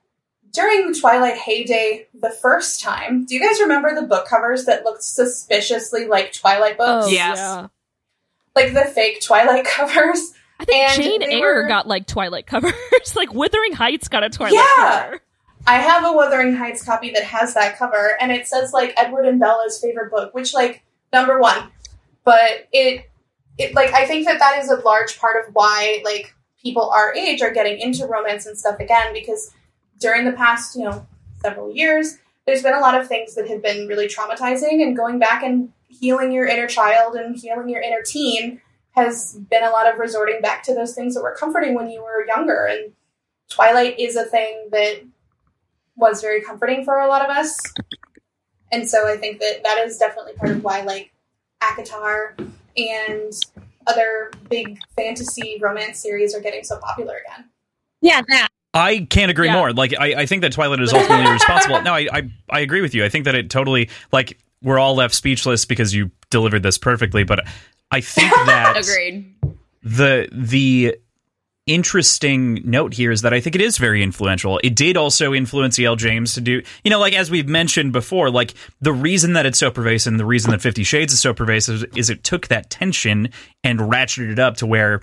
[0.53, 4.85] during the Twilight heyday the first time, do you guys remember the book covers that
[4.85, 7.07] looked suspiciously like Twilight oh, books?
[7.07, 7.37] Oh, Yes.
[7.39, 7.67] yeah.
[8.55, 10.33] Like the fake Twilight covers?
[10.59, 12.73] I think And Jane Eyre were- got like Twilight covers.
[13.17, 15.03] like Wuthering Heights got a Twilight Yeah.
[15.05, 15.21] cover.
[15.67, 19.27] I have a Wuthering Heights copy that has that cover, and it says like Edward
[19.27, 21.71] and Bella's favorite book, which like number one.
[22.25, 23.11] But it,
[23.59, 27.15] it like I think that that is a large part of why like people our
[27.15, 29.53] age are getting into romance and stuff again because
[30.01, 31.07] during the past you know
[31.41, 35.19] several years, there's been a lot of things that have been really traumatizing, and going
[35.19, 38.61] back and healing your inner child and healing your inner teen
[38.93, 42.03] has been a lot of resorting back to those things that were comforting when you
[42.03, 42.93] were younger and
[43.49, 45.03] Twilight is a thing that
[45.97, 47.57] was very comforting for a lot of us.
[48.73, 51.13] And so I think that that is definitely part of why like
[51.63, 52.37] ACOTAR
[52.77, 53.33] and
[53.87, 57.45] other big fantasy romance series are getting so popular again.
[58.03, 58.49] Yeah, that.
[58.75, 59.55] I can't agree Yeah.
[59.55, 59.73] more.
[59.73, 61.81] Like I, I think that Twilight is ultimately responsible.
[61.83, 63.05] No, I, I I agree with you.
[63.05, 67.25] I think that it totally like we're all left speechless because you delivered this perfectly.
[67.25, 67.47] But
[67.91, 69.35] I think that Agreed.
[69.83, 70.97] the the
[71.67, 74.61] interesting note here is that I think it is very influential.
[74.63, 75.97] It did also influence E.L.
[75.97, 79.59] James to do, you know, like as we've mentioned before, like the reason that it's
[79.59, 82.71] so pervasive, and the reason that Fifty Shades is so pervasive is it took that
[82.71, 83.31] tension
[83.65, 85.03] and ratcheted it up to where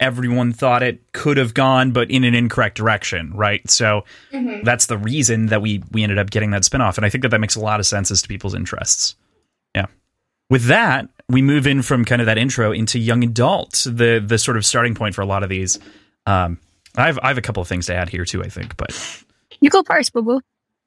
[0.00, 3.68] everyone thought it could have gone, but in an incorrect direction, right?
[3.70, 4.64] So Mm-hmm.
[4.64, 7.28] that's the reason that we we ended up getting that spinoff, and I think that
[7.28, 9.14] that makes a lot of sense as to people's interests.
[9.76, 9.86] Yeah.
[10.50, 14.38] With that, we move in from kind of that intro into young adult, the the
[14.38, 15.78] sort of starting point for a lot of these.
[16.26, 16.58] Um,
[16.96, 19.24] I've I have a couple of things to add here too, I think, but
[19.60, 20.40] You go first, boo boo.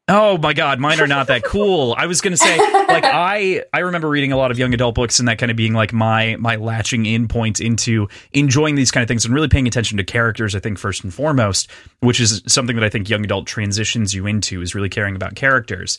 [0.07, 1.93] oh my god, mine are not that cool.
[1.97, 5.19] I was gonna say like I I remember reading a lot of young adult books
[5.19, 9.01] and that kind of being like my my latching in point into enjoying these kind
[9.03, 10.55] of things and really paying attention to characters.
[10.55, 11.69] I think first and foremost,
[11.99, 15.35] which is something that I think young adult transitions you into is really caring about
[15.35, 15.97] characters.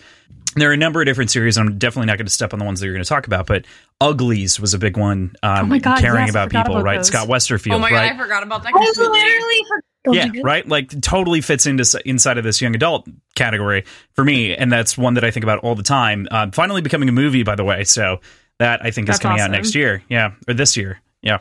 [0.58, 1.56] And there are a number of different series.
[1.56, 3.46] I'm definitely not going to step on the ones that you're going to talk about,
[3.46, 3.64] but
[4.00, 5.36] Uglies was a big one.
[5.40, 6.96] Um, Oh my God, caring yes, about people, about right?
[6.96, 7.06] those.
[7.06, 8.08] Scott Westerfeld, Oh my right?
[8.08, 9.20] god, I forgot about that I completely.
[9.20, 9.64] literally
[10.10, 10.66] yeah, right.
[10.66, 13.06] Like totally fits into inside of this young adult
[13.36, 16.26] category for me, and that's one that I think about all the time.
[16.28, 18.18] Uh, finally becoming a movie, by the way, so
[18.58, 20.02] that I think is That's coming out next year.
[20.08, 21.00] Yeah, or this year.
[21.22, 21.38] Yeah,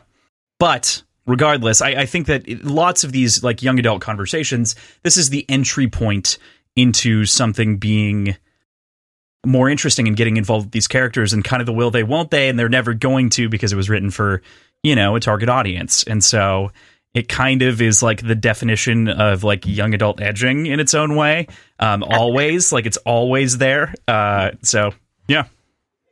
[0.60, 5.18] but regardless, I, I think that it- lots of these like young adult conversations, this
[5.18, 6.38] is the entry point
[6.76, 8.38] into something being
[9.48, 12.32] more interesting in getting involved with these characters and kind of the will they won't
[12.32, 14.42] they and they're never going to because it was written for
[14.84, 16.04] you know a target audience.
[16.04, 16.72] And so
[17.14, 21.16] it kind of is like the definition of like young adult edging in its own
[21.16, 21.48] way.
[21.80, 23.94] Um always like it's always there.
[24.08, 24.92] Uh so
[25.28, 25.46] yeah.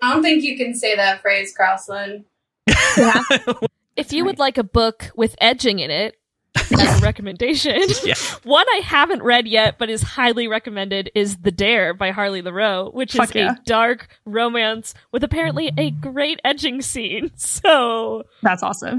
[0.01, 2.25] I don't think you can say that phrase, Krauslin.
[3.95, 6.17] If you would like a book with edging in it,
[6.55, 8.15] as a recommendation, Yeah.
[8.43, 12.93] one I haven't read yet but is highly recommended is The Dare by Harley Laroux,
[12.93, 13.51] which Fuck is yeah.
[13.53, 17.31] a dark romance with apparently a great edging scene.
[17.37, 18.91] So, That's awesome.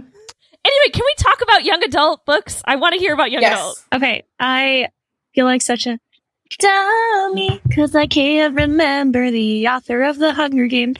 [0.65, 2.63] anyway, can we talk about young adult books?
[2.65, 3.59] I want to hear about young Yes.
[3.59, 3.85] adult.
[3.95, 4.89] Okay, I
[5.35, 5.99] feel like such a
[6.59, 10.97] dummy because I can't remember the author of the Hunger Games.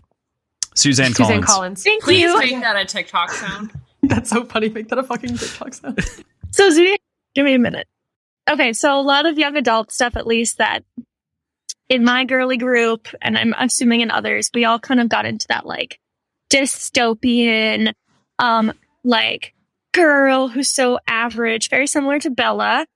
[0.75, 1.83] suzanne, Suzanne collins, Collins.
[1.85, 2.39] Thank Please you.
[2.39, 3.73] make that a TikTok sound.
[4.03, 4.69] That's so funny.
[4.69, 5.99] Make that a fucking TikTok sound.
[6.57, 6.97] So, Zudi,
[7.35, 7.87] give me a minute.
[8.51, 10.85] Okay, so a lot of young adult stuff, at least that
[11.91, 15.47] in my girly group, and I'm assuming in others, we all kind of got into
[15.49, 16.01] that like
[16.49, 17.93] dystopian,
[18.39, 18.73] um,
[19.05, 19.53] like
[19.93, 22.87] girl who's so average, very similar to Bella.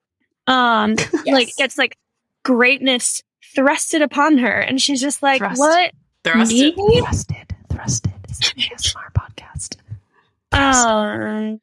[0.47, 0.97] Um,
[1.27, 1.99] like gets like
[2.47, 3.23] greatness
[3.55, 5.59] thrusted upon her, and she's just like, Thrust.
[5.59, 5.93] "What?
[6.25, 6.77] Thrusted.
[6.79, 7.01] Me?
[7.03, 7.51] Thrusted.
[7.69, 8.15] Thrusted.
[8.27, 9.77] It's an ASMR podcast.
[10.53, 11.61] Um,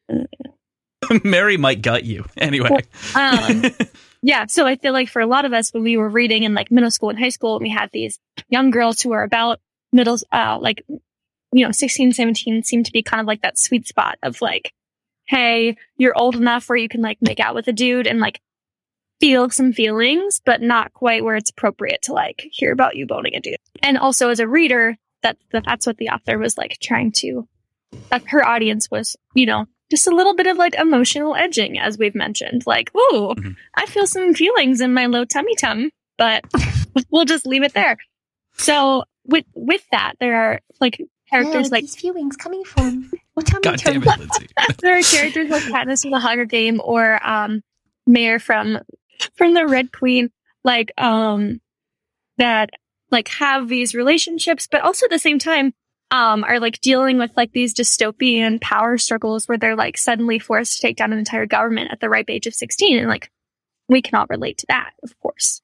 [1.24, 2.80] mary might gut you anyway
[3.16, 3.64] um,
[4.22, 6.54] yeah, so I feel like for a lot of us, when we were reading in
[6.54, 8.20] like middle school and high school, we had these
[8.50, 9.60] young girls who were about
[9.92, 13.88] middle, uh, like, you know, 16, 17 seemed to be kind of like that sweet
[13.88, 14.74] spot of like,
[15.28, 18.42] hey, you're old enough where you can like make out with a dude and like
[19.20, 23.36] feel some feelings, but not quite where it's appropriate to like hear about you boning
[23.36, 23.58] a dude.
[23.84, 27.48] And also as a reader, that, that that's what the author was like trying to,
[28.10, 31.98] that her audience was, you know, just a little bit of like emotional edging, as
[31.98, 32.64] we've mentioned.
[32.66, 33.56] Like, ooh, Mhm.
[33.76, 36.44] I feel some feelings in my low tummy tum, but
[37.12, 37.98] we'll just leave it there.
[38.58, 43.12] So with with that, there are like characters like these feelings coming from.
[43.36, 44.48] Well, tell god damn it
[44.80, 47.62] there are characters like Katniss from the Hunger Game or um
[48.06, 48.80] Mare from
[49.36, 50.32] from the Red Queen,
[50.64, 51.62] like um
[52.38, 52.70] that
[53.12, 55.74] like have these relationships, but also at the same time
[56.12, 60.76] um are like dealing with like these dystopian power struggles where they're like suddenly forced
[60.76, 63.30] to take down an entire government at the ripe age of sixteen, and like
[63.90, 65.62] we can all relate to that, of course.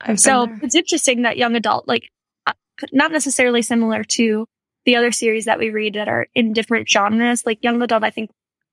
[0.00, 2.10] I've So it's interesting that young adult, like,
[2.46, 2.52] uh,
[2.92, 4.46] not necessarily similar to
[4.84, 7.44] the other series that we read that are in different genres.
[7.46, 8.30] Like young adult, I think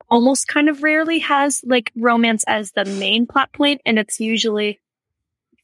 [0.09, 4.79] almost kind of rarely has like romance as the main plot point, and it's usually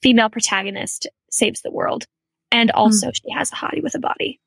[0.02, 2.06] female protagonist saves the world,
[2.52, 4.40] and also she has a hottie with a body.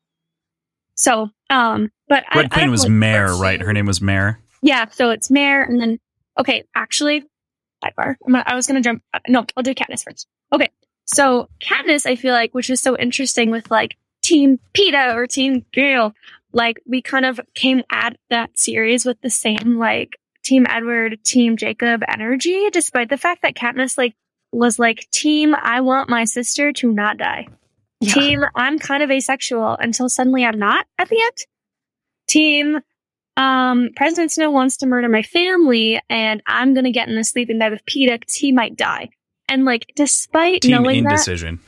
[0.95, 4.01] So, um, but I- red I queen don't was really- mare right her name was
[4.01, 5.99] mare yeah, so it's Mare, and then
[6.39, 7.25] okay, actually,
[7.83, 8.15] sidebar.
[8.25, 9.03] Gonna, I was gonna jump.
[9.13, 10.25] uh, No, I'll do Katniss first.
[10.53, 10.69] Okay,
[11.03, 15.65] so Katniss, I feel like, which is so interesting with like Team Peeta or Team
[15.73, 16.13] Gale,
[16.53, 21.57] like we kind of came at that series with the same like Team Edward, Team
[21.57, 24.15] Jacob energy, despite the fact that Katniss like
[24.53, 27.47] was like Team I want my sister to not die.
[28.03, 28.13] Yeah.
[28.13, 31.37] Team I'm kind of asexual until suddenly I'm not at the end.
[32.27, 32.79] Team
[33.35, 37.59] um, President Snow wants to murder my family, and I'm gonna get in the sleeping
[37.59, 39.09] bag with Peeta because he might die.
[39.49, 41.59] And like, despite team knowing that, indecision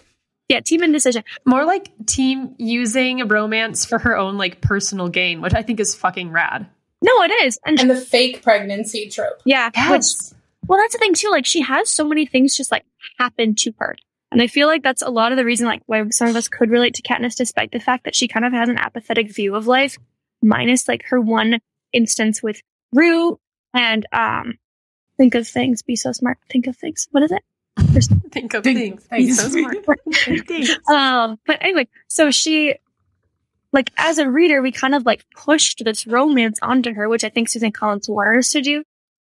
[0.48, 1.24] yeah, team indecision.
[1.44, 5.96] More like team using romance for her own like personal gain, which I think is
[5.96, 6.68] fucking rad.
[7.02, 9.42] No, it is, and, And the fake pregnancy trope.
[9.46, 10.06] yeah, which
[10.68, 11.30] well, that's the thing too.
[11.30, 12.86] Like, she has so many things just like
[13.20, 13.96] happen to her,
[14.36, 16.50] and I feel like that's a lot of the reason like why some of us
[16.50, 19.56] could relate to Katniss, despite the fact that she kind of has an apathetic view
[19.56, 19.98] of life,
[20.42, 21.62] minus like her one
[21.94, 23.40] instance with Rue
[23.74, 24.56] and um,
[25.16, 27.08] think of things, be so smart, think of things.
[27.12, 27.44] What is it?
[28.34, 29.08] Think of Think- things.
[29.10, 29.78] Be so smart.
[30.94, 32.76] Um, but anyway, so she,
[33.72, 37.30] like, as a reader, we kind of like pushed this romance onto her, which I
[37.30, 38.84] think Susan Collins wanted us to do.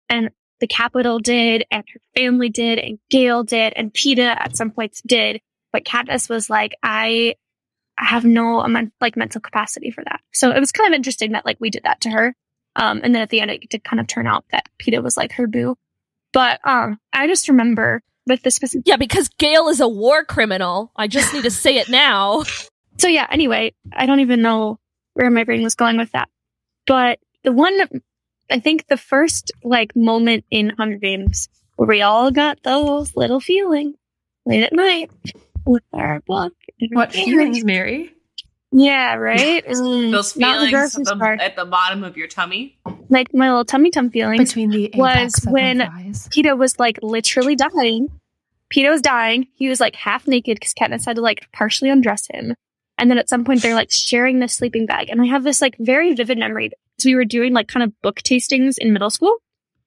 [0.07, 0.29] And
[0.59, 5.01] the Capitol did, and her family did, and Gale did, and Peeta at some points
[5.05, 5.41] did.
[5.71, 7.35] But Katniss was like, I,
[7.97, 10.21] I have no amen- like mental capacity for that.
[10.33, 12.35] So it was kind of interesting that like we did that to her.
[12.75, 15.17] Um, and then at the end, it did kind of turn out that Peeta was
[15.17, 15.75] like her boo.
[16.33, 18.87] But um, I just remember with the specific.
[18.87, 20.91] Yeah, because Gale is a war criminal.
[20.95, 22.43] I just need to say it now.
[22.99, 24.77] So yeah, anyway, I don't even know
[25.13, 26.27] where my brain was going with that.
[26.85, 27.79] But the one
[28.51, 33.39] I think the first like moment in Hunger Games where we all got those little
[33.39, 33.95] feelings
[34.45, 35.11] late at night
[35.65, 36.53] with our book.
[36.91, 37.15] What parents.
[37.15, 38.13] feelings, Mary?
[38.71, 39.65] Yeah, right.
[39.67, 42.77] Mm, Those not the feelings at the, at the bottom of your tummy.
[43.09, 46.11] like my little tummy tum feeling Between the was when- my.
[46.29, 48.09] Peeta was like literally dying.
[48.73, 49.47] Peeta was dying.
[49.55, 52.53] He was like half naked because Katniss had to like partially undress him.
[52.99, 55.09] And then at some point they're like sharing the sleeping bag.
[55.09, 56.71] And I have this like very vivid memory.
[56.99, 59.37] So we were doing like kind of book tastings in middle school.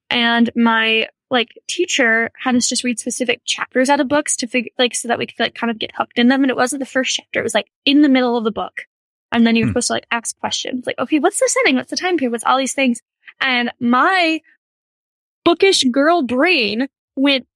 [0.09, 4.71] And my like teacher had us just read specific chapters out of books to figure
[4.77, 6.43] like so that we could like kind of get hooked in them.
[6.43, 7.39] And it wasn't the first chapter.
[7.39, 8.81] It was like in the middle of the book.
[9.31, 9.71] And then you were Hmm.
[9.71, 11.75] supposed to like ask questions like, okay, what's the setting?
[11.75, 12.31] What's the time period?
[12.31, 13.01] What's all these things?
[13.41, 14.41] And my
[15.43, 17.47] bookish girl brain went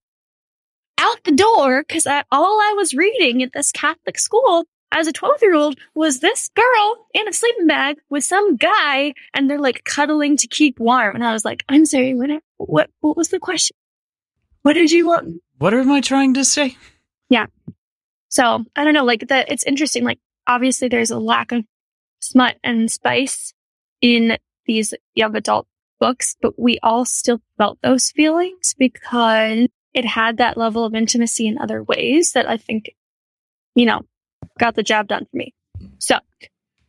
[0.97, 5.41] out the door because all I was reading at this Catholic school as a 12
[5.41, 9.83] year old was this girl in a sleeping bag with some guy and they're like
[9.83, 11.15] cuddling to keep warm.
[11.15, 13.75] And I was like, I'm sorry, what, what, what was the question?
[14.61, 15.41] What did you want?
[15.57, 16.77] What am I trying to say?
[17.29, 17.47] Yeah.
[18.29, 19.51] So I don't know, like that.
[19.51, 20.03] It's interesting.
[20.03, 21.65] Like obviously there's a lack of
[22.19, 23.53] smut and spice
[24.01, 25.67] in these young adult
[25.99, 31.47] books, but we all still felt those feelings because it had that level of intimacy
[31.47, 32.91] in other ways that I think,
[33.73, 34.01] you know,
[34.59, 35.53] got the job done for me.
[35.99, 36.17] So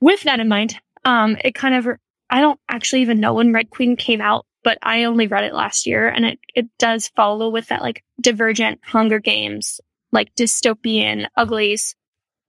[0.00, 1.98] with that in mind, um, it kind of,
[2.30, 5.54] I don't actually even know when Red Queen came out, but I only read it
[5.54, 9.80] last year and it, it does follow with that like divergent Hunger Games
[10.12, 11.94] like dystopian uglies,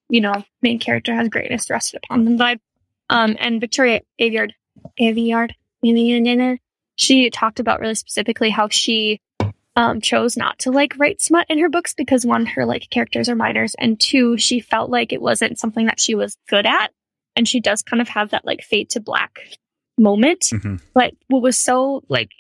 [0.10, 2.60] you know, main character has greatness thrusted upon them vibe.
[3.10, 4.52] Um, and Victoria Aveyard,
[5.00, 5.52] Aveyard,
[6.96, 9.22] she talked about really specifically how she
[9.80, 13.30] um, chose not to like write smut in her books because one, her like characters
[13.30, 16.92] are minors, and two, she felt like it wasn't something that she was good at,
[17.38, 19.40] and she does kind of have that like fade to black
[19.98, 20.42] moment.
[20.52, 20.82] Mhm.
[20.94, 22.32] But what was so like,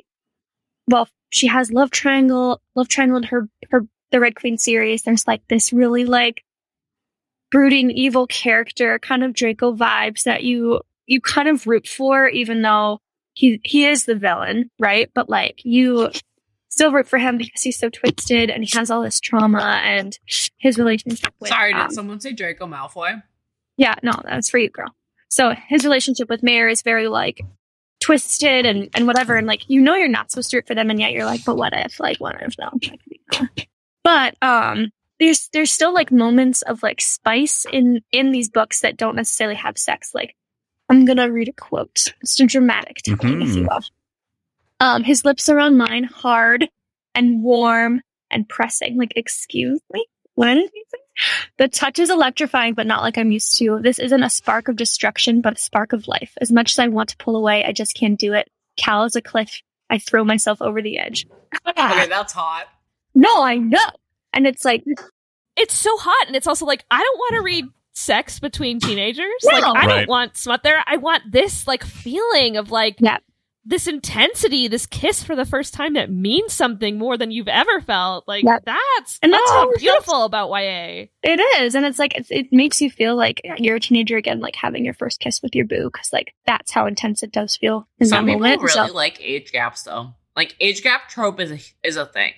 [0.89, 5.03] well, she has love triangle, love triangle in her her the Red Queen series.
[5.03, 6.43] There's like this really like
[7.51, 12.63] brooding evil character, kind of Draco vibes that you you kind of root for, even
[12.63, 12.99] though
[13.33, 15.09] he he is the villain, right?
[15.15, 16.09] But like you
[16.80, 20.18] still root for him because he's so twisted and he has all this trauma and
[20.56, 23.22] his relationship with Sorry, um, did someone say Draco Malfoy?
[23.76, 24.95] yeah, no, that's for you, girl.
[25.27, 27.41] So his relationship with Mare is very like
[27.99, 29.35] twisted and, and whatever.
[29.35, 30.89] And like, you know, you're not supposed to root for them.
[30.89, 33.49] And yet you're like, but what if, like, what if no?
[34.06, 34.89] But, um,
[35.19, 39.57] there's, there's still like moments of like spice in, in these books that don't necessarily
[39.57, 40.11] have sex.
[40.15, 40.34] Like,
[40.88, 42.14] I'm going to read a quote.
[42.22, 43.81] It's a dramatic telling, if you will.
[44.80, 46.69] Um, his lips are on mine, hard
[47.15, 48.01] and warm
[48.31, 48.97] and pressing.
[48.97, 50.06] Like, excuse me?
[50.35, 50.97] What did he say?
[51.57, 53.80] The touch is electrifying, but not like I'm used to.
[53.81, 56.31] This isn't a spark of destruction, but a spark of life.
[56.39, 58.49] As much as I want to pull away, I just can't do it.
[58.77, 59.61] Cal is a cliff.
[59.89, 61.26] I throw myself over the edge.
[61.68, 62.68] Okay, that's hot.
[63.14, 63.80] No, I know.
[64.31, 64.85] And it's like,
[65.57, 69.26] it's so hot and it's also like i don't want to read sex between teenagers
[69.43, 69.51] No.
[69.60, 69.88] like i Right.
[69.88, 73.18] don't want smut there i want this like feeling of like Yeah.
[73.65, 77.81] This intensity this kiss for the first time that means something more than you've ever
[77.81, 78.60] felt like Yeah.
[78.65, 81.76] that's And that's that's how beautiful about ya it is.
[81.76, 84.86] And it's like, it's, it makes you feel like you're a teenager again, like having
[84.86, 85.90] your first kiss with your boo.
[85.91, 88.61] Cause like, that's how intense it does feel in Some that people moment.
[88.64, 90.14] really So- like age gaps though.
[90.36, 92.31] Like age gap trope is a, is a thing.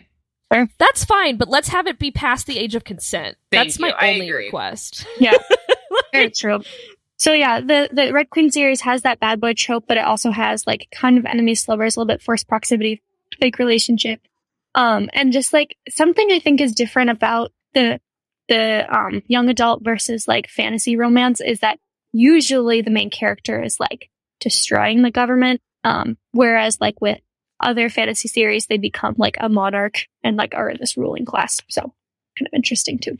[0.80, 3.85] that's fine but let's have it be past the age of consent Thank that's you.
[3.85, 4.45] my I only agree.
[4.45, 5.38] request Yeah.
[6.11, 6.61] Very true.
[7.22, 10.31] So yeah, the the Red Queen series has that bad boy trope, but it also
[10.31, 13.03] has like kind of to lovers, a little bit forced proximity,
[13.39, 14.22] fake relationship.
[14.73, 18.02] Um, and just like something I think is different about the
[18.49, 21.77] the um young adult versus like fantasy romance is that
[22.11, 25.61] usually the main character is like destroying the government.
[25.84, 27.19] Um, whereas like with
[27.60, 31.60] other fantasy series, they become like a monarch and like are in this ruling class.
[31.69, 33.15] So kind of interesting too.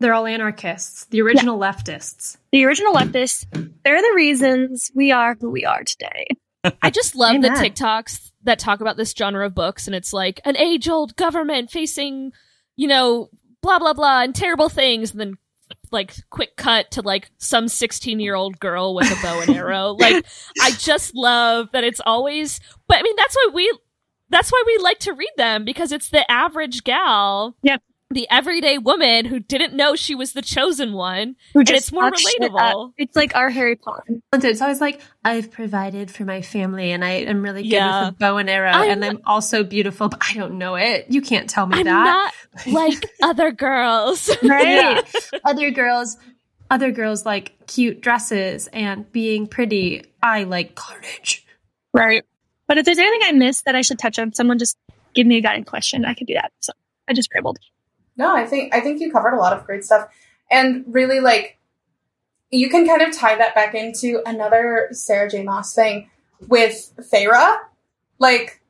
[0.00, 2.36] They're all anarchists, the original leftists.
[2.52, 3.44] the original leftists,
[3.84, 6.28] they're the reasons we are who we are today.
[6.82, 10.40] I just love the TikToks that talk about this genre of books, and it's like
[10.44, 12.32] an age old government facing,
[12.76, 13.28] you know,
[13.60, 15.34] blah, blah, blah, and terrible things, and then
[15.90, 19.96] like quick cut to like some 16 year old girl with a bow and arrow.
[19.98, 20.24] like,
[20.60, 23.78] I just love that it's always, but I mean, that's why we,
[24.30, 27.56] that's why we like to read them because it's the average gal.
[27.62, 27.82] Yep.
[28.10, 31.36] The everyday woman who didn't know she was the chosen one.
[31.52, 32.92] Who And it's more fuck shit uh, relatable.
[32.96, 34.02] It's like our Harry Potter.
[34.32, 38.06] It's always like, I've provided for my family and I am really good Yeah.
[38.06, 41.06] with a bow and arrow I'm- and I'm also beautiful, but I don't know it.
[41.10, 42.32] You can't tell me I'm that.
[42.64, 44.30] not like other girls.
[44.42, 45.04] Right.
[45.44, 46.16] other girls
[46.70, 50.04] other girls like cute dresses and being pretty.
[50.22, 51.46] I like carnage.
[51.94, 52.24] Right.
[52.66, 54.76] But if there's anything I missed that I should touch on, someone just
[55.14, 56.52] give me a guiding question, I could do that.
[56.60, 56.72] So
[57.06, 57.58] I just scribbled.
[58.18, 60.08] No, I think I think you covered a lot of great stuff.
[60.50, 61.58] And really like
[62.50, 65.42] you can kind of tie that back into another Sarah J.
[65.44, 66.10] Maas thing
[66.48, 67.58] with Feyre.
[68.18, 68.60] Like,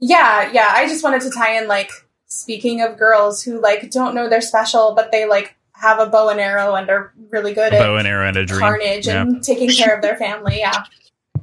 [0.00, 1.90] yeah, yeah, I just wanted to tie in like
[2.26, 6.28] speaking of girls who like don't know they're special, but they like have a bow
[6.28, 8.60] and arrow and are really good A at bow and arrow and a dream.
[8.60, 9.22] carnage Yeah.
[9.22, 10.58] and taking care of their family.
[10.58, 10.84] Yeah.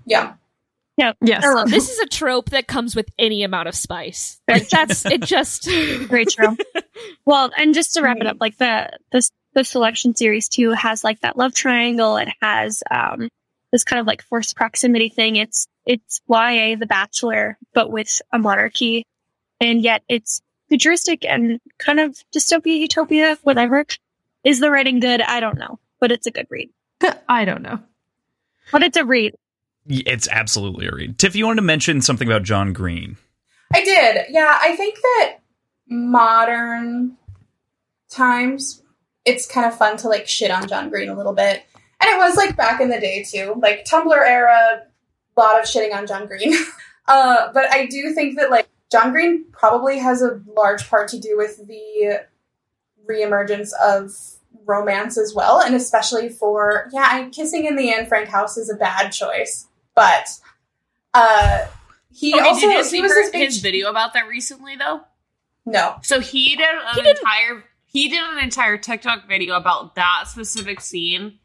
[0.05, 0.33] Yeah.
[1.21, 1.43] Yes.
[1.43, 4.39] I This is a trope that comes with any amount of spice.
[4.47, 5.21] Like that's it.
[5.21, 6.57] Just Very true.
[7.25, 11.03] well, and just to wrap it up, like the this the selection series too has
[11.03, 12.17] like that love triangle.
[12.17, 13.29] It has um
[13.71, 15.35] this kind of like forced proximity thing.
[15.35, 19.05] It's it's YA The Bachelor, but with a monarchy,
[19.59, 23.85] and yet it's futuristic and kind of dystopia, utopia, whatever.
[24.43, 25.21] Is the writing good?
[25.21, 26.69] I don't know, but it's a good read.
[27.29, 27.79] I don't know.
[28.71, 29.35] But it's a read.
[29.87, 31.17] It's absolutely a read.
[31.17, 33.17] Tiff, you wanted to mention something about John Green.
[33.73, 34.25] I did.
[34.29, 35.37] Yeah, I think that
[35.87, 37.17] modern
[38.09, 38.83] times
[39.25, 41.63] it's kind of fun to like shit on John Green a little bit.
[41.99, 43.55] And it was like back in the day too.
[43.61, 44.81] Like Tumblr era,
[45.35, 46.53] a lot of shitting on John Green.
[47.07, 51.19] uh, but I do think that like John Green probably has a large part to
[51.19, 52.25] do with the
[53.09, 54.11] reemergence of
[54.65, 58.69] romance as well, and especially for yeah, I, kissing in the Anne Frank house is
[58.69, 60.27] a bad choice, but
[61.13, 61.65] uh,
[62.13, 64.27] he Okay, also did you see he was her- this big his video about that
[64.27, 65.01] recently though?
[65.65, 69.95] no So he did an He didn't- entire he did an entire TikTok video about
[69.95, 71.39] that specific scene.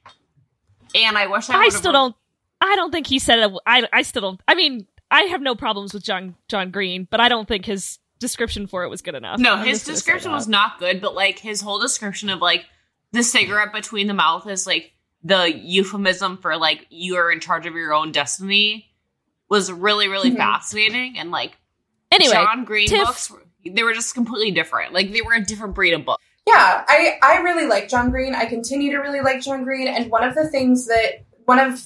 [0.94, 2.14] And I wish I, I still don't.
[2.60, 3.52] I don't think he said it.
[3.66, 4.40] I I still don't.
[4.46, 7.98] I mean, I have no problems with John John Green, but I don't think his
[8.20, 9.40] description for it was good enough.
[9.40, 12.30] No, I'm his just gonna say description was not good, but like his whole description
[12.30, 12.64] of like
[13.10, 14.92] the cigarette between the mouth is like
[15.24, 18.90] the euphemism for like you are in charge of your own destiny
[19.48, 20.36] was really really Mhm.
[20.36, 21.56] fascinating and like
[22.12, 23.32] Anyway, John Green Tiff- books
[23.68, 24.92] they were just completely different.
[24.94, 26.20] Like they were a different breed of book.
[26.46, 30.08] yeah i i really like john green i continue to really like john green and
[30.12, 31.84] one of the things that one of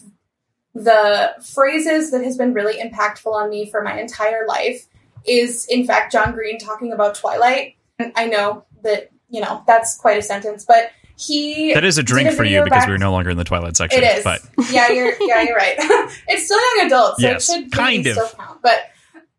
[0.75, 4.87] the phrases that has been really impactful on me for my entire life
[5.27, 9.97] is in fact john green talking about twilight and i know that you know that's
[9.97, 10.91] quite a sentence but
[11.21, 13.45] he That is a drink a for you because back- we're no longer in the
[13.45, 14.03] Twilight section.
[14.03, 14.25] It is.
[14.25, 14.41] But
[14.71, 15.75] yeah, you're yeah, you're right.
[16.29, 18.13] it's still young adult, so Yes, it should kind of.
[18.15, 18.91] still count, but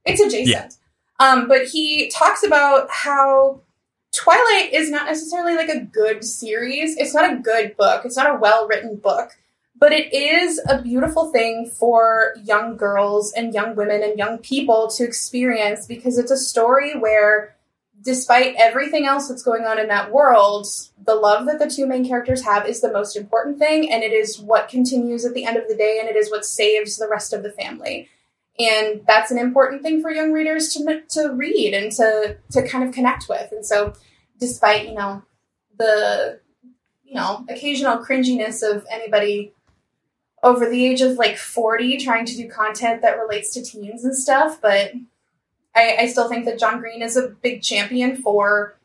[0.05, 0.75] it's adjacent.
[1.19, 3.61] Um, but he talks about how
[4.15, 6.97] Twilight is not necessarily like a good series.
[6.97, 8.03] It's not a good book.
[8.05, 9.31] It's not a well written book,
[9.77, 14.87] but it is a beautiful thing for young girls and young women and young people
[14.97, 17.55] to experience because it's a story where
[18.03, 20.67] despite everything else that's going on in that world,
[21.05, 24.11] the love that the two main characters have is the most important thing, and it
[24.11, 27.07] is what continues at the end of the day, and it is what saves the
[27.07, 28.09] rest of the family.
[28.59, 32.83] And that's an important thing for young readers to to read and to to kind
[32.83, 33.51] of connect with.
[33.51, 33.93] And so,
[34.39, 35.23] despite you know
[35.77, 36.39] the
[37.03, 39.53] you know occasional cringiness of anybody
[40.43, 44.15] over the age of like 40 trying to do content that relates to teens and
[44.15, 44.91] stuff but
[45.75, 48.75] I, I still think that John Green is a big champion for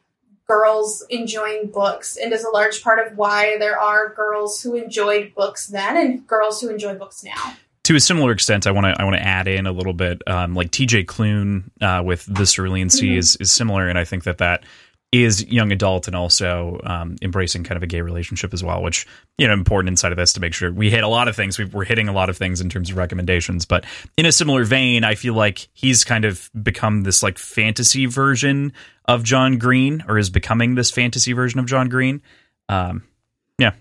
[0.46, 5.34] girls enjoying books and is a large part of why there are girls who enjoyed
[5.34, 7.54] books then and girls who enjoy books now.
[7.82, 10.20] to a similar extent, I want to I want to add in a little bit.
[10.28, 11.04] Um, like T.J.
[11.04, 13.18] Klune uh, with the Cerulean Sea Mhm.
[13.18, 14.64] is is similar, and I think that that
[15.12, 19.06] is young adult and also um, embracing kind of a gay relationship as well, which
[19.38, 21.58] you know important inside of this to make sure we hit a lot of things.
[21.58, 23.84] we we're hitting a lot of things in terms of recommendations, but
[24.16, 28.72] in a similar vein, I feel like he's kind of become this like fantasy version
[29.06, 32.20] of John Green, or is becoming this fantasy version of John Green.
[32.68, 33.04] Um,
[33.58, 33.72] yeah.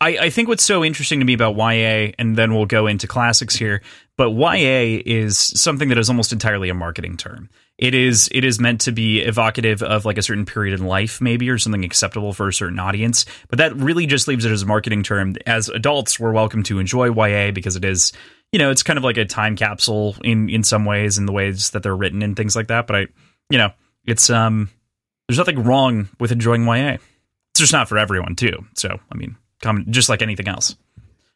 [0.00, 3.08] I, I think what's so interesting to me about YA, and then we'll go into
[3.08, 3.82] classics here,
[4.16, 7.50] but YA is something that is almost entirely a marketing term.
[7.78, 11.20] It is it is meant to be evocative of like a certain period in life,
[11.20, 13.24] maybe, or something acceptable for a certain audience.
[13.48, 15.36] But that really just leaves it as a marketing term.
[15.46, 18.12] As adults, we're welcome to enjoy YA because it is,
[18.52, 21.32] you know, it's kind of like a time capsule in in some ways, in the
[21.32, 22.86] ways that they're written and things like that.
[22.86, 23.06] But I,
[23.48, 23.72] you know,
[24.04, 24.70] it's um,
[25.26, 26.98] there's nothing wrong with enjoying YA.
[27.50, 28.66] It's just not for everyone, too.
[28.74, 30.76] So, I mean, common, just like anything else.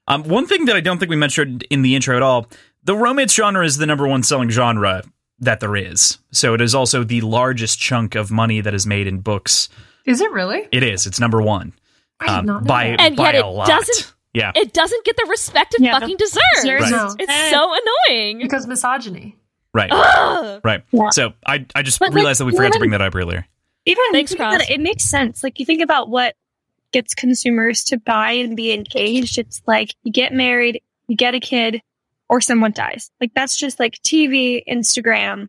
[0.09, 2.49] Um, one thing that I don't think we mentioned in the intro at all
[2.85, 5.03] the romance genre is the number one selling genre
[5.41, 6.19] that there is.
[6.33, 9.69] So it is also the largest chunk of money that is made in books.
[10.05, 10.69] Is it really?
[10.73, 11.07] It is.
[11.07, 11.73] It's number one
[12.21, 13.01] I um, not by that.
[13.01, 13.69] And by yet a it lot.
[13.69, 16.43] doesn't- Yeah, it doesn't get the respect it Yeah, fucking deserves.
[16.65, 16.91] Right.
[16.91, 17.15] No.
[17.19, 17.75] It's so
[18.09, 18.39] annoying.
[18.39, 19.37] because misogyny.
[19.75, 20.61] right, Ugh.
[20.65, 20.83] right.
[20.93, 21.11] Yeah.
[21.11, 23.47] So I I just But, like, realized that we forgot to bring that up earlier.
[23.85, 24.61] Even Thanks, think Kross.
[24.63, 25.43] it, it makes sense.
[25.45, 26.35] Like you think about what
[26.93, 29.39] gets consumers to buy and be engaged.
[29.39, 31.83] It's like you get married, you get a kid,
[32.29, 33.11] or someone dies.
[33.21, 35.49] Like that's just like TV, Instagram,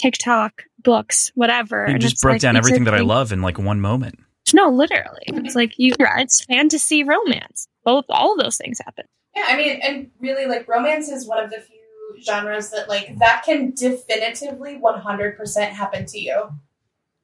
[0.00, 1.86] TikTok, books, whatever.
[1.86, 4.18] You and just broke like, down everything that I love in like one moment.
[4.54, 5.22] No, literally.
[5.26, 7.66] It's like you, it's fantasy romance.
[7.84, 9.04] Both, all of those things happen.
[9.34, 13.18] Yeah, I mean, and really, like, romance is one of the few genres that, like,
[13.18, 16.50] that can definitively 100% happen to you.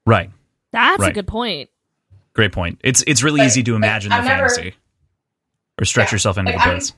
[0.04, 0.30] Right.
[0.72, 1.70] That's a good point.
[2.34, 2.80] Great point.
[2.84, 4.74] It's it's really Like- easy to like, imagine I've the never- fantasy.
[5.80, 6.14] Or stretch Yeah.
[6.16, 6.92] yourself into Like, the I'm- place.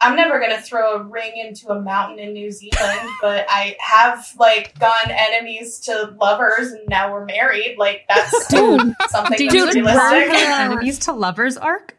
[0.00, 4.28] I'm never gonna throw a ring into a mountain in New Zealand, but I have
[4.38, 7.76] like gone enemies to lovers, and now we're married.
[7.78, 10.02] Like that's Dude, something Dude, that's you realistic.
[10.02, 11.96] run an enemies to lovers arc?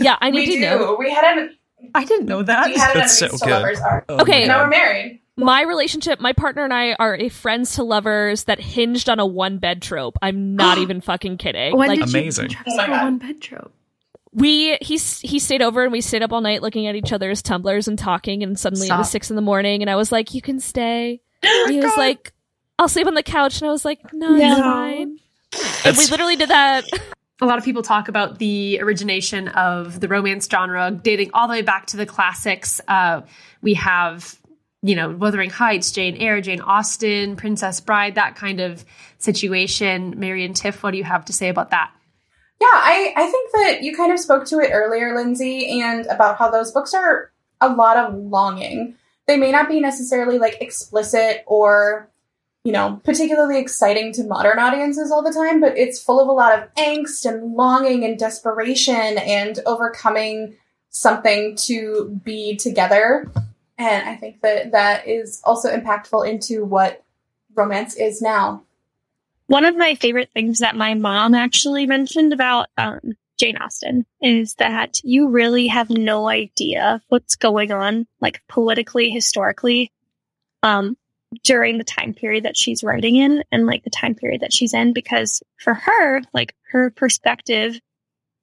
[0.00, 0.60] Yeah, I we need to do.
[0.60, 0.96] know.
[0.98, 1.56] We had an
[1.94, 2.66] I didn't know that.
[2.68, 3.58] we had an That's enemies so to good.
[3.62, 4.04] lovers arc.
[4.08, 4.46] Oh Okay.
[4.46, 5.20] Now we're married.
[5.36, 9.24] My relationship, my partner and I are a friends to lovers that hinged on a
[9.26, 10.16] one bed trope.
[10.20, 11.76] I'm not even fucking kidding.
[11.76, 12.50] When like did you- Amazing.
[12.68, 13.02] Oh my god.
[13.04, 13.72] one bed trope.
[14.32, 17.42] We he he stayed over and we stayed up all night looking at each other's
[17.42, 20.34] Tumblrs and talking and suddenly it was six in the morning and I was like,
[20.34, 21.20] You can stay.
[21.42, 22.32] And he was like,
[22.78, 24.62] I'll sleep on the couch and I was like, No, it's No.
[24.62, 25.18] fine.
[25.84, 26.84] And we literally did that.
[27.42, 31.52] A lot of people talk about the origination of the romance genre, dating all the
[31.52, 32.82] way back to the classics.
[32.86, 33.22] Uh,
[33.62, 34.38] we have,
[34.82, 38.84] you know, Wuthering Heights, Jane Eyre, Jane Austen, Princess Bride, that kind of
[39.18, 40.14] situation.
[40.18, 41.90] Mary and Tiff, what do you have to say about that?
[42.60, 46.36] Yeah, I, I think that you kind of spoke to it earlier, Lindsay, and about
[46.36, 48.96] how those books are a lot of longing.
[49.26, 52.10] They may not be necessarily like explicit or,
[52.64, 56.32] you know, particularly exciting to modern audiences all the time, but it's full of a
[56.32, 60.56] lot of angst and longing and desperation and overcoming
[60.90, 63.30] something to be together.
[63.78, 67.02] And I think that that is also impactful into what
[67.54, 68.64] romance is now.
[69.50, 73.00] One of my favorite things that my mom actually mentioned about um,
[73.36, 79.90] Jane Austen is that you really have no idea what's going on, like politically, historically,
[80.62, 80.96] um,
[81.42, 84.72] during the time period that she's writing in and like the time period that she's
[84.72, 87.80] in, because for her, like her perspective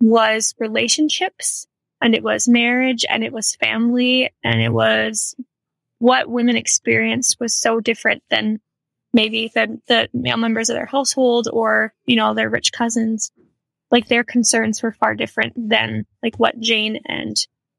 [0.01, 1.67] was relationships
[2.01, 5.35] and it was marriage and it was family and it was
[5.99, 8.59] what women experienced was so different than
[9.18, 13.31] maybe the the male members of their household or you know their rich cousins
[13.89, 17.35] like their concerns were far different than like what jane and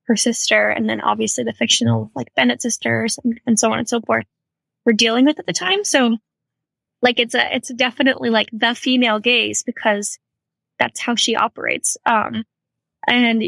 [0.08, 3.88] her sister and then obviously the fictional like bennet sisters and, and so on and
[3.88, 4.26] so forth
[4.88, 5.84] were dealing with at the time.
[5.84, 6.16] So
[7.02, 10.18] like it's a it's definitely like the female gaze because
[10.78, 11.98] that's how she operates.
[12.06, 12.44] Um
[13.06, 13.44] and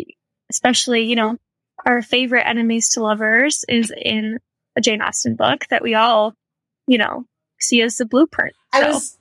[0.50, 1.38] especially you know
[1.86, 4.38] our favorite enemies to lovers is in
[4.76, 6.34] a jane austen book that we all
[6.86, 7.24] you know
[7.60, 8.54] see as the blueprint.
[8.72, 9.18] I was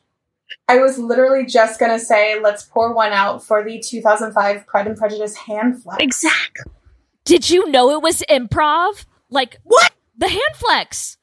[0.68, 4.98] I was literally just gonna say let's pour one out for the 2005 Pride and
[4.98, 6.03] Prejudice hand flex.
[6.03, 6.72] exactly.
[7.26, 9.06] Did you know it was improv?
[9.30, 9.91] Like what?
[10.18, 11.18] The hand flex.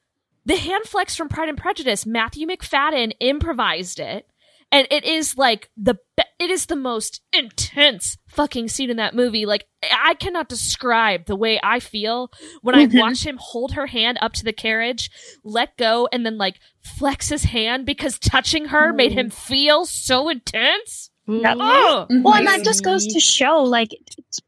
[0.45, 2.05] The hand flex from Pride and Prejudice.
[2.05, 4.25] Matthew Macfadyen improvised it.
[4.71, 9.15] And it is like the be- it is the most intense fucking scene in that
[9.15, 9.45] movie.
[9.45, 12.31] Like I cannot describe the way I feel
[12.61, 12.99] when I Mhm.
[12.99, 15.09] watch him hold her hand up to the carriage,
[15.43, 18.97] let go, and then like flex his hand because touching her mm-hmm.
[18.97, 21.11] made him feel so intense.
[21.27, 21.45] Mm-hmm.
[21.45, 21.57] Yep.
[21.59, 22.23] Oh, mm-hmm.
[22.23, 23.89] Well, and that just goes to show, like,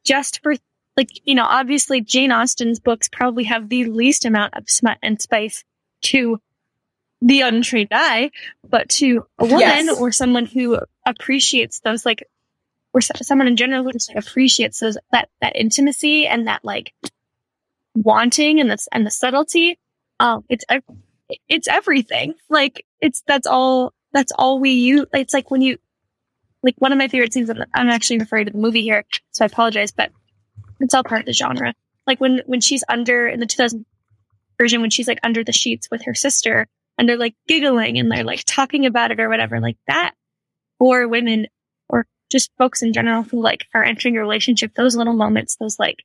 [0.05, 0.55] just for,
[0.95, 5.21] like, you know, obviously Jane Austen's books probably have the least amount of smut and
[5.21, 5.65] spice
[6.03, 6.39] to
[7.21, 8.31] the untrained eye,
[8.67, 9.99] but to a woman Yes.
[9.99, 12.23] or someone who appreciates those, like,
[12.93, 16.93] or someone in general who just appreciates those that that intimacy and that like
[17.95, 19.77] wanting and the and the subtlety.
[20.19, 20.65] Um, it's
[21.47, 22.35] it's everything.
[22.49, 25.05] Like it's that's all that's all we use.
[25.13, 25.77] It's like when you
[26.63, 27.49] like one of my favorite scenes.
[27.49, 30.11] I'm actually referring to the movie here, so I apologize, but
[30.79, 31.73] it's all part of the genre.
[32.07, 33.85] Like when when she's under in the 2000
[34.59, 36.67] version when she's like under the sheets with her sister
[36.99, 40.11] and they're like giggling and they're like talking about it or whatever like that
[40.77, 41.47] for women
[41.87, 45.79] or just folks in general who like are entering a relationship those little moments those
[45.79, 46.03] like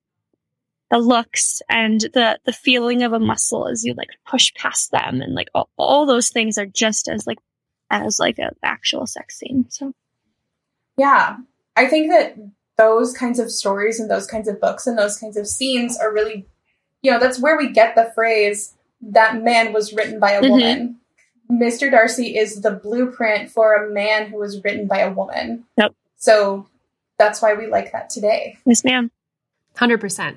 [0.91, 5.21] the looks and the the feeling of a muscle as you like push past them
[5.21, 7.39] and like all, all those things are just as like
[7.91, 9.93] as like an actual sex scene so
[10.97, 11.37] Yeah.
[11.77, 12.37] I think that
[12.77, 16.13] those kinds of stories and those kinds of books and those kinds of scenes are
[16.13, 16.47] really,
[17.03, 20.51] you know, that's where we get the phrase that man was written by a Mhm.
[20.51, 21.01] woman.
[21.51, 21.91] Mr.
[21.91, 25.65] Darcy is the blueprint for a man who was written by a woman.
[25.77, 25.95] Yep.
[26.17, 26.67] So
[27.19, 28.59] that's why we like that today.
[28.65, 29.11] yes ma'am
[29.77, 30.37] Hundred percent.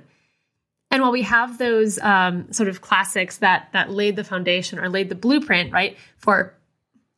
[0.89, 4.89] And while we have those um, sort of classics that that laid the foundation or
[4.89, 6.53] laid the blueprint, right, for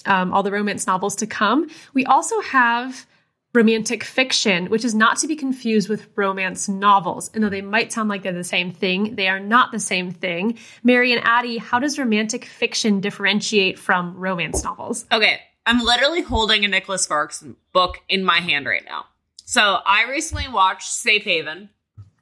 [0.06, 3.06] um, all the romance novels to come, we also have
[3.53, 7.31] romantic fiction, which is not to be confused with romance novels.
[7.34, 10.11] And though they might sound like they're the same thing, they are not the same
[10.11, 10.59] thing.
[10.84, 15.05] Mary and Addie, how does romantic fiction differentiate from romance novels?
[15.11, 17.43] Okay, I'm literally holding a Nicholas Sparks
[17.73, 19.05] book in my hand right now.
[19.45, 21.69] So I recently watched Safe Haven.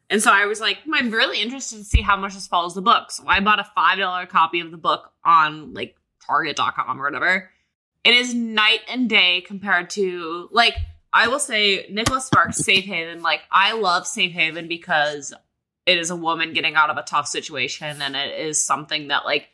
[0.09, 2.73] And so I was like, hmm, I'm really interested to see how much this follows
[2.73, 3.11] the book.
[3.11, 7.49] So I bought a $5 copy of the book on like Target.com or whatever.
[8.05, 10.75] It is night and day compared to like
[11.17, 13.23] I will say Nicholas Sparks Safe Haven.
[13.23, 15.33] Like I love Safe Haven because
[15.87, 19.25] it is a woman getting out of a tough situation and it is something that
[19.25, 19.49] like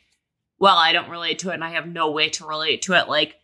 [0.58, 3.08] well, I don't relate to it and I have no way to relate to it.
[3.08, 3.36] Like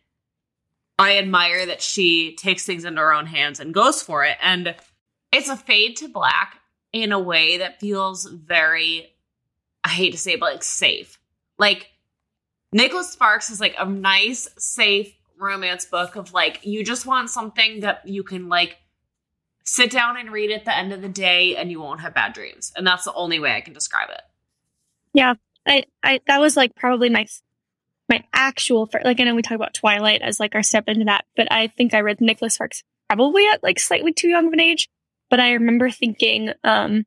[0.99, 4.37] I admire that she takes things into her own hands and goes for it.
[4.43, 4.75] And
[5.33, 6.61] it's a fade to black
[6.93, 9.15] in a way that feels very,
[9.83, 11.19] I hate to say it, but like safe.
[11.59, 11.89] Like
[12.71, 17.81] Nicholas Sparks is like a nice, safe romance book of like, you just want something
[17.81, 18.79] that you can like
[19.65, 22.33] sit down and read at the end of the day and you won't have bad
[22.33, 22.73] dreams.
[22.77, 24.21] And that's the only way I can describe it.
[25.13, 25.35] Yeah.
[25.67, 27.27] I, I that was like probably my
[28.09, 31.05] my actual fir- like I know we talk about Twilight as like our step into
[31.05, 34.53] that, but I think I read Nicholas Sparks probably at like slightly too young of
[34.53, 34.89] an age.
[35.29, 37.05] But I remember thinking um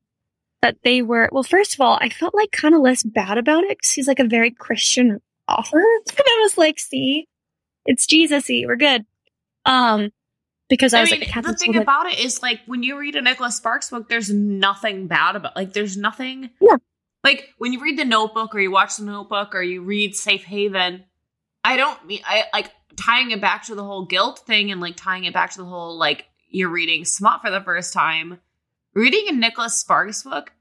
[0.61, 1.43] that they were well.
[1.43, 4.19] First of all, I felt like kind of less bad about it because he's like
[4.19, 5.77] a very Christian author,
[6.07, 7.27] and I was like, "See,
[7.85, 8.63] it's Jesus-y.
[8.67, 9.05] We're good."
[9.65, 10.11] Um,
[10.69, 13.15] because I, I was mean, like, the thing about it is like when you read
[13.15, 16.77] a Nicholas Sparks book, there's nothing bad about like there's nothing Yeah.
[17.23, 20.43] like when you read the notebook or you watch the notebook or you read Safe
[20.43, 21.03] Haven,
[21.63, 24.95] I don't mean I like tying it back to the whole guilt thing and like
[24.95, 28.39] tying it back to the whole like you're reading smut for the first time.
[28.93, 30.51] Reading a Nicholas Sparks book,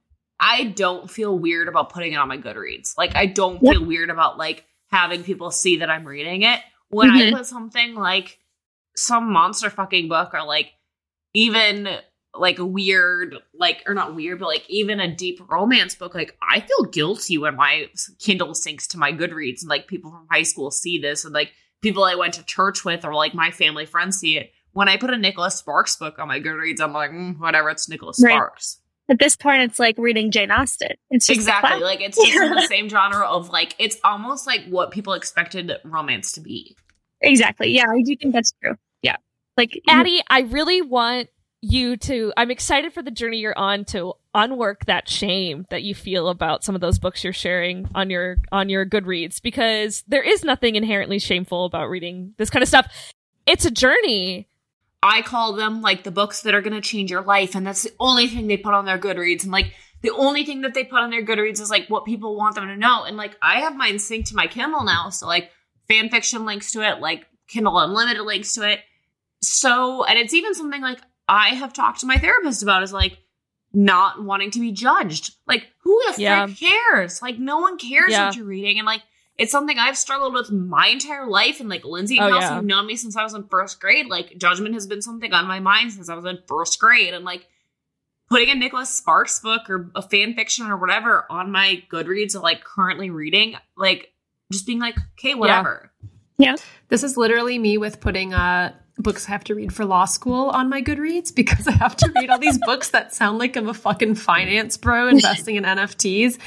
[0.40, 2.96] I don't feel weird about putting it on my Goodreads.
[2.98, 3.72] Like I don't Yeah.
[3.72, 6.60] feel weird about like having people see that I'm reading it.
[6.92, 7.32] When I Mhm.
[7.32, 8.38] put something like
[8.96, 10.72] some monster fucking book or like
[11.34, 11.88] even
[12.34, 16.34] like a weird like or not weird but like even a deep romance book like
[16.50, 17.86] i feel guilty when my
[18.18, 21.52] kindle syncs to my goodreads and like people from high school see this and like
[21.82, 24.96] people i went to church with or like my family friends see it when i
[24.96, 28.32] put a nicholas sparks book on my goodreads i'm like mm, whatever it's nicholas Right.
[28.32, 28.78] sparks
[29.12, 30.96] at this point, it's like reading Jane Austen.
[31.10, 34.64] It's just exactly like it's just in the same genre of like it's almost like
[34.68, 36.76] what people expected romance to be
[37.20, 37.70] exactly.
[37.70, 38.76] Yeah, I do think that's true.
[39.02, 39.16] Yeah,
[39.58, 41.28] like Addie, I really want
[41.60, 42.32] you to.
[42.38, 46.64] I'm excited for the journey you're on to unwork that shame that you feel about
[46.64, 50.76] some of those books you're sharing on your on your Goodreads because there is nothing
[50.76, 52.90] inherently shameful about reading this kind of stuff.
[53.46, 54.48] It's a journey.
[55.02, 57.54] I call them like the books that are going to change your life.
[57.54, 59.42] And that's the only thing they put on their Goodreads.
[59.42, 59.72] And like
[60.02, 62.68] the only thing that they put on their Goodreads is like what people want them
[62.68, 63.04] to know.
[63.04, 65.08] And like I have mine synced to my Kindle now.
[65.10, 65.50] So like
[65.88, 68.80] fan fiction links to it, like Kindle Unlimited links to it.
[69.42, 73.18] So, and it's even something like I have talked to my therapist about is like
[73.72, 75.34] not wanting to be judged.
[75.46, 76.46] Like who the Yeah.
[76.46, 77.20] frick cares?
[77.22, 78.26] Like no one cares Yeah.
[78.26, 78.78] what you're reading.
[78.78, 79.02] And like
[79.38, 81.60] it's something I've struggled with my entire life.
[81.60, 82.54] And like Lindsay and Oh, Kelsey yeah.
[82.54, 84.06] have known me since I was in first grade.
[84.06, 87.14] Like judgment has been something on my mind since I was in first grade.
[87.14, 87.46] And like
[88.28, 92.42] putting a Nicholas Sparks book or a fan fiction or whatever on my Goodreads of
[92.42, 94.12] like currently reading, like
[94.52, 95.90] just being like, okay, whatever.
[96.38, 96.56] Yeah.
[96.88, 100.50] This is literally me with putting uh, books I have to read for law school
[100.50, 103.68] on my Goodreads because I have to read all these books that sound like I'm
[103.68, 106.38] a fucking finance bro investing in NFTs.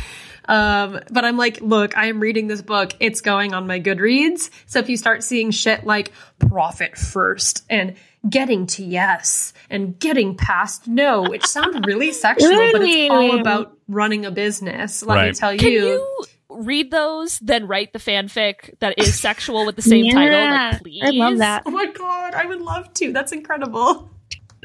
[0.47, 2.91] Um, but I'm like, look, I am reading this book.
[2.99, 4.51] It's going on my Goodreads.
[4.67, 7.95] So if you start seeing shit like profit first and
[8.30, 13.76] getting to yes and getting past no, which sound really sexual, but it's all about
[13.88, 15.01] running a business.
[15.03, 15.35] Let me Right.
[15.35, 15.85] tell Can you.
[15.88, 16.26] you
[16.56, 20.40] read those, then write the fanfic that is sexual with the same title?
[20.40, 21.02] Like, please.
[21.03, 21.64] I love that.
[21.65, 23.11] Oh my god, I would love to.
[23.11, 24.10] That's incredible.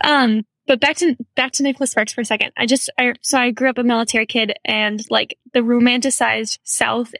[0.02, 2.52] Um, but back to back to Nicholas Sparks for a second.
[2.56, 7.12] I just I, so I grew up a military kid, and like the romanticized South,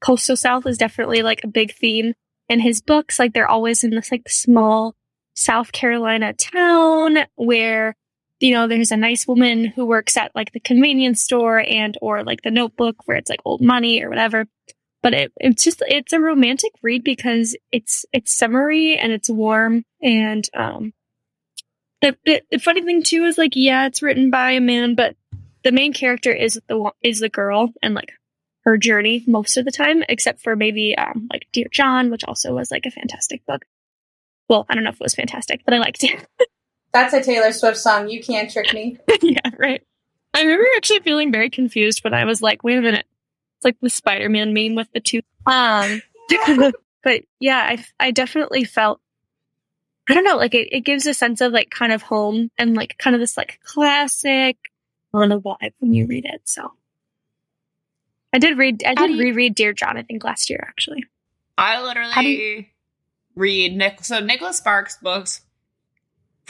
[0.00, 2.14] coastal South is definitely like a big theme
[2.48, 3.18] in his books.
[3.18, 4.94] Like they're always in this like small
[5.34, 7.96] South Carolina town where
[8.40, 12.24] you know there's a nice woman who works at like the convenience store and or
[12.24, 14.46] like the Notebook where it's like old money or whatever.
[15.02, 19.84] But it, it's just it's a romantic read because it's it's summery and it's warm
[20.02, 20.92] and um
[22.02, 25.16] the, the, the funny thing too is like yeah it's written by a man but
[25.64, 28.12] the main character is the is the girl and like
[28.64, 32.54] her journey most of the time except for maybe um like dear john which also
[32.54, 33.64] was like a fantastic book
[34.48, 36.26] well i don't know if it was fantastic but i liked it
[36.92, 38.08] That's a Taylor Swift song.
[38.08, 38.98] You can't trick me.
[39.22, 39.82] yeah right
[40.34, 43.04] i remember actually feeling very confused when i was like wait a minute
[43.56, 46.00] it's like the spider-man meme with the two um
[47.02, 49.00] but yeah i i definitely felt
[50.08, 52.74] I don't know, like it, it gives a sense of like kind of home and
[52.74, 54.56] like kind of this like classic
[55.14, 56.40] kind of vibe when you read it.
[56.44, 56.72] So
[58.32, 61.04] I did read, I did you- reread Dear John, I think last year actually.
[61.56, 62.72] I How do literally
[63.36, 64.02] read Nick.
[64.04, 65.42] So Nicholas Sparks books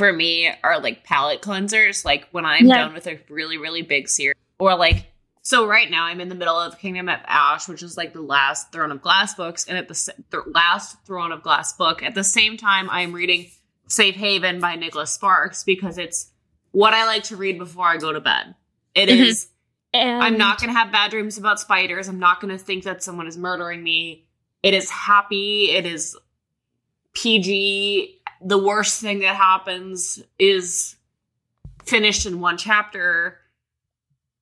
[0.00, 2.04] for me are like palette cleansers.
[2.04, 2.78] Like when I'm Yeah.
[2.78, 5.06] done with a really really big series, or like
[5.42, 8.20] so right now I'm in the middle of Kingdom of Ash, which is like the
[8.22, 9.94] last Throne of Glass books, and at the
[10.30, 13.46] th- last Throne of Glass book, at the same time I'm reading
[13.88, 16.30] Safe Haven by Nicholas Sparks because it's
[16.72, 18.54] what I like to read before I go to bed.
[18.94, 19.44] It is.
[19.46, 19.48] Mhm.
[19.92, 22.06] And I'm not going to have bad dreams about spiders.
[22.08, 24.24] I'm not going to think that someone is murdering me.
[24.62, 25.70] It is happy.
[25.72, 26.16] It is
[27.14, 28.19] PG.
[28.42, 30.96] The worst thing that happens is
[31.84, 33.38] finished in one chapter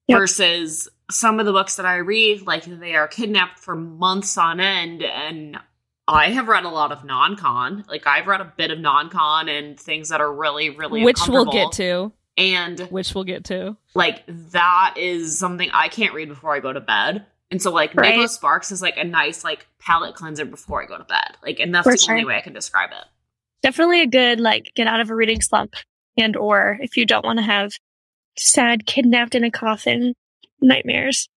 [0.09, 0.19] Yep.
[0.20, 4.59] versus some of the books that I read, like they are kidnapped for months on
[4.59, 5.03] end.
[5.03, 5.59] And
[6.07, 7.85] I have read a lot of non con.
[7.89, 11.20] Like I've read a bit of non con and things that are really, really which
[11.29, 12.12] we'll get to.
[12.39, 13.77] And Which we'll get to.
[13.95, 14.23] like
[14.53, 17.27] that is something I can't read before I go to bed.
[17.51, 18.11] And so like Right.
[18.11, 21.37] Nicholas Sparks is like a nice like palate cleanser before I go to bed.
[21.43, 22.15] Like and that's For the sure.
[22.15, 23.05] only way I can describe it.
[23.62, 25.74] Definitely a good like get out of a reading slump
[26.16, 27.72] and or if you don't want to have
[28.36, 30.14] sad kidnapped in a coffin
[30.60, 31.28] nightmares.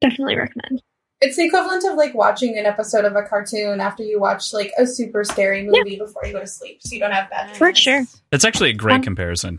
[0.00, 0.82] Definitely recommend.
[1.20, 4.70] It's the equivalent of like watching an episode of a cartoon after you watch like
[4.78, 7.74] a super scary movie before you go to sleep, so you don't have bad For
[7.74, 8.04] sure.
[8.30, 9.58] That's actually a great Um, comparison.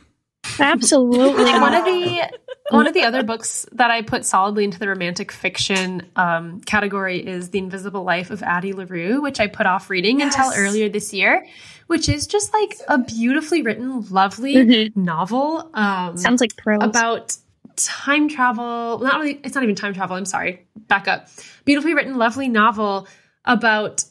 [0.60, 1.44] Absolutely.
[1.52, 2.30] one of the
[2.70, 7.26] one of the other books that I put solidly into the romantic fiction um, category
[7.26, 11.14] is The Invisible Life of Addie LaRue, which I put off reading until earlier this
[11.14, 11.46] year,
[11.88, 14.96] which is just like a beautifully written, lovely Mhm.
[14.98, 16.52] novel um, Sounds like
[16.82, 17.38] about
[17.78, 19.00] time travel.
[19.00, 20.18] Not really, it's not even time travel.
[20.18, 20.68] I'm sorry.
[20.88, 21.28] Back up.
[21.64, 23.08] Beautifully written, lovely novel
[23.46, 24.04] about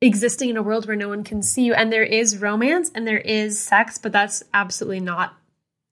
[0.00, 1.74] existing in a world where no one can see you.
[1.74, 5.34] And there is romance and there is sex, but that's absolutely not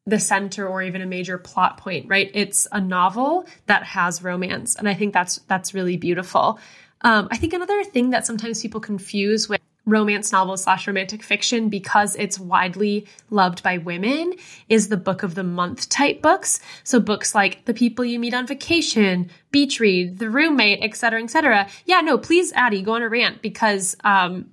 [0.06, 2.30] the center or even a major plot point, right?
[2.34, 4.74] It's a novel that has romance.
[4.74, 6.58] And I think that's that's really beautiful.
[7.02, 11.68] Um, I think another thing that sometimes people confuse with romance novels slash romantic fiction
[11.68, 14.32] because it's widely loved by women
[14.68, 16.60] is the book of the month type books.
[16.84, 21.20] So books like The People You Meet on Vacation, Beach Read, The Roommate, et cetera,
[21.20, 21.68] et cetera.
[21.84, 24.50] Yeah, no, please, Addie, go on a rant because um,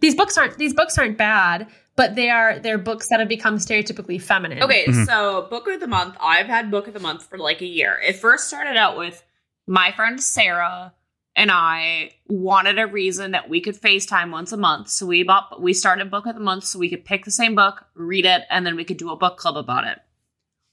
[0.00, 3.56] these books aren't these books aren't bad, but they are they're books that have become
[3.56, 4.62] stereotypically feminine.
[4.62, 5.06] Okay, Mhm.
[5.06, 6.16] so book of the month.
[6.20, 8.00] I've had book of the month for like a year.
[8.06, 9.22] It first started out with
[9.66, 10.92] my friend Sarah
[11.36, 14.88] and I wanted a reason that we could FaceTime once a month.
[14.88, 17.54] So we bought we started book of the month so we could pick the same
[17.54, 19.98] book, read it, and then we could do a book club about it.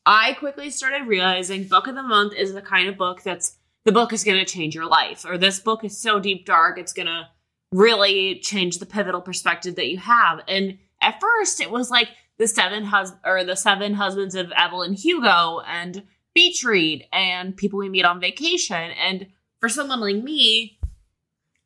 [0.05, 3.91] I quickly started realizing book of the month is the kind of book that's the
[3.91, 6.93] book is going to change your life or this book is so deep dark it's
[6.93, 7.27] going to
[7.71, 10.41] really change the pivotal perspective that you have.
[10.47, 14.93] And at first it was like the seven hus or the seven husbands of Evelyn
[14.93, 16.03] Hugo and
[16.33, 18.91] Beach Read and people we meet on vacation.
[18.91, 19.27] And
[19.59, 20.79] for someone like me,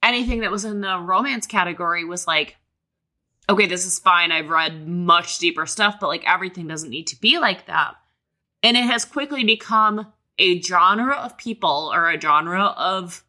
[0.02, 2.58] anything that was in the romance category was like,
[3.50, 4.32] okay, this is fine.
[4.32, 7.96] I've read much deeper stuff, but like everything doesn't need to be like that.
[8.64, 10.08] And it has quickly become
[10.40, 13.24] a genre of people or a genre of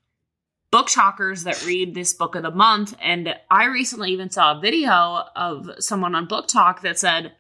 [0.72, 2.96] BookTokers that read this book of the month.
[3.00, 7.32] And I recently even saw a video of someone on BookTok that said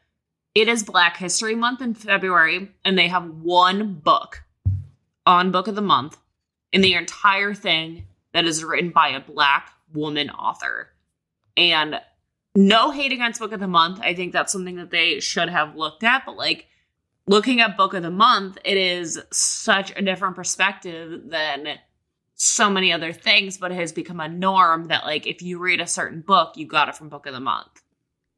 [0.54, 4.42] it is Black History Month in February, and they have one book
[5.26, 6.16] on Book of the Month
[6.72, 10.88] in the entire thing that is written by a Black woman author.
[11.56, 12.00] And
[12.54, 14.00] no hate against Book of the Month.
[14.00, 16.68] I think that's something that they should have looked at, but like
[17.26, 21.78] looking at Book of the Month, it is such a different perspective than
[22.36, 25.80] so many other things, but it has become a norm that like if you read
[25.80, 27.82] a certain book, you got it from Book of the Month.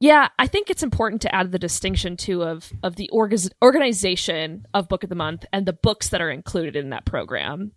[0.01, 4.67] Yeah, I think it's important to add the distinction too of of the org- organization
[4.73, 7.73] of Book of the Month and the books that are included in that program,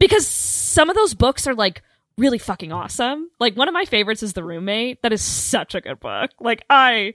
[0.00, 1.82] because some of those books are like
[2.16, 3.30] really fucking awesome.
[3.38, 5.02] Like one of my favorites is The Roommate.
[5.02, 6.30] That is such a good book.
[6.40, 7.12] Like I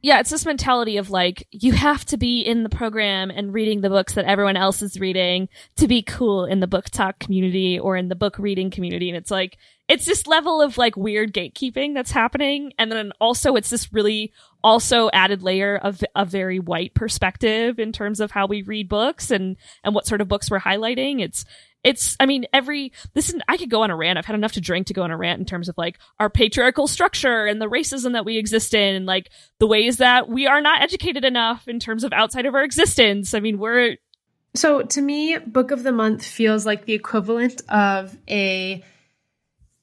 [0.00, 3.80] yeah, it's this mentality of like you have to be in the program and reading
[3.80, 7.96] the books that everyone else is reading to be cool in the BookTok community or
[7.96, 9.08] in the book reading community.
[9.08, 9.58] And it's like
[9.88, 14.32] it's this level of like weird gatekeeping that's happening, and then also it's this really
[14.62, 19.30] also added layer of a very white perspective in terms of how we read books
[19.30, 21.20] and and what sort of books we're highlighting.
[21.20, 21.44] It's
[21.84, 24.18] it's i mean every this is i could go on a rant.
[24.18, 26.28] I've had enough to drink to go on a rant in terms of like our
[26.28, 30.46] patriarchal structure and the racism that we exist in and like the ways that we
[30.46, 33.32] are not educated enough in terms of outside of our existence.
[33.32, 33.96] I mean we're
[34.54, 38.82] So to me, Book of the Month feels like the equivalent of a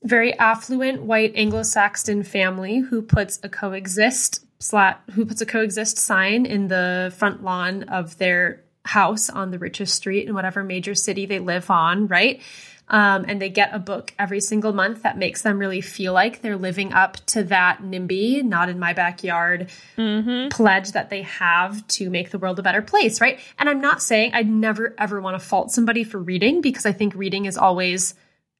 [0.05, 6.45] very affluent white Anglo-Saxon family who puts a coexist slat who puts a coexist sign
[6.45, 11.25] in the front lawn of their house on the richest street in whatever major city
[11.25, 12.41] they live on, right?
[12.87, 16.41] Um, and they get a book every single month that makes them really feel like
[16.41, 20.49] they're living up to that NIMBY, not in my backyard Mm-hmm.
[20.49, 23.39] pledge that they have to make the world a better place, right?
[23.57, 26.91] And I'm not saying I'd never ever want to fault somebody for reading because I
[26.91, 28.13] think reading is always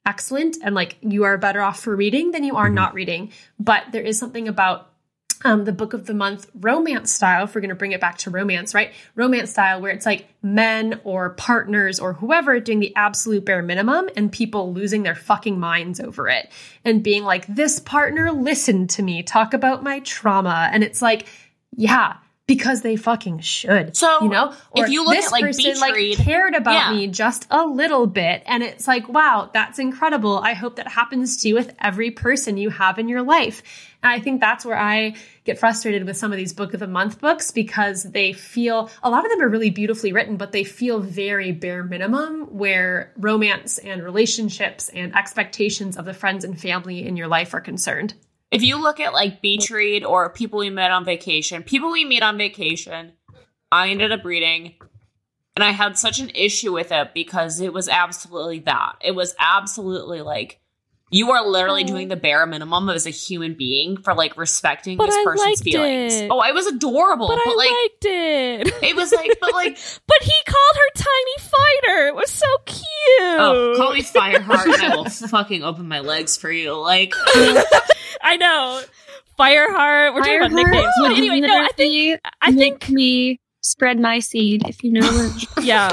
[0.06, 3.32] excellent and like you are better off for reading than you are not reading.
[3.60, 4.91] But there is something about
[5.44, 8.18] um, the book of the month romance style, if we're going to bring it back
[8.19, 8.91] to romance, right?
[9.15, 14.10] Romance style, where it's like men or partners or whoever doing the absolute bare minimum
[14.15, 16.52] and people losing their fucking minds over it
[16.84, 20.69] and being like, this partner listened to me talk about my trauma.
[20.72, 21.27] And it's like,
[21.76, 23.97] yeah, because they fucking should.
[23.97, 26.73] So, you know, if you look this at, like, person Beach like Read- cared about
[26.73, 26.91] Yeah.
[26.91, 30.38] me just a little bit, and it's like, wow, that's incredible.
[30.38, 33.63] I hope that happens to you with every person you have in your life.
[34.03, 36.88] And I think that's where I get frustrated with some of these book of the
[36.88, 40.63] month books because they feel a lot of them are really beautifully written, but they
[40.63, 47.07] feel very bare minimum where romance and relationships and expectations of the friends and family
[47.07, 48.13] in your life are concerned.
[48.56, 52.06] If you look at like beach read or people we met on vacation, people we
[52.06, 53.11] meet on vacation,
[53.69, 54.76] I ended up reading
[55.57, 58.94] and I had such an issue with it because it was absolutely that.
[59.02, 60.61] It was absolutely like
[61.15, 61.87] you are literally Oh.
[61.87, 65.45] doing the bare minimum as a human being for like respecting But this I person's
[65.47, 66.13] liked feelings.
[66.15, 66.27] it.
[66.29, 68.83] Oh, it was adorable, But, but, I like liked it.
[68.83, 69.77] it was like, but like,
[70.07, 72.07] but he called her Tiny Fighter.
[72.07, 72.79] It was so cute.
[73.21, 76.73] oh, call me Fireheart and I will fucking open my legs for you.
[76.77, 77.13] Like,
[78.21, 78.81] I know.
[79.39, 80.13] Fireheart.
[80.13, 80.93] We're talking about nicknames.
[81.01, 85.31] But anyway, no, I think I think me spread my seed if you know
[85.61, 85.89] yeah.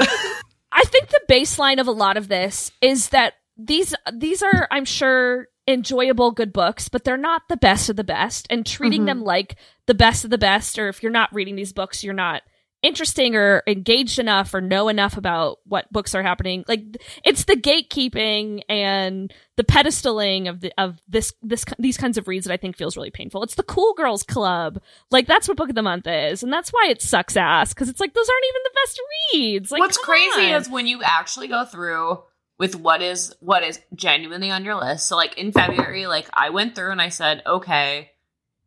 [0.74, 4.84] I think the baseline of a lot of this is that these these are I'm
[4.84, 9.06] sure enjoyable good books, but they're not the best of the best and treating Mhm.
[9.06, 9.56] them like
[9.86, 12.42] the best of the best or if you're not reading these books, you're not
[12.82, 16.64] interesting or engaged enough or know enough about what books are happening.
[16.66, 16.82] Like
[17.24, 22.46] it's the gatekeeping and the pedestaling of the of this this these kinds of reads
[22.46, 23.44] that I think feels really painful.
[23.44, 24.80] It's the cool girls club.
[25.12, 27.88] Like that's what book of the month is, and that's why it sucks ass because
[27.88, 29.00] it's like those aren't even the best
[29.32, 29.70] reads.
[29.70, 30.60] Like What's crazy on.
[30.60, 32.20] is when you actually go through
[32.62, 35.06] with what is what is genuinely on your list.
[35.06, 38.12] So like in February, like I went through and I said, okay,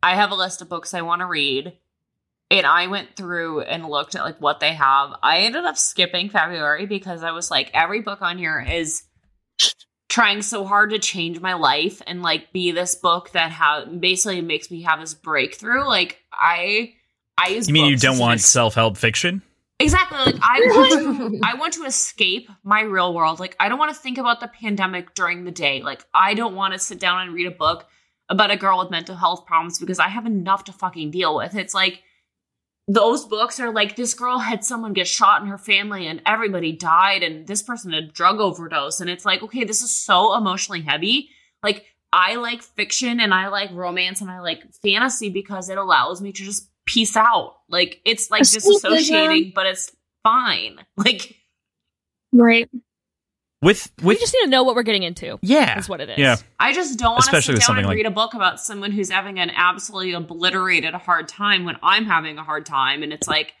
[0.02, 1.72] I have a list of books I want to read.
[2.50, 5.14] And I went through and looked at like what they have.
[5.22, 9.04] I ended up skipping February because I was like, every book on here is
[10.10, 14.42] trying so hard to change my life and like be this book that ha- basically
[14.42, 15.86] makes me have this breakthrough.
[15.86, 16.92] Like I,
[17.38, 19.40] I use You mean you don't want self help fiction?
[19.78, 20.18] Exactly.
[20.18, 23.40] Like I want to I want to escape my real world.
[23.40, 25.82] Like I don't want to think about the pandemic during the day.
[25.82, 27.86] Like I don't want to sit down and read a book
[28.28, 31.54] about a girl with mental health problems because I have enough to fucking deal with.
[31.54, 32.02] It's like
[32.88, 36.72] those books are like this girl had someone get shot in her family and everybody
[36.72, 40.36] died and this person had a drug overdose and it's like okay this is so
[40.36, 41.28] emotionally heavy
[41.64, 46.20] like i like fiction and i like romance and i like fantasy because it allows
[46.22, 49.92] me to just peace out like it's like disassociating but it's
[50.22, 51.36] fine like
[52.32, 52.68] right
[53.62, 55.38] With with we just need to know what we're getting into.
[55.42, 56.18] yeah, Is what it is.
[56.18, 56.36] yeah.
[56.60, 59.10] I just don't want to sit down and like- read a book about someone who's
[59.10, 63.02] having an absolutely obliterated hard time when I'm having a hard time.
[63.02, 63.54] And it's like,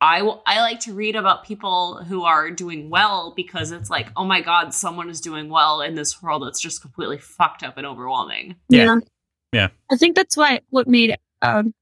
[0.00, 4.08] I will, I like to read about people who are doing well because it's like,
[4.16, 7.76] oh my God, someone is doing well in this world that's just completely fucked up
[7.76, 8.56] and overwhelming.
[8.68, 8.96] Yeah.
[9.52, 9.68] Yeah.
[9.90, 11.74] I think that's why what made um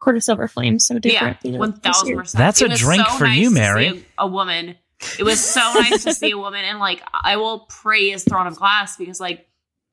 [0.00, 1.36] Court of Silver Flames so different.
[1.42, 2.38] you know, one this thousand percent.
[2.38, 4.04] That's It a drink so for nice you, Mary.
[4.18, 4.76] A, a woman.
[5.18, 8.56] It was so nice to see a woman, and like I will praise Throne of
[8.56, 9.46] Glass because like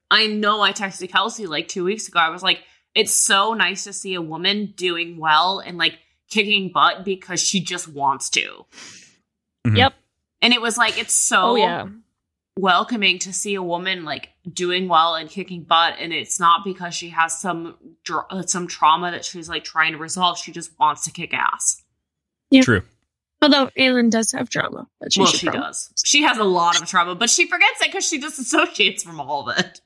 [0.09, 2.19] I know I texted Kelsey like two weeks ago.
[2.19, 2.59] I was like,
[2.95, 5.97] it's so nice to see a woman doing well and like
[6.29, 8.65] kicking butt because she just wants to.
[9.65, 9.77] Mhm.
[9.77, 9.93] Yep.
[10.41, 11.87] And it was like it's so Oh yeah.
[12.57, 16.93] Welcoming to see a woman like doing well and kicking butt and it's not because
[16.95, 20.71] she has some dr- uh, some trauma that she's like trying to resolve she just
[20.79, 21.83] wants to kick ass
[22.49, 22.61] yeah.
[22.63, 22.81] True.
[23.41, 26.81] Although Aelin does have trauma That she well she probably- does she has a lot
[26.81, 29.81] of trauma but she forgets it because she disassociates from all of it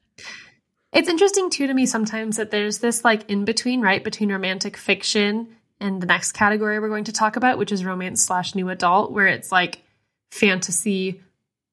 [0.93, 4.76] It's interesting too to me sometimes that there's this like in between, right, between romantic
[4.77, 5.48] fiction
[5.80, 9.11] and the next category we're going to talk about, which is romance slash new adult,
[9.14, 9.81] where it's like
[10.31, 11.22] fantasy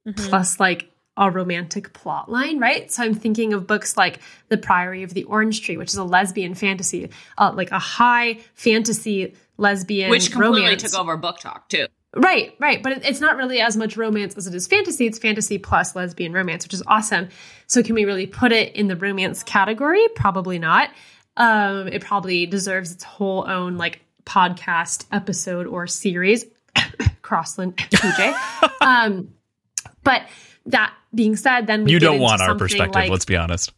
[0.09, 0.28] Mhm.
[0.28, 2.90] plus like a romantic plot line, right?
[2.93, 6.05] So I'm thinking of books like The Priory of the Orange Tree, which is a
[6.05, 10.24] lesbian fantasy, uh, like a high fantasy lesbian romance.
[10.24, 10.82] which completely romance.
[10.82, 11.86] took over BookTok too
[12.16, 12.82] Right, right.
[12.82, 15.06] But it's not really as much romance as it is fantasy.
[15.06, 17.28] It's fantasy plus lesbian romance, which is awesome.
[17.66, 20.02] So can we really put it in the romance category?
[20.14, 20.90] Probably not.
[21.36, 26.47] Um, it probably deserves its whole own like podcast episode or series.
[27.22, 28.70] Kross and PJ.
[28.80, 29.28] um,
[30.05, 30.23] but
[30.66, 32.95] that being said, then we you get don't into want our perspective.
[32.95, 33.73] like- let's be honest.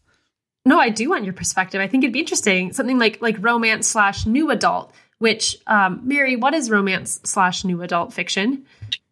[0.64, 1.80] no, I do want your perspective.
[1.80, 2.72] I think it'd be interesting.
[2.72, 4.92] Something like like romance slash new adult.
[5.18, 8.64] Which, um, Mary, what is romance slash new adult fiction?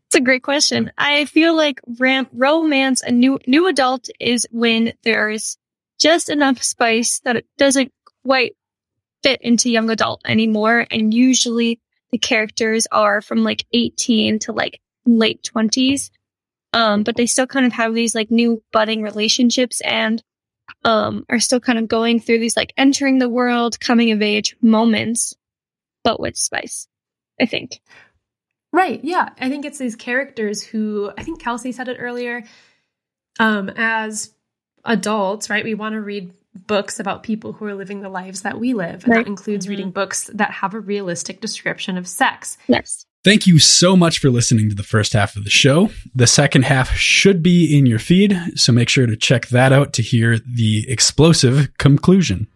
[0.07, 0.91] It's a great question.
[0.97, 5.59] I feel like ram- romance and new new adult is when there's
[6.01, 7.93] just enough spice that it doesn't
[8.25, 8.57] quite
[9.23, 11.79] fit into young adult anymore, and usually
[12.11, 16.09] the characters are from like 18 to like late 20s,
[16.73, 20.23] um, but they still kind of have these like new budding relationships and
[20.85, 24.57] um, are still kind of going through these like entering the world, coming of age
[24.61, 25.35] moments,
[26.05, 26.87] but with spice.
[27.41, 27.81] I think.
[28.73, 29.03] Right.
[29.03, 29.31] Yeah.
[29.41, 32.45] I think it's these characters who I think Kelsey said it earlier.
[33.41, 34.35] Um, as
[34.85, 36.33] adults, right, we want to read
[36.67, 39.05] books about people who are living the lives that we live.
[39.05, 39.25] And Right.
[39.25, 42.59] that includes reading books that have a realistic description of sex.
[42.67, 43.07] Yes.
[43.25, 45.91] Thank you so much for listening to the first half of the show.
[46.15, 49.93] The second half should be in your feed, so make sure to check that out
[49.95, 52.47] to hear the explosive conclusion.